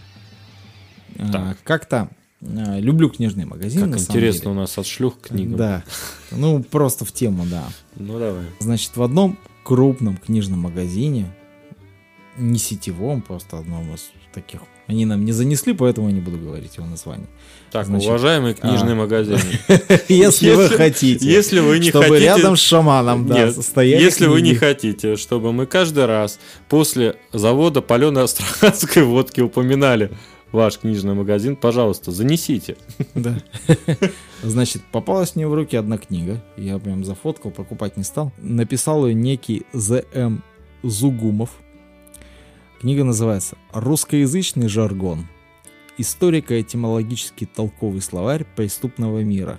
А, 1.18 1.32
Так. 1.32 1.56
Как-то 1.64 2.10
а, 2.42 2.78
люблю 2.78 3.08
книжные 3.08 3.46
магазины. 3.46 3.90
Как 3.90 4.00
интересно 4.00 4.50
у 4.50 4.54
нас 4.54 4.76
от 4.78 4.86
шлюх 4.86 5.20
книгам. 5.20 5.56
Да. 5.56 5.84
Ну, 6.30 6.62
просто 6.62 7.04
в 7.04 7.12
тему, 7.12 7.44
да. 7.46 7.64
Ну 7.96 8.18
давай. 8.18 8.44
Значит, 8.60 8.96
в 8.96 9.02
одном 9.02 9.38
крупном 9.62 10.16
книжном 10.16 10.60
магазине, 10.60 11.26
не 12.36 12.58
сетевом, 12.58 13.22
просто 13.22 13.58
одном 13.58 13.94
из 13.94 14.10
таких. 14.32 14.60
Они 14.86 15.06
нам 15.06 15.24
не 15.24 15.32
занесли, 15.32 15.72
поэтому 15.72 16.08
я 16.08 16.14
не 16.14 16.20
буду 16.20 16.36
говорить 16.36 16.76
его 16.76 16.86
название. 16.86 17.26
Так, 17.70 17.86
Значит, 17.86 18.06
уважаемый 18.06 18.52
книжный 18.52 18.92
а. 18.92 18.96
магазин. 18.96 19.38
Если 20.08 20.50
вы 20.50 20.68
хотите. 20.68 21.26
Если 21.26 21.60
вы 21.60 21.78
не 21.78 21.88
чтобы 21.88 22.18
рядом 22.18 22.56
с 22.56 22.60
шаманом, 22.60 23.26
да, 23.26 23.50
стояли 23.50 24.02
если 24.02 24.26
вы 24.26 24.42
не 24.42 24.54
хотите, 24.54 25.16
чтобы 25.16 25.52
мы 25.52 25.64
каждый 25.66 26.04
раз 26.04 26.38
после 26.68 27.16
завода 27.32 27.80
паленой 27.80 28.22
астраханской 28.24 29.04
водки 29.04 29.40
упоминали 29.40 30.10
ваш 30.54 30.78
книжный 30.78 31.14
магазин, 31.14 31.56
пожалуйста, 31.56 32.12
занесите. 32.12 32.76
Да. 33.14 33.36
Значит, 34.42 34.82
попалась 34.92 35.36
мне 35.36 35.46
в 35.46 35.54
руки 35.54 35.76
одна 35.76 35.98
книга. 35.98 36.42
Я 36.56 36.78
прям 36.78 37.04
зафоткал, 37.04 37.50
покупать 37.50 37.96
не 37.96 38.04
стал. 38.04 38.32
Написал 38.38 39.06
ее 39.06 39.14
некий 39.14 39.64
З.М. 39.72 40.42
Зугумов. 40.82 41.50
Книга 42.80 43.04
называется 43.04 43.56
«Русскоязычный 43.72 44.68
жаргон. 44.68 45.26
Историко-этимологический 45.98 47.46
толковый 47.46 48.00
словарь 48.00 48.46
преступного 48.56 49.20
мира». 49.20 49.58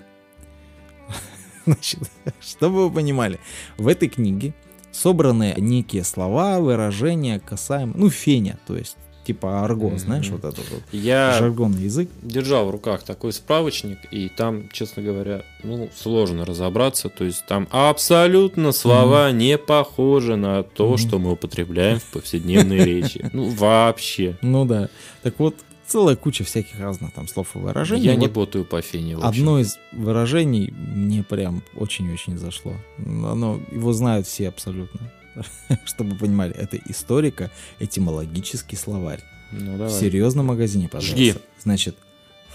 Значит, 1.66 2.10
чтобы 2.40 2.88
вы 2.88 2.92
понимали, 2.94 3.40
в 3.78 3.88
этой 3.88 4.08
книге 4.10 4.54
собраны 4.92 5.56
некие 5.58 6.04
слова, 6.04 6.60
выражения 6.60 7.40
касаемо, 7.40 7.94
ну, 7.96 8.10
феня, 8.10 8.60
то 8.68 8.78
есть 8.78 8.98
Типа 9.26 9.64
арго, 9.64 9.98
знаешь, 9.98 10.30
вот 10.30 10.46
этот 10.46 10.70
вот 10.70 10.82
Я 10.92 11.34
жаргонный 11.40 11.82
язык. 11.84 12.10
держал 12.22 12.68
в 12.68 12.70
руках 12.70 13.02
такой 13.04 13.34
справочник, 13.34 13.98
и 14.12 14.30
там, 14.30 14.70
честно 14.72 15.02
говоря, 15.02 15.44
ну, 15.64 15.90
сложно 15.96 16.46
разобраться. 16.46 17.10
То 17.10 17.24
есть 17.24 17.44
там 17.48 17.68
абсолютно 17.72 18.72
слова 18.72 19.32
не 19.32 19.58
похожи 19.58 20.36
на 20.36 20.62
то, 20.62 20.98
что 20.98 21.18
мы 21.18 21.32
употребляем 21.32 22.00
в 22.00 22.04
повседневной 22.06 22.78
речи. 22.86 23.28
Ну, 23.34 23.50
вообще. 23.50 24.38
Ну 24.44 24.66
да. 24.66 24.90
Так 25.24 25.40
вот, 25.40 25.56
целая 25.88 26.16
куча 26.16 26.44
всяких 26.44 26.80
разных 26.80 27.12
там 27.14 27.28
слов 27.28 27.56
и 27.56 27.60
выражений. 27.60 28.04
Я 28.06 28.16
не 28.16 28.28
Вот 28.28 28.36
ботаю 28.36 28.64
по 28.66 28.82
фене. 28.82 29.18
Одно 29.22 29.60
из 29.60 29.78
выражений 29.92 30.72
мне 30.72 31.24
прям 31.24 31.64
очень-очень 31.76 32.38
зашло. 32.38 32.74
Оно, 33.00 33.60
его 33.72 33.92
знают 33.94 34.28
все 34.28 34.50
абсолютно. 34.50 35.12
Чтобы 35.86 36.12
вы 36.12 36.18
понимали, 36.18 36.54
это 36.56 36.78
историко-этимологический 36.78 38.78
словарь. 38.78 39.22
Ну, 39.52 39.76
В 39.76 39.78
давай. 39.78 39.94
серьезном 39.94 40.48
магазине, 40.48 40.90
пожалуйста. 40.90 41.16
Жги. 41.16 41.36
Значит, 41.62 41.98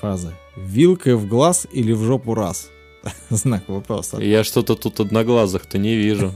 фраза 0.01 0.35
«Вилкой 0.57 1.14
в 1.14 1.26
глаз 1.26 1.66
или 1.72 1.93
в 1.93 2.03
жопу 2.03 2.35
раз?» 2.35 2.70
Знак 3.31 3.68
вопроса. 3.68 4.18
Я 4.18 4.45
что-то 4.45 4.74
тут 4.74 5.01
одноглазых-то 5.01 5.78
не 5.78 5.97
вижу. 5.97 6.35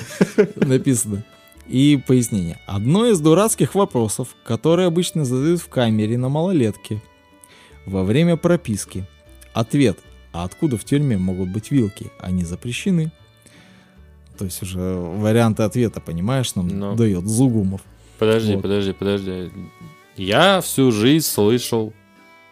написано. 0.56 1.24
И 1.68 2.02
пояснение. 2.04 2.58
Одно 2.66 3.06
из 3.06 3.20
дурацких 3.20 3.76
вопросов, 3.76 4.34
которые 4.44 4.88
обычно 4.88 5.24
задают 5.24 5.60
в 5.60 5.68
камере 5.68 6.18
на 6.18 6.28
малолетке 6.28 7.00
во 7.86 8.02
время 8.02 8.36
прописки. 8.36 9.06
Ответ. 9.52 9.98
А 10.32 10.44
откуда 10.44 10.76
в 10.76 10.84
тюрьме 10.84 11.16
могут 11.16 11.50
быть 11.50 11.70
вилки? 11.70 12.10
Они 12.18 12.44
запрещены. 12.44 13.12
То 14.40 14.46
есть 14.46 14.62
уже 14.62 14.78
варианты 14.94 15.64
ответа, 15.64 16.00
понимаешь, 16.00 16.54
нам 16.54 16.66
Ну. 16.68 16.96
дает 16.96 17.26
Зугумов. 17.28 17.82
Подожди, 18.18 18.54
Вот. 18.54 18.62
подожди, 18.62 18.92
подожди. 18.94 19.50
Я 20.16 20.62
всю 20.62 20.90
жизнь 20.92 21.26
слышал 21.26 21.92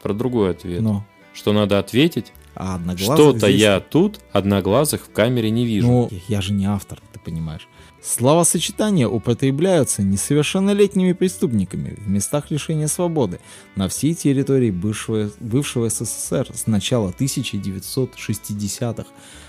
про 0.02 0.12
другой 0.12 0.50
ответ. 0.50 0.82
Но. 0.82 1.06
Что 1.32 1.54
надо 1.54 1.78
ответить, 1.78 2.30
А 2.60 2.74
одноглазых 2.74 3.14
что-то 3.14 3.48
здесь- 3.48 3.60
я 3.60 3.78
тут 3.78 4.18
одноглазых 4.32 5.02
в 5.06 5.12
камере 5.12 5.48
не 5.50 5.64
вижу. 5.64 5.86
Ну, 5.86 6.10
я 6.26 6.40
же 6.40 6.52
не 6.52 6.66
автор, 6.66 7.00
ты 7.12 7.20
понимаешь. 7.20 7.68
Словосочетания 8.02 9.06
употребляются 9.06 10.02
несовершеннолетними 10.02 11.12
преступниками 11.12 11.94
в 11.96 12.08
местах 12.08 12.50
лишения 12.50 12.88
свободы 12.88 13.38
на 13.76 13.88
всей 13.88 14.12
территории 14.14 14.72
бывшего, 14.72 15.30
бывшего 15.38 15.88
СССР 15.88 16.48
с 16.52 16.66
начала 16.66 17.12
1960-х. 17.16 19.06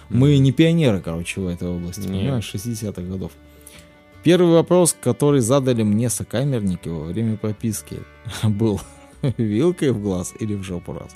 Мы 0.10 0.38
не 0.38 0.52
пионеры, 0.52 1.02
короче, 1.02 1.42
в 1.42 1.48
этой 1.48 1.68
области, 1.68 2.02
Нет. 2.02 2.10
понимаешь, 2.10 2.52
60-х 2.54 3.02
годов. 3.02 3.32
Первый 4.24 4.54
вопрос, 4.54 4.96
который 5.02 5.40
задали 5.42 5.82
мне 5.82 6.10
сокамерники 6.12 6.90
во 6.90 7.06
время 7.06 7.38
прописки, 7.38 7.98
был 8.44 8.80
вилкой 9.38 9.92
в 9.92 10.02
глаз 10.02 10.34
или 10.40 10.54
в 10.54 10.62
жопу 10.62 10.94
раз. 10.94 11.16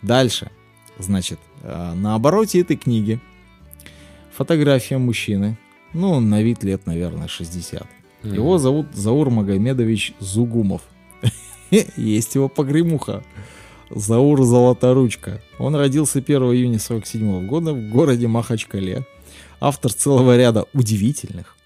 Дальше. 0.00 0.50
Значит, 0.98 1.38
э, 1.62 1.92
на 1.94 2.14
обороте 2.14 2.60
этой 2.60 2.76
книги 2.76 3.20
фотография 4.34 4.98
мужчины, 4.98 5.58
ну, 5.92 6.20
на 6.20 6.42
вид 6.42 6.62
лет, 6.64 6.86
наверное, 6.86 7.28
60. 7.28 7.86
Мгм. 8.22 8.34
Его 8.34 8.58
зовут 8.58 8.88
Заур 8.94 9.30
Магомедович 9.30 10.14
Зугумов. 10.20 10.82
Есть 11.96 12.34
его 12.34 12.48
погремуха. 12.48 13.22
Заур 13.90 14.42
Золоторучка. 14.42 15.40
Он 15.58 15.74
родился 15.76 16.18
1 16.18 16.42
июня 16.42 16.78
47 16.78 17.46
года 17.46 17.72
в 17.72 17.88
городе 17.88 18.26
Махачкале. 18.26 19.06
Автор 19.60 19.92
целого 19.92 20.36
ряда 20.36 20.66
удивительных, 20.74 21.56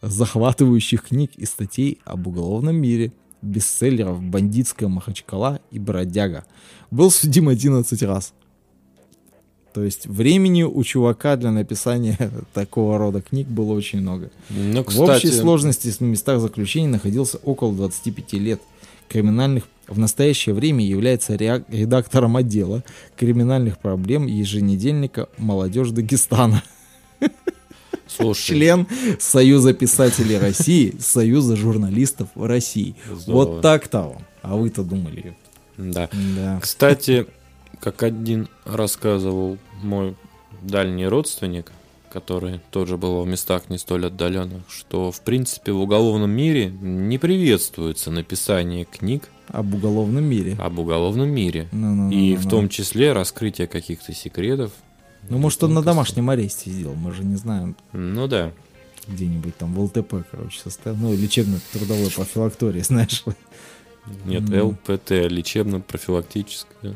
захватывающих 0.00 1.04
книг 1.04 1.32
и 1.36 1.44
статей 1.44 1.98
об 2.04 2.26
уголовном 2.26 2.76
мире, 2.76 3.12
бестселлеров 3.40 4.22
«Бандитская 4.22 4.88
Махачкала» 4.88 5.60
и 5.72 5.78
«Бродяга». 5.78 6.44
Был 6.92 7.10
судим 7.10 7.48
11 7.48 8.02
раз. 8.02 8.32
То 9.72 9.82
есть 9.82 10.06
времени 10.06 10.62
у 10.62 10.82
чувака 10.84 11.36
для 11.36 11.50
написания 11.50 12.18
такого 12.52 12.98
рода 12.98 13.22
книг 13.22 13.46
было 13.46 13.72
очень 13.72 14.00
много. 14.00 14.30
Ну, 14.50 14.84
В 14.84 15.00
общей 15.00 15.28
кстати, 15.28 15.40
сложности 15.40 15.88
в 15.90 16.00
местах 16.00 16.40
заключения 16.40 16.88
находился 16.88 17.38
около 17.38 17.74
25 17.74 18.32
лет. 18.34 18.60
Криминальных 19.08 19.64
в 19.88 19.98
настоящее 19.98 20.54
время 20.54 20.84
является 20.84 21.34
редактором 21.36 22.36
отдела 22.36 22.82
криминальных 23.16 23.78
проблем 23.78 24.26
еженедельника 24.26 25.28
«Молодежь 25.38 25.90
Дагестана». 25.90 26.62
слушай, 28.06 28.54
Член 28.54 28.86
Союза 29.18 29.74
писателей 29.74 30.38
России, 30.38 30.94
Союза 30.98 31.56
журналистов 31.56 32.28
России. 32.34 32.94
Здорово. 33.10 33.52
Вот 33.52 33.62
так-то 33.62 34.02
он. 34.02 34.22
А 34.42 34.56
вы-то 34.56 34.82
думали. 34.82 35.36
да. 35.76 36.08
Да. 36.36 36.58
Кстати, 36.60 37.26
как 37.82 38.02
один 38.02 38.48
рассказывал 38.64 39.58
мой 39.82 40.14
дальний 40.62 41.06
родственник, 41.06 41.72
который 42.12 42.60
тоже 42.70 42.96
был 42.96 43.22
в 43.22 43.26
местах 43.26 43.68
не 43.70 43.78
столь 43.78 44.06
отдаленных, 44.06 44.62
что 44.68 45.10
в 45.10 45.20
принципе 45.22 45.72
в 45.72 45.80
уголовном 45.80 46.30
мире 46.30 46.66
не 46.70 47.18
приветствуется 47.18 48.10
написание 48.10 48.84
книг 48.84 49.24
Об 49.48 49.74
уголовном 49.74 50.22
мире. 50.24 50.56
об 50.60 50.78
уголовном 50.78 51.28
мире. 51.30 51.68
Ну-ну-ну-ну-ну. 51.72 52.10
И 52.12 52.36
в 52.36 52.48
том 52.48 52.68
числе 52.68 53.12
раскрытие 53.12 53.66
каких-то 53.66 54.12
секретов. 54.14 54.72
Ну, 55.28 55.38
может, 55.38 55.62
он 55.64 55.70
на 55.70 55.76
тонкостей. 55.82 55.92
домашнем 55.94 56.30
аресте 56.30 56.70
сидел. 56.70 56.94
Мы 56.94 57.12
же 57.12 57.24
не 57.24 57.36
знаем, 57.36 57.76
Ну 57.92 58.26
да. 58.28 58.52
где-нибудь 59.08 59.56
там 59.56 59.72
в 59.74 59.80
ЛТП, 59.80 60.14
короче, 60.30 60.60
состоял. 60.60 60.96
Ну, 60.96 61.12
лечебно-трудовой 61.14 62.10
профилактории, 62.10 62.80
знаешь. 62.82 63.24
Нет. 64.24 64.42
ЛПТ, 64.50 65.10
лечебно-профилактическое. 65.10 66.94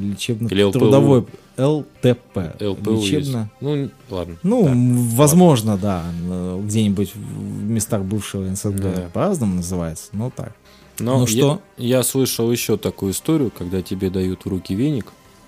Лечебно-трудовой 0.00 1.26
ЛТП. 1.58 2.56
ЛПУ 2.60 2.92
есть. 2.94 3.12
Лечебно. 3.12 3.50
Ну, 3.60 3.90
ладно. 4.10 4.36
Ну, 4.42 4.64
Да. 4.64 4.70
м, 4.70 5.08
возможно, 5.10 5.76
да. 5.76 6.02
э, 6.30 6.60
Где-нибудь 6.64 7.14
в 7.14 7.62
местах 7.64 8.02
бывшего 8.02 8.44
НСД 8.48 8.76
Да. 8.80 9.10
по-разному 9.12 9.56
называется. 9.56 10.06
Ну 10.12 10.32
так. 10.34 10.54
Но 10.98 11.18
ну 11.18 11.20
я- 11.22 11.26
что? 11.26 11.60
Я, 11.76 12.02
слышал 12.02 12.50
еще 12.50 12.76
такую 12.76 13.12
историю, 13.12 13.50
когда 13.56 13.82
тебе 13.82 14.08
дают 14.10 14.44
в 14.44 14.48
руки 14.48 14.74
веник 14.74 15.06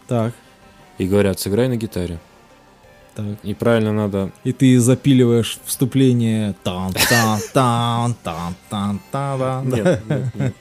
Так, 0.08 0.34
и 0.98 1.06
говорят, 1.06 1.40
сыграй 1.40 1.68
на 1.68 1.76
гитаре. 1.76 2.18
Так. 3.14 3.26
И 3.42 3.54
правильно 3.54 3.92
надо... 3.92 4.30
И 4.44 4.52
ты 4.52 4.78
запиливаешь 4.80 5.58
вступление 5.64 6.54
там 6.62 6.92
там 7.08 7.40
там 7.52 8.16
там 8.22 8.54
там 8.70 9.00
там 9.10 9.68
Нет, 9.70 10.02
нет, 10.08 10.34
нет. 10.34 10.54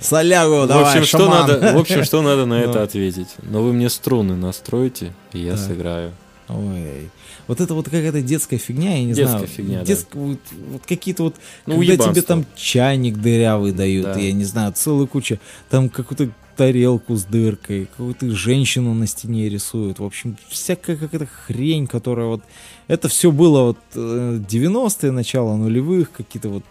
Солягу, 0.00 0.62
В 0.62 0.66
давай, 0.68 0.84
общем, 0.92 1.04
что 1.04 1.18
шаман. 1.18 1.48
надо, 1.48 1.72
в 1.74 1.78
общем, 1.78 2.04
что 2.04 2.22
надо 2.22 2.46
на 2.46 2.54
это 2.60 2.78
Ну. 2.78 2.82
ответить? 2.84 3.28
Но 3.42 3.62
вы 3.62 3.72
мне 3.72 3.90
струны 3.90 4.36
настройте, 4.36 5.12
и 5.32 5.40
я 5.40 5.52
Так. 5.52 5.60
сыграю. 5.60 6.12
Ой. 6.48 7.10
Вот 7.48 7.60
это 7.60 7.74
вот 7.74 7.86
какая-то 7.86 8.22
детская 8.22 8.58
фигня, 8.58 8.96
я 8.98 9.04
не 9.04 9.12
Детская 9.12 9.28
знаю. 9.38 9.46
фигня, 9.48 9.78
да. 9.80 9.84
Детск- 9.84 10.14
вот, 10.14 10.38
вот 10.70 10.82
какие-то 10.86 11.24
вот, 11.24 11.36
Ну, 11.66 11.78
когда 11.78 11.96
тебе 12.08 12.22
там 12.22 12.46
чайник 12.54 13.16
дырявый 13.18 13.72
дают, 13.72 14.04
Да. 14.04 14.14
я 14.18 14.32
не 14.32 14.44
знаю, 14.44 14.72
целую 14.72 15.08
кучу, 15.08 15.38
там 15.68 15.88
какую-то 15.88 16.30
тарелку 16.60 17.16
с 17.16 17.24
дыркой, 17.24 17.86
какую-то 17.86 18.30
женщину 18.32 18.92
на 18.92 19.06
стене 19.06 19.48
рисуют. 19.48 19.98
В 19.98 20.04
общем, 20.04 20.36
всякая 20.50 20.94
какая-то 20.98 21.24
хрень, 21.24 21.86
которая 21.86 22.26
вот... 22.26 22.42
Это 22.86 23.08
все 23.08 23.30
было 23.32 23.62
вот 23.68 23.78
э, 23.94 24.40
90-е, 24.46 25.10
начало 25.10 25.56
нулевых, 25.56 26.12
какие-то 26.12 26.50
вот 26.50 26.64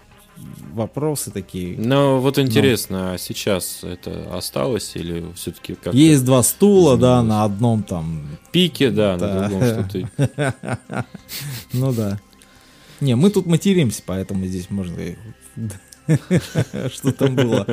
вопросы 0.73 1.31
такие. 1.31 1.75
Но 1.79 2.19
вот 2.21 2.37
интересно, 2.37 3.13
а 3.13 3.17
сейчас 3.17 3.79
это 3.83 4.37
осталось 4.37 4.91
или 4.95 5.25
все-таки 5.35 5.73
как 5.73 5.95
Есть 5.95 6.23
два 6.23 6.43
стула, 6.43 6.95
да, 6.95 7.15
изменилось. 7.21 7.29
на 7.29 7.43
одном 7.45 7.81
там 7.81 8.21
пики, 8.51 8.89
да, 8.89 9.17
Да. 9.17 9.33
на 9.33 9.49
другом 9.49 9.87
что-то. 9.87 10.55
Ну 11.73 11.91
да. 11.93 12.19
Не, 13.01 13.15
мы 13.15 13.31
тут 13.31 13.47
материмся, 13.47 14.03
поэтому 14.05 14.45
здесь 14.45 14.69
можно 14.69 14.95
что 16.91 17.11
там 17.11 17.35
было. 17.35 17.65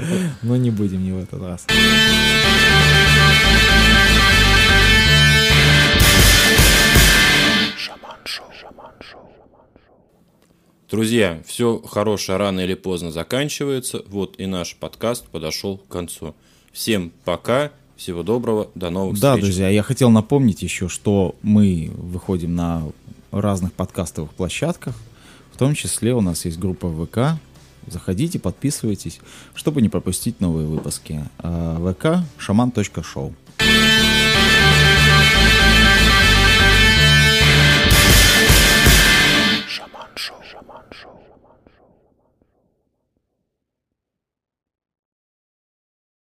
Но 0.43 0.57
не 0.57 0.71
будем 0.71 1.05
не 1.05 1.13
в 1.13 1.19
этот 1.19 1.43
раз. 1.43 1.67
Друзья, 10.91 11.43
все 11.45 11.81
хорошее 11.81 12.39
рано 12.39 12.61
или 12.61 12.75
поздно 12.75 13.11
заканчивается. 13.11 14.03
Вот 14.07 14.39
и 14.39 14.47
наш 14.47 14.77
подкаст 14.77 15.27
подошел 15.27 15.79
к 15.79 15.89
концу. 15.89 16.35
Всем 16.73 17.13
пока, 17.25 17.73
всего 17.97 18.23
доброго, 18.23 18.71
до 18.75 18.91
новых 18.91 19.19
Да, 19.19 19.33
встреч. 19.33 19.45
друзья, 19.47 19.69
я 19.69 19.83
хотел 19.83 20.11
напомнить 20.11 20.63
еще, 20.63 20.89
что 20.89 21.35
мы 21.43 21.91
выходим 21.97 22.55
на 22.55 22.85
разных 23.33 23.73
подкастовых 23.73 24.31
площадках. 24.33 24.95
В 25.53 25.59
том 25.59 25.75
числе 25.75 26.15
у 26.15 26.21
нас 26.21 26.45
есть 26.45 26.59
группа 26.59 26.89
ВК. 26.89 27.41
Заходите, 27.87 28.39
подписывайтесь, 28.39 29.21
чтобы 29.55 29.83
не 29.83 29.89
пропустить 29.89 30.41
новые 30.41 30.67
выпуски. 30.67 31.25
А, 31.39 31.79
ВК 31.93 32.27
шаман.шоу. 32.39 33.35